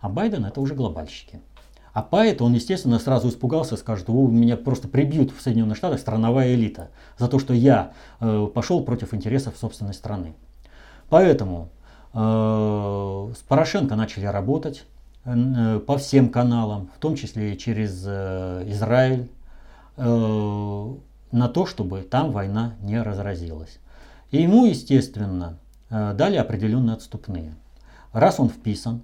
А 0.00 0.08
Байден 0.08 0.44
это 0.44 0.60
уже 0.60 0.74
глобальщики. 0.74 1.40
А 1.92 2.02
Пайет, 2.02 2.40
он, 2.40 2.54
естественно, 2.54 2.98
сразу 2.98 3.28
испугался, 3.28 3.76
скажет, 3.76 4.08
у 4.08 4.28
меня 4.28 4.56
просто 4.56 4.88
прибьют 4.88 5.30
в 5.30 5.42
Соединенных 5.42 5.76
Штатах 5.76 6.00
страновая 6.00 6.54
элита 6.54 6.88
за 7.18 7.28
то, 7.28 7.38
что 7.38 7.52
я 7.52 7.92
э, 8.20 8.48
пошел 8.54 8.82
против 8.82 9.12
интересов 9.12 9.54
собственной 9.58 9.92
страны. 9.92 10.34
Поэтому 11.10 11.68
э, 12.14 12.18
с 12.18 13.42
Порошенко 13.42 13.94
начали 13.94 14.24
работать 14.24 14.84
э, 15.24 15.80
по 15.86 15.98
всем 15.98 16.30
каналам, 16.30 16.88
в 16.96 16.98
том 16.98 17.14
числе 17.14 17.52
и 17.52 17.58
через 17.58 18.02
э, 18.06 18.64
Израиль, 18.68 19.28
э, 19.98 20.94
на 21.32 21.48
то, 21.48 21.66
чтобы 21.66 22.00
там 22.00 22.30
война 22.30 22.74
не 22.80 23.02
разразилась. 23.02 23.78
И 24.30 24.40
ему, 24.40 24.64
естественно, 24.64 25.58
э, 25.90 26.14
дали 26.14 26.36
определенные 26.36 26.94
отступные. 26.94 27.54
Раз 28.14 28.40
он 28.40 28.48
вписан, 28.48 29.02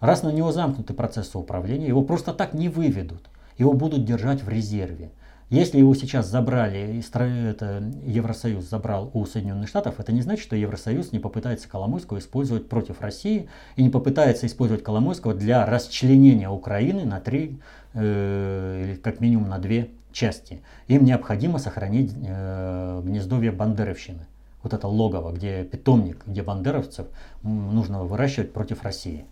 Раз 0.00 0.22
на 0.22 0.30
него 0.30 0.50
замкнуты 0.50 0.94
процессы 0.94 1.36
управления, 1.36 1.88
его 1.88 2.02
просто 2.02 2.32
так 2.32 2.54
не 2.54 2.68
выведут. 2.68 3.28
Его 3.58 3.74
будут 3.74 4.04
держать 4.04 4.42
в 4.42 4.48
резерве. 4.48 5.10
Если 5.50 5.78
его 5.78 5.94
сейчас 5.96 6.28
забрали, 6.28 7.02
это, 7.50 7.82
Евросоюз 8.06 8.64
забрал 8.64 9.10
у 9.14 9.26
Соединенных 9.26 9.68
Штатов, 9.68 9.98
это 9.98 10.12
не 10.12 10.22
значит, 10.22 10.44
что 10.44 10.54
Евросоюз 10.54 11.10
не 11.10 11.18
попытается 11.18 11.68
Коломойского 11.68 12.18
использовать 12.18 12.68
против 12.68 13.00
России 13.00 13.48
и 13.74 13.82
не 13.82 13.90
попытается 13.90 14.46
использовать 14.46 14.84
Коломойского 14.84 15.34
для 15.34 15.66
расчленения 15.66 16.48
Украины 16.48 17.04
на 17.04 17.18
три, 17.18 17.58
э, 17.94 18.82
или 18.84 18.94
как 18.94 19.20
минимум 19.20 19.48
на 19.48 19.58
две 19.58 19.90
части. 20.12 20.62
Им 20.86 21.04
необходимо 21.04 21.58
сохранить 21.58 22.12
э, 22.16 23.02
гнездовье 23.04 23.50
Бандеровщины. 23.50 24.26
Вот 24.62 24.72
это 24.72 24.86
логово, 24.86 25.32
где 25.32 25.64
питомник, 25.64 26.22
где 26.26 26.42
бандеровцев 26.42 27.06
нужно 27.42 28.04
выращивать 28.04 28.52
против 28.52 28.84
России. 28.84 29.24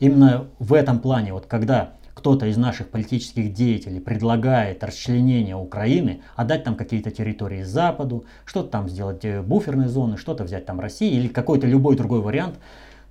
Именно 0.00 0.48
в 0.58 0.72
этом 0.72 0.98
плане, 0.98 1.34
вот 1.34 1.46
когда 1.46 1.92
кто-то 2.14 2.46
из 2.46 2.56
наших 2.56 2.88
политических 2.88 3.52
деятелей 3.52 4.00
предлагает 4.00 4.82
расчленение 4.82 5.56
Украины, 5.56 6.22
отдать 6.36 6.64
там 6.64 6.74
какие-то 6.74 7.10
территории 7.10 7.62
Западу, 7.62 8.24
что-то 8.44 8.70
там 8.70 8.88
сделать 8.88 9.24
э, 9.24 9.42
буферные 9.42 9.88
зоны, 9.88 10.16
что-то 10.16 10.44
взять 10.44 10.66
там 10.66 10.80
России 10.80 11.12
или 11.12 11.28
какой-то 11.28 11.66
любой 11.66 11.96
другой 11.96 12.20
вариант, 12.20 12.56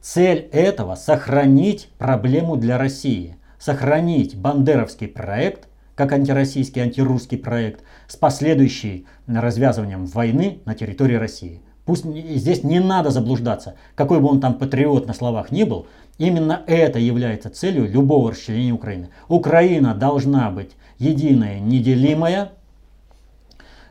цель 0.02 0.50
этого 0.52 0.96
сохранить 0.96 1.90
проблему 1.98 2.56
для 2.56 2.78
России, 2.78 3.38
сохранить 3.60 4.36
бандеровский 4.36 5.08
проект, 5.08 5.68
как 5.96 6.12
антироссийский, 6.12 6.82
антирусский 6.82 7.38
проект, 7.38 7.84
с 8.08 8.16
последующим 8.16 9.06
развязыванием 9.28 10.06
войны 10.06 10.62
на 10.66 10.74
территории 10.74 11.16
России. 11.16 11.62
Пусть 11.90 12.06
здесь 12.06 12.64
не 12.64 12.80
надо 12.80 13.10
заблуждаться, 13.10 13.74
какой 13.96 14.20
бы 14.20 14.30
он 14.30 14.40
там 14.40 14.54
патриот 14.54 15.08
на 15.08 15.16
словах 15.16 15.50
не 15.50 15.64
был, 15.64 15.88
Именно 16.20 16.62
это 16.68 17.00
является 17.00 17.50
целью 17.50 17.90
любого 17.90 18.32
расчленения 18.32 18.74
Украины. 18.74 19.10
Украина 19.28 19.96
должна 19.96 20.52
быть 20.52 20.72
единая, 21.00 21.60
неделимая, 21.60 22.52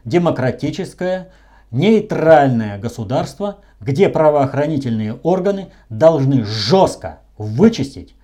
демократическое, 0.05 1.30
нейтральное 1.72 2.78
государство, 2.78 3.57
где 3.80 4.09
правоохранительные 4.09 5.14
органы 5.14 5.72
должны 5.90 6.44
жестко 6.44 7.18
вычистить 7.36 8.14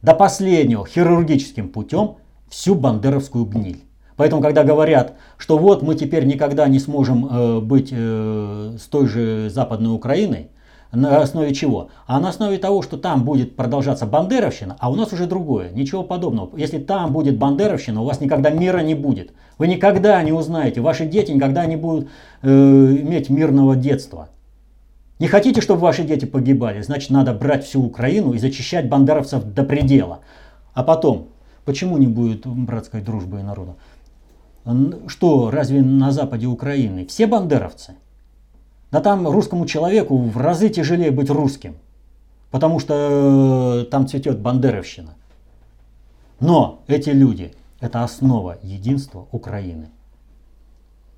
до 0.00 0.14
последнего 0.14 0.86
хирургическим 0.86 1.68
путем 1.68 2.16
всю 2.48 2.74
бандеровскую 2.74 3.44
гниль. 3.44 3.87
Поэтому, 4.18 4.42
когда 4.42 4.64
говорят, 4.64 5.14
что 5.36 5.56
вот 5.58 5.82
мы 5.82 5.94
теперь 5.94 6.24
никогда 6.24 6.66
не 6.66 6.80
сможем 6.80 7.28
э, 7.30 7.60
быть 7.60 7.90
э, 7.92 8.76
с 8.76 8.82
той 8.86 9.06
же 9.06 9.48
Западной 9.48 9.94
Украиной, 9.94 10.48
на 10.90 11.22
основе 11.22 11.54
чего? 11.54 11.90
А 12.08 12.18
на 12.18 12.30
основе 12.30 12.58
того, 12.58 12.82
что 12.82 12.96
там 12.96 13.22
будет 13.22 13.54
продолжаться 13.54 14.06
бандеровщина, 14.06 14.76
а 14.80 14.90
у 14.90 14.96
нас 14.96 15.12
уже 15.12 15.26
другое. 15.26 15.70
Ничего 15.70 16.02
подобного. 16.02 16.50
Если 16.56 16.78
там 16.78 17.12
будет 17.12 17.38
бандеровщина, 17.38 18.00
у 18.00 18.04
вас 18.04 18.20
никогда 18.20 18.50
мира 18.50 18.80
не 18.80 18.96
будет. 18.96 19.30
Вы 19.56 19.68
никогда 19.68 20.20
не 20.24 20.32
узнаете, 20.32 20.80
ваши 20.80 21.06
дети 21.06 21.30
никогда 21.30 21.64
не 21.66 21.76
будут 21.76 22.08
э, 22.42 22.48
иметь 22.48 23.30
мирного 23.30 23.76
детства. 23.76 24.30
Не 25.20 25.28
хотите, 25.28 25.60
чтобы 25.60 25.82
ваши 25.82 26.02
дети 26.02 26.24
погибали, 26.24 26.82
значит 26.82 27.10
надо 27.10 27.34
брать 27.34 27.64
всю 27.64 27.84
Украину 27.84 28.32
и 28.32 28.38
зачищать 28.38 28.88
бандеровцев 28.88 29.44
до 29.44 29.62
предела. 29.62 30.20
А 30.74 30.82
потом, 30.82 31.28
почему 31.64 31.98
не 31.98 32.08
будет 32.08 32.48
братской 32.48 33.00
дружбы 33.00 33.38
и 33.38 33.42
народа? 33.44 33.76
Что, 35.06 35.50
разве 35.50 35.82
на 35.82 36.12
западе 36.12 36.46
Украины 36.46 37.06
все 37.06 37.26
бандеровцы? 37.26 37.94
Да 38.90 39.00
там 39.00 39.26
русскому 39.26 39.66
человеку 39.66 40.16
в 40.18 40.36
разы 40.36 40.68
тяжелее 40.68 41.10
быть 41.10 41.30
русским, 41.30 41.76
потому 42.50 42.78
что 42.78 43.82
э, 43.82 43.90
там 43.90 44.06
цветет 44.06 44.40
бандеровщина. 44.40 45.14
Но 46.40 46.82
эти 46.86 47.10
люди– 47.10 47.54
это 47.80 48.04
основа 48.04 48.58
единства 48.62 49.26
Украины. 49.32 49.88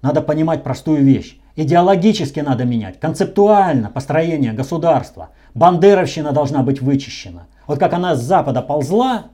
Надо 0.03 0.23
понимать 0.23 0.63
простую 0.63 1.05
вещь. 1.05 1.39
Идеологически 1.57 2.41
надо 2.41 2.65
менять, 2.65 3.01
концептуально 3.01 3.91
построение 3.91 4.53
государства. 4.53 5.31
Бандеровщина 5.55 6.33
должна 6.33 6.63
быть 6.63 6.81
вычищена. 6.81 7.47
Вот 7.67 7.79
как 7.79 7.93
она 7.93 8.15
с 8.15 8.23
запада 8.23 8.63
ползла, 8.63 9.27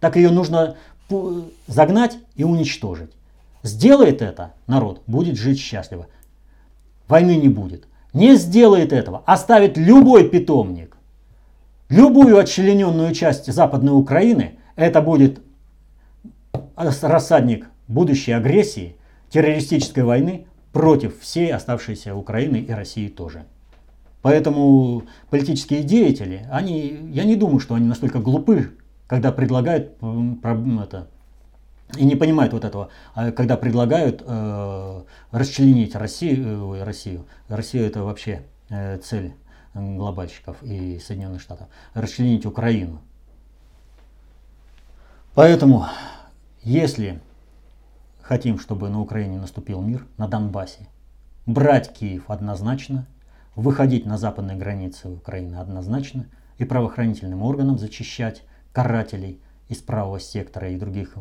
так 0.00 0.16
ее 0.16 0.30
нужно 0.30 0.76
загнать 1.66 2.18
и 2.36 2.44
уничтожить. 2.44 3.10
Сделает 3.62 4.22
это 4.22 4.54
народ, 4.66 5.02
будет 5.06 5.36
жить 5.36 5.58
счастливо 5.60 6.06
войны 7.12 7.36
не 7.36 7.48
будет. 7.48 7.86
Не 8.14 8.36
сделает 8.36 8.92
этого, 8.92 9.22
оставит 9.26 9.76
любой 9.76 10.28
питомник, 10.28 10.96
любую 11.88 12.38
отчлененную 12.38 13.14
часть 13.14 13.52
Западной 13.52 13.92
Украины, 13.92 14.58
это 14.76 15.00
будет 15.00 15.40
рассадник 16.76 17.68
будущей 17.88 18.32
агрессии, 18.32 18.96
террористической 19.30 20.04
войны 20.04 20.46
против 20.72 21.20
всей 21.20 21.52
оставшейся 21.52 22.14
Украины 22.14 22.56
и 22.56 22.72
России 22.72 23.08
тоже. 23.08 23.44
Поэтому 24.22 25.02
политические 25.30 25.82
деятели, 25.82 26.46
они, 26.50 27.10
я 27.12 27.24
не 27.24 27.36
думаю, 27.36 27.60
что 27.60 27.74
они 27.74 27.86
настолько 27.86 28.20
глупы, 28.20 28.70
когда 29.06 29.32
предлагают 29.32 29.92
это, 30.82 31.08
и 31.96 32.04
не 32.04 32.16
понимают 32.16 32.52
вот 32.52 32.64
этого, 32.64 32.88
а 33.14 33.32
когда 33.32 33.56
предлагают 33.56 34.22
э, 34.24 35.02
расчленить 35.30 35.94
Россию, 35.94 36.74
э, 36.74 36.84
Россию, 36.84 37.26
Россия 37.48 37.86
это 37.86 38.02
вообще 38.02 38.42
э, 38.70 38.98
цель 38.98 39.34
глобальщиков 39.74 40.62
и 40.62 40.98
Соединенных 40.98 41.40
Штатов, 41.40 41.68
расчленить 41.94 42.46
Украину. 42.46 43.00
Поэтому, 45.34 45.86
если 46.62 47.20
хотим, 48.20 48.58
чтобы 48.58 48.90
на 48.90 49.00
Украине 49.00 49.38
наступил 49.38 49.80
мир, 49.80 50.06
на 50.18 50.28
Донбассе, 50.28 50.88
брать 51.46 51.92
Киев 51.92 52.24
однозначно, 52.28 53.06
выходить 53.54 54.06
на 54.06 54.18
западные 54.18 54.56
границы 54.56 55.08
Украины 55.08 55.56
однозначно 55.56 56.26
и 56.58 56.64
правоохранительным 56.64 57.42
органам 57.42 57.78
зачищать 57.78 58.42
карателей– 58.72 59.40
из 59.72 59.78
правого 59.78 60.20
сектора 60.20 60.70
и 60.70 60.76
других 60.76 61.16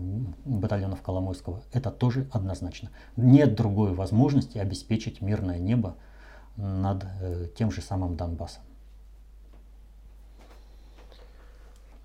батальонов 0.46 1.02
Коломойского, 1.02 1.64
это 1.72 1.90
тоже 1.90 2.28
однозначно. 2.32 2.90
Нет 3.16 3.56
другой 3.56 3.94
возможности 3.94 4.58
обеспечить 4.58 5.22
мирное 5.22 5.58
небо 5.58 5.96
над 6.58 7.06
э, 7.22 7.48
тем 7.58 7.72
же 7.72 7.82
самым 7.82 8.18
Донбассом. 8.18 8.64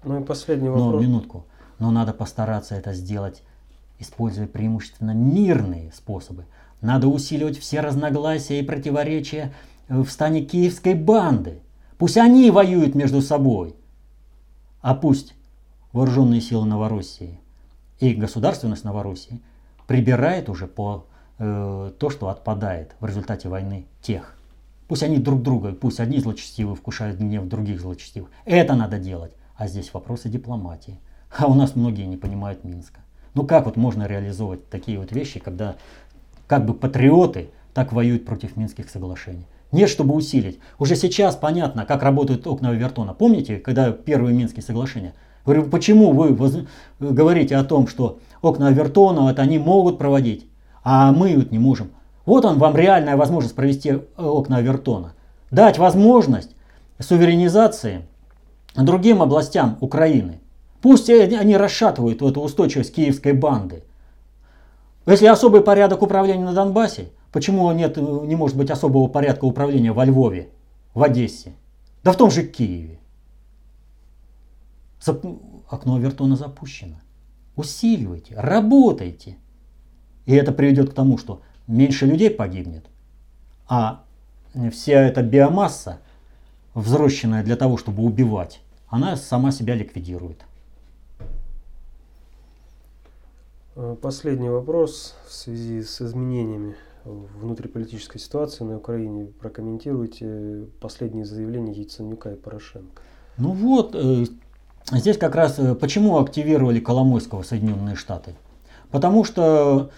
Ну 0.04 0.20
и 0.20 0.24
последний 0.24 0.68
вопрос. 0.68 0.94
Но 0.94 1.00
минутку. 1.00 1.46
Но 1.80 1.90
надо 1.90 2.12
постараться 2.12 2.76
это 2.76 2.92
сделать, 2.92 3.42
используя 3.98 4.46
преимущественно 4.46 5.10
мирные 5.10 5.90
способы. 5.92 6.46
Надо 6.80 7.08
усиливать 7.08 7.58
все 7.58 7.80
разногласия 7.80 8.60
и 8.60 8.64
противоречия 8.64 9.52
в 9.88 10.08
стане 10.08 10.42
киевской 10.42 10.94
банды. 10.94 11.60
Пусть 11.98 12.16
они 12.16 12.52
воюют 12.52 12.94
между 12.94 13.20
собой. 13.20 13.74
А 14.80 14.94
пусть 14.94 15.34
вооруженные 15.92 16.40
силы 16.40 16.66
Новороссии 16.66 17.38
и 17.98 18.14
государственность 18.14 18.84
Новороссии 18.84 19.40
прибирает 19.86 20.48
уже 20.48 20.66
по 20.66 21.06
э, 21.38 21.92
то, 21.98 22.10
что 22.10 22.28
отпадает 22.28 22.94
в 23.00 23.06
результате 23.06 23.48
войны 23.48 23.86
тех. 24.02 24.36
Пусть 24.88 25.02
они 25.02 25.18
друг 25.18 25.42
друга, 25.42 25.72
пусть 25.72 26.00
одни 26.00 26.18
злочестивые 26.18 26.76
вкушают 26.76 27.18
гнев 27.18 27.46
других 27.46 27.80
злочестивых. 27.80 28.30
Это 28.44 28.74
надо 28.74 28.98
делать. 28.98 29.32
А 29.56 29.66
здесь 29.66 29.92
вопросы 29.92 30.28
дипломатии. 30.28 31.00
А 31.36 31.46
у 31.46 31.54
нас 31.54 31.74
многие 31.74 32.04
не 32.04 32.16
понимают 32.16 32.62
Минска. 32.62 33.00
Ну 33.34 33.44
как 33.44 33.66
вот 33.66 33.76
можно 33.76 34.06
реализовывать 34.06 34.68
такие 34.68 34.98
вот 34.98 35.12
вещи, 35.12 35.40
когда 35.40 35.76
как 36.46 36.64
бы 36.64 36.74
патриоты 36.74 37.50
так 37.74 37.92
воюют 37.92 38.24
против 38.24 38.56
Минских 38.56 38.88
соглашений? 38.88 39.46
Нет, 39.72 39.90
чтобы 39.90 40.14
усилить. 40.14 40.60
Уже 40.78 40.94
сейчас 40.94 41.36
понятно, 41.36 41.84
как 41.84 42.02
работают 42.02 42.46
окна 42.46 42.72
Вертона. 42.72 43.12
Помните, 43.12 43.56
когда 43.56 43.90
первые 43.90 44.34
Минские 44.34 44.62
соглашения? 44.62 45.14
Почему 45.46 46.12
вы 46.12 46.36
говорите 46.98 47.56
о 47.56 47.64
том, 47.64 47.86
что 47.86 48.18
окна 48.42 48.68
Авертона 48.68 49.22
вот 49.22 49.38
они 49.38 49.58
могут 49.58 49.96
проводить, 49.96 50.48
а 50.82 51.12
мы 51.12 51.36
вот 51.36 51.52
не 51.52 51.58
можем. 51.58 51.90
Вот 52.24 52.44
он 52.44 52.58
вам 52.58 52.76
реальная 52.76 53.16
возможность 53.16 53.54
провести 53.54 53.90
э, 53.90 54.00
окна 54.16 54.56
Авертона. 54.56 55.14
Дать 55.52 55.78
возможность 55.78 56.50
суверенизации 56.98 58.02
другим 58.74 59.22
областям 59.22 59.78
Украины. 59.80 60.40
Пусть 60.82 61.08
они 61.08 61.56
расшатывают 61.56 62.20
эту 62.22 62.40
устойчивость 62.40 62.94
киевской 62.94 63.32
банды. 63.32 63.84
Если 65.06 65.26
особый 65.26 65.60
порядок 65.60 66.02
управления 66.02 66.44
на 66.44 66.52
Донбассе, 66.52 67.10
почему 67.30 67.70
нет, 67.70 67.96
не 67.96 68.34
может 68.34 68.56
быть 68.56 68.70
особого 68.70 69.06
порядка 69.06 69.44
управления 69.44 69.92
во 69.92 70.04
Львове, 70.04 70.48
в 70.94 71.02
Одессе, 71.04 71.52
да 72.02 72.10
в 72.10 72.16
том 72.16 72.32
же 72.32 72.42
Киеве? 72.42 72.98
Окно 75.08 75.94
Авертона 75.96 76.36
запущено. 76.36 76.96
Усиливайте, 77.56 78.34
работайте. 78.36 79.36
И 80.26 80.34
это 80.34 80.52
приведет 80.52 80.90
к 80.90 80.94
тому, 80.94 81.18
что 81.18 81.40
меньше 81.66 82.06
людей 82.06 82.30
погибнет, 82.30 82.84
а 83.68 84.04
вся 84.72 85.00
эта 85.00 85.22
биомасса, 85.22 86.00
взрощенная 86.74 87.42
для 87.42 87.56
того, 87.56 87.76
чтобы 87.76 88.02
убивать, 88.02 88.60
она 88.88 89.16
сама 89.16 89.52
себя 89.52 89.74
ликвидирует. 89.74 90.44
Э, 93.76 93.96
последний 94.00 94.48
вопрос 94.48 95.14
в 95.26 95.32
связи 95.32 95.82
с 95.82 96.00
изменениями 96.00 96.76
внутриполитической 97.04 98.18
ситуации 98.18 98.64
на 98.64 98.76
Украине. 98.76 99.26
Прокомментируйте 99.26 100.66
последние 100.80 101.24
заявления 101.24 101.72
Яценюка 101.72 102.32
и 102.32 102.36
Порошенко. 102.36 103.02
Ну 103.38 103.52
вот, 103.52 103.94
э, 103.94 104.24
Здесь 104.92 105.18
как 105.18 105.34
раз 105.34 105.58
э, 105.58 105.74
почему 105.74 106.18
активировали 106.18 106.78
Коломойского 106.78 107.42
Соединенные 107.42 107.96
Штаты? 107.96 108.34
Потому 108.92 109.24
что 109.24 109.90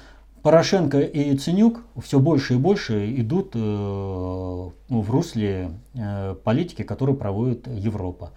Порошенко 0.42 1.00
и 1.00 1.30
Яценюк 1.30 1.82
все 2.02 2.18
больше 2.18 2.54
и 2.54 2.56
больше 2.56 3.14
идут 3.20 3.50
э, 3.54 3.58
ну, 3.58 4.72
в 4.88 5.10
русле 5.10 5.72
э, 5.94 6.34
политики, 6.42 6.82
которую 6.82 7.16
проводит 7.16 7.66
Европа. 7.68 8.32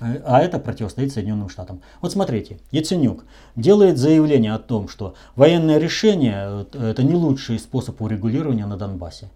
А 0.00 0.40
это 0.40 0.58
противостоит 0.58 1.12
Соединенным 1.12 1.50
Штатам. 1.50 1.82
Вот 2.00 2.12
смотрите, 2.12 2.58
Яценюк 2.70 3.24
делает 3.56 3.98
заявление 3.98 4.54
о 4.54 4.58
том, 4.58 4.88
что 4.88 5.14
военное 5.36 5.78
решение– 5.78 6.66
это 6.72 7.02
не 7.02 7.14
лучший 7.14 7.58
способ 7.58 8.00
урегулирования 8.00 8.66
на 8.66 8.78
Донбассе. 8.78 9.28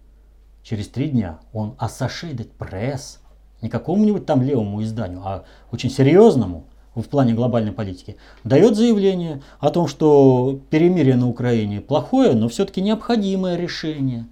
Через 0.63 0.87
три 0.89 1.09
дня 1.09 1.39
он 1.53 1.75
Associated 1.79 2.49
Press 2.57 3.19
не 3.61 3.69
какому-нибудь 3.69 4.25
там 4.25 4.41
левому 4.41 4.83
изданию, 4.83 5.21
а 5.23 5.43
очень 5.71 5.89
серьезному 5.89 6.65
в 7.01 7.09
плане 7.09 7.33
глобальной 7.33 7.71
политики, 7.71 8.17
дает 8.43 8.75
заявление 8.75 9.41
о 9.59 9.69
том, 9.69 9.87
что 9.87 10.59
перемирие 10.69 11.15
на 11.15 11.27
Украине 11.27 11.81
плохое, 11.81 12.33
но 12.33 12.49
все-таки 12.49 12.81
необходимое 12.81 13.55
решение. 13.55 14.25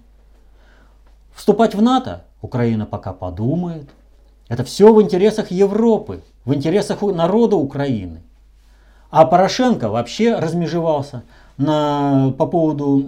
Вступать 1.32 1.74
в 1.74 1.82
НАТО 1.82 2.24
Украина 2.42 2.86
пока 2.86 3.12
подумает. 3.12 3.88
Это 4.48 4.64
все 4.64 4.92
в 4.92 5.02
интересах 5.02 5.50
Европы, 5.50 6.22
в 6.44 6.54
интересах 6.54 7.02
народа 7.02 7.56
Украины. 7.56 8.22
А 9.10 9.24
Порошенко 9.24 9.88
вообще 9.88 10.34
размежевался 10.34 11.22
на, 11.56 12.32
по 12.36 12.46
поводу 12.46 13.06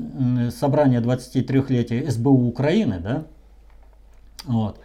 собрания 0.56 1.00
23-летия 1.00 2.08
СБУ 2.10 2.48
Украины. 2.48 2.98
Да? 3.00 3.24
Вот. 4.44 4.78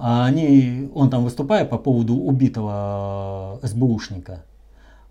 А 0.00 0.26
они, 0.26 0.90
он 0.94 1.10
там 1.10 1.24
выступая 1.24 1.64
по 1.64 1.76
поводу 1.76 2.14
убитого 2.14 3.58
СБУшника, 3.62 4.44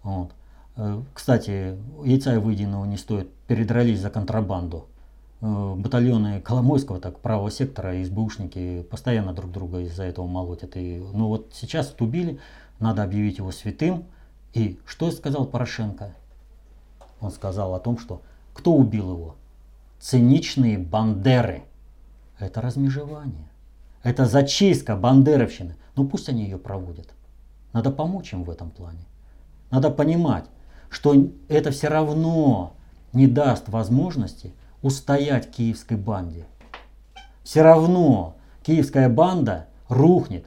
вот, 0.04 0.32
Э, 0.78 1.02
кстати, 1.14 1.76
яйца 2.04 2.40
выеденного 2.40 2.86
не 2.86 2.98
стоит. 2.98 3.30
Передрались 3.48 4.00
за 4.00 4.10
контрабанду. 4.10 4.88
Э, 5.42 5.74
батальоны 5.76 6.40
Коломойского, 6.40 7.00
так, 7.00 7.20
правого 7.20 7.52
сектора 7.52 7.96
и 7.96 8.06
СБУшники 8.06 8.84
постоянно 8.84 9.34
друг 9.34 9.52
друга 9.52 9.80
из-за 9.82 10.04
этого 10.04 10.28
молотят. 10.28 10.78
И, 10.78 11.04
ну 11.14 11.28
вот 11.28 11.52
сейчас 11.54 11.96
убили, 12.00 12.40
надо 12.80 13.04
объявить 13.04 13.40
его 13.40 13.52
святым. 13.52 14.06
И 14.54 14.80
что 14.86 15.12
сказал 15.12 15.46
Порошенко? 15.46 16.14
Он 17.20 17.32
сказал 17.32 17.74
о 17.74 17.80
том, 17.80 17.98
что 17.98 18.22
кто 18.54 18.74
убил 18.74 19.12
его? 19.12 19.36
Циничные 20.00 20.78
бандеры. 20.78 21.64
Это 22.38 22.62
размежевание. 22.62 23.50
Это 24.04 24.26
зачистка 24.26 24.96
бандеровщины. 24.96 25.76
Ну 25.96 26.08
пусть 26.08 26.30
они 26.30 26.44
ее 26.44 26.58
проводят. 26.58 27.14
Надо 27.74 27.92
помочь 27.92 28.34
им 28.34 28.44
в 28.44 28.50
этом 28.50 28.70
плане. 28.70 29.06
Надо 29.72 29.90
понимать, 29.90 30.46
что 30.90 31.16
это 31.48 31.72
все 31.72 31.88
равно 31.90 32.74
не 33.14 33.28
даст 33.28 33.70
возможности 33.70 34.54
устоять 34.82 35.52
киевской 35.52 35.98
банде. 35.98 36.46
Все 37.44 37.62
равно 37.62 38.36
киевская 38.64 39.10
банда 39.10 39.68
рухнет. 39.90 40.46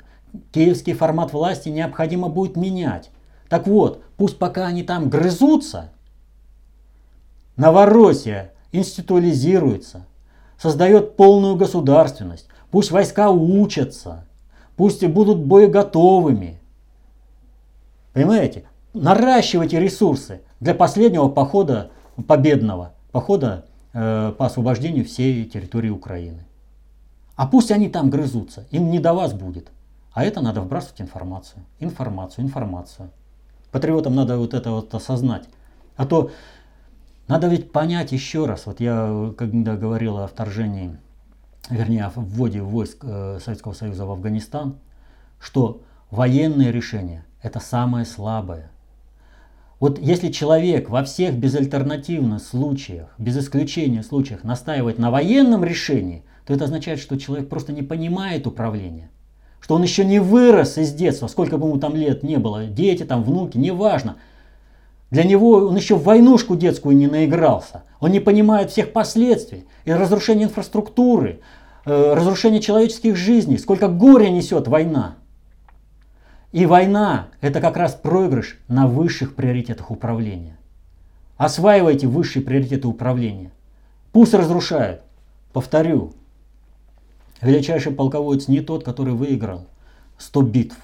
Киевский 0.53 0.93
формат 0.93 1.33
власти 1.33 1.69
необходимо 1.69 2.29
будет 2.29 2.57
менять. 2.57 3.11
Так 3.49 3.67
вот, 3.67 4.03
пусть 4.17 4.39
пока 4.39 4.67
они 4.67 4.83
там 4.83 5.11
грызутся, 5.11 5.91
Новороссия 7.57 8.53
институализируется, 8.73 10.07
создает 10.57 11.17
полную 11.17 11.57
государственность, 11.57 12.49
пусть 12.71 12.91
войска 12.91 13.31
учатся, 13.31 14.27
пусть 14.77 15.03
и 15.03 15.07
будут 15.07 15.39
боеготовыми. 15.39 16.61
Понимаете? 18.13 18.65
Наращивайте 18.93 19.79
ресурсы 19.79 20.41
для 20.59 20.75
последнего 20.75 21.29
похода 21.29 21.91
победного, 22.27 22.93
похода 23.13 23.67
э, 23.93 24.33
по 24.37 24.47
освобождению 24.47 25.05
всей 25.05 25.45
территории 25.45 25.91
Украины. 25.91 26.45
А 27.37 27.47
пусть 27.47 27.71
они 27.71 27.89
там 27.89 28.11
грызутся, 28.11 28.67
им 28.71 28.91
не 28.91 28.99
до 28.99 29.15
вас 29.15 29.33
будет. 29.33 29.71
А 30.13 30.25
это 30.25 30.41
надо 30.41 30.61
вбрасывать 30.61 31.01
информацию, 31.01 31.65
информацию, 31.79 32.45
информацию. 32.45 33.11
Патриотам 33.71 34.17
надо 34.17 34.39
вот 34.39 34.55
это 34.55 34.73
вот 34.73 34.93
осознать. 34.95 35.45
А 35.97 36.05
то 36.05 36.31
надо 37.29 37.47
ведь 37.47 37.71
понять 37.71 38.11
еще 38.11 38.47
раз, 38.47 38.67
вот 38.67 38.81
я 38.81 39.33
когда 39.39 39.77
говорил 39.77 40.19
о 40.19 40.27
вторжении, 40.27 40.97
вернее, 41.71 42.05
о 42.05 42.11
вводе 42.15 42.63
войск 42.63 42.99
э, 43.03 43.39
Советского 43.43 43.73
Союза 43.73 44.05
в 44.07 44.11
Афганистан, 44.11 44.77
что 45.41 45.83
военное 46.11 46.71
решение– 46.71 47.25
это 47.43 47.61
самое 47.61 48.05
слабое. 48.05 48.71
Вот 49.79 49.99
если 49.99 50.31
человек 50.31 50.91
во 50.91 51.03
всех 51.05 51.35
безальтернативных 51.35 52.43
случаях, 52.43 53.15
без 53.17 53.39
исключения 53.39 54.03
случаях, 54.03 54.45
настаивает 54.45 54.99
на 54.99 55.11
военном 55.11 55.65
решении, 55.65 56.23
то 56.45 56.53
это 56.53 56.65
означает, 56.65 56.99
что 56.99 57.19
человек 57.19 57.49
просто 57.49 57.73
не 57.73 57.83
понимает 57.83 58.47
управления. 58.47 59.11
Что 59.61 59.77
он 59.77 59.83
еще 59.83 60.05
не 60.05 60.19
вырос 60.19 60.77
из 60.77 60.93
детства, 60.93 61.29
сколько 61.29 61.57
бы 61.57 61.67
ему 61.67 61.79
там 61.79 61.97
лет 61.97 62.23
не 62.23 62.37
было, 62.37 62.67
дети 62.67 63.05
там, 63.05 63.23
внуки, 63.25 63.57
неважно– 63.57 64.17
для 65.11 65.25
него 65.25 65.53
он 65.53 65.77
еще 65.77 65.97
в 65.97 66.05
войнушку 66.05 66.57
детскую 66.57 66.97
не 66.97 67.09
наигрался. 67.09 67.83
Он 67.99 68.13
не 68.13 68.21
понимает 68.21 68.71
всех 68.71 68.93
последствий. 68.93 69.67
И 69.85 69.93
разрушение 69.93 70.47
инфраструктуры, 70.47 71.41
э, 71.85 72.15
разрушение 72.15 72.61
человеческих 72.61 73.17
жизней. 73.17 73.59
Сколько 73.59 73.89
горя 73.89 74.29
несет 74.29 74.69
война. 74.69 75.17
И 76.53 76.67
война– 76.67 77.29
это 77.41 77.61
как 77.61 77.77
раз 77.77 77.95
проигрыш 77.95 78.59
на 78.69 78.87
высших 78.87 79.35
приоритетах 79.37 79.91
управления. 79.91 80.57
Осваивайте 81.37 82.07
высшие 82.07 82.45
приоритеты 82.45 82.89
управления. 82.89 83.53
Пусть 84.13 84.35
разрушают. 84.35 85.03
Повторю, 85.53 86.13
величайший 87.41 87.93
полководец 87.93 88.49
не 88.49 88.61
тот, 88.61 88.85
который 88.85 89.15
выиграл 89.15 89.67
100 90.19 90.43
битв 90.43 90.77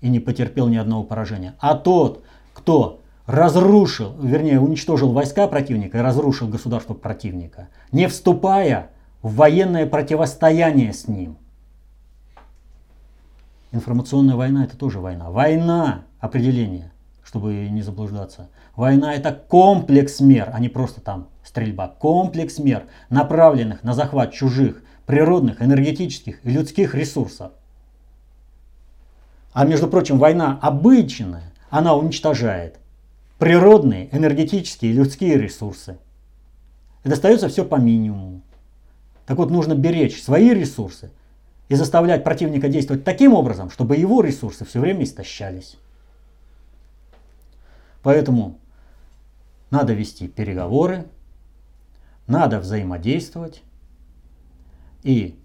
и 0.00 0.08
не 0.08 0.20
потерпел 0.20 0.68
ни 0.68 0.76
одного 0.76 1.04
поражения, 1.04 1.54
а 1.60 1.74
тот, 1.74 2.22
кто 2.52 3.00
разрушил, 3.26 4.14
вернее, 4.20 4.60
уничтожил 4.60 5.12
войска 5.12 5.46
противника 5.46 5.98
и 5.98 6.02
разрушил 6.02 6.48
государство 6.48 6.94
противника, 6.94 7.68
не 7.92 8.06
вступая 8.08 8.90
в 9.22 9.36
военное 9.36 9.86
противостояние 9.86 10.92
с 10.92 11.08
ним. 11.08 11.38
Информационная 13.70 14.34
война 14.34 14.64
это 14.64 14.76
тоже 14.76 15.00
война. 15.00 15.30
Война, 15.30 16.04
определение, 16.20 16.92
чтобы 17.24 17.68
не 17.70 17.82
заблуждаться. 17.82 18.50
Война 18.76 19.14
это 19.14 19.32
комплекс 19.32 20.20
мер, 20.20 20.50
а 20.52 20.60
не 20.60 20.68
просто 20.68 21.00
там 21.00 21.28
стрельба. 21.42 21.88
Комплекс 21.88 22.58
мер, 22.58 22.84
направленных 23.08 23.82
на 23.82 23.94
захват 23.94 24.32
чужих 24.32 24.82
природных, 25.06 25.62
энергетических 25.62 26.44
и 26.44 26.50
людских 26.50 26.94
ресурсов. 26.94 27.52
А 29.52 29.64
между 29.64 29.88
прочим, 29.88 30.18
война 30.18 30.58
обычная, 30.60 31.52
она 31.70 31.94
уничтожает 31.94 32.78
природные, 33.38 34.14
энергетические 34.14 34.92
и 34.92 34.94
людские 34.94 35.38
ресурсы. 35.38 35.98
И 37.04 37.08
достается 37.08 37.48
все 37.48 37.64
по 37.64 37.76
минимуму. 37.76 38.42
Так 39.26 39.38
вот, 39.38 39.50
нужно 39.50 39.74
беречь 39.74 40.22
свои 40.22 40.50
ресурсы 40.50 41.10
и 41.68 41.74
заставлять 41.74 42.24
противника 42.24 42.68
действовать 42.68 43.04
таким 43.04 43.34
образом, 43.34 43.70
чтобы 43.70 43.96
его 43.96 44.20
ресурсы 44.20 44.64
все 44.64 44.80
время 44.80 45.04
истощались. 45.04 45.78
Поэтому 48.02 48.58
надо 49.70 49.92
вести 49.92 50.28
переговоры, 50.28 51.06
надо 52.26 52.58
взаимодействовать 52.58 53.62
и 55.02 55.38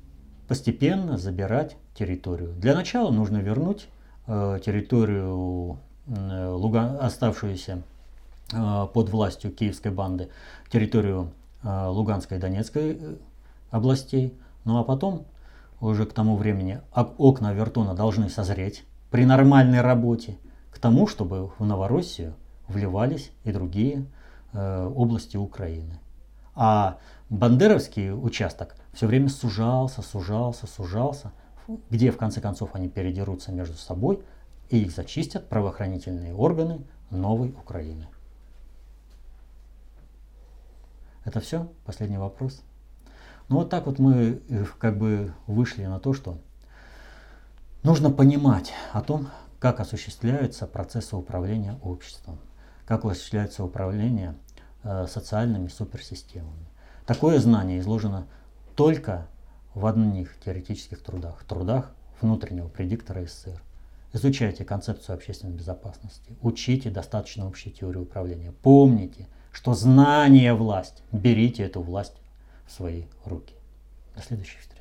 постепенно 0.48 1.18
забирать 1.18 1.78
территорию. 1.94 2.54
Для 2.54 2.76
начала 2.76 3.12
нужно 3.12 3.38
вернуть 3.38 3.88
э, 4.26 4.60
территорию 4.66 5.80
Э, 6.08 6.50
Луган, 6.50 6.98
оставшуюся 7.02 7.82
э, 8.54 8.88
под 8.94 9.10
властью 9.10 9.52
киевской 9.52 9.92
банды 9.92 10.30
территорию 10.72 11.32
э, 11.64 11.88
Луганской 11.88 12.38
и 12.38 12.40
Донецкой 12.40 12.98
областей. 13.70 14.38
Ну 14.64 14.78
а 14.78 14.84
потом, 14.84 15.26
уже 15.80 16.06
к 16.06 16.14
тому 16.14 16.36
времени, 16.36 16.82
окна 16.94 17.54
Вертона 17.54 17.94
должны 17.94 18.30
созреть 18.30 18.84
при 19.12 19.26
нормальной 19.26 19.82
работе 19.82 20.38
к 20.72 20.80
тому, 20.80 21.08
чтобы 21.08 21.52
в 21.58 21.66
Новороссию 21.66 22.36
вливались 22.68 23.32
и 23.44 23.52
другие 23.52 24.06
области 24.54 25.38
Украины. 25.38 26.00
А 26.56 26.98
Бандеровский 27.30 28.12
участок 28.12 28.76
все 28.94 29.08
время 29.08 29.30
сужался, 29.30 30.02
сужался, 30.02 30.68
сужался, 30.68 31.32
где 31.90 32.12
в 32.12 32.18
конце 32.18 32.42
концов 32.42 32.72
они 32.74 32.90
передерутся 32.90 33.52
между 33.52 33.78
собой– 33.78 34.22
и 34.70 34.82
их 34.82 34.92
зачистят 34.92 35.48
правоохранительные 35.50 36.34
органы 36.34 36.82
новой 37.10 37.50
Украины. 37.50 38.08
Это 41.24 41.40
все? 41.40 41.68
Последний 41.86 42.18
вопрос. 42.18 42.62
Ну 43.50 43.60
вот 43.60 43.70
так 43.70 43.86
вот 43.86 43.98
мы 43.98 44.42
э, 44.50 44.66
как 44.78 44.98
бы 44.98 45.34
вышли 45.46 45.86
на 45.86 46.00
то, 46.00 46.14
что 46.14 46.38
нужно 47.82 48.12
понимать 48.12 48.74
о 48.92 49.02
том, 49.02 49.30
как 49.60 49.80
осуществляются 49.80 50.68
процессы 50.68 51.16
управления 51.16 51.80
обществом, 51.82 52.40
как 52.86 53.06
осуществляется 53.06 53.64
управление 53.64 54.36
э, 54.84 55.08
социальными 55.08 55.70
суперсистемами. 55.70 56.68
Такое 57.06 57.40
знание 57.40 57.80
изложено 57.80 58.28
только 58.76 59.28
в 59.74 59.86
одних 59.86 60.38
теоретических 60.44 61.02
трудах, 61.02 61.44
трудах 61.46 61.92
внутреннего 62.20 62.68
предиктора 62.68 63.26
СССР. 63.26 63.62
Изучайте 64.12 64.66
концепцию 64.66 65.16
общественной 65.16 65.54
безопасности, 65.54 66.36
учите 66.42 66.90
достаточно 66.90 67.48
общей 67.48 67.72
теории 67.72 68.00
управления. 68.00 68.52
Помните, 68.62 69.28
что 69.54 69.74
знание– 69.74 70.54
власть. 70.56 71.02
Берите 71.12 71.64
эту 71.64 71.82
власть 71.82 72.16
свои 72.68 73.06
руки. 73.26 73.56
До 74.16 74.22
следующих 74.22 74.62
встреч. 74.62 74.77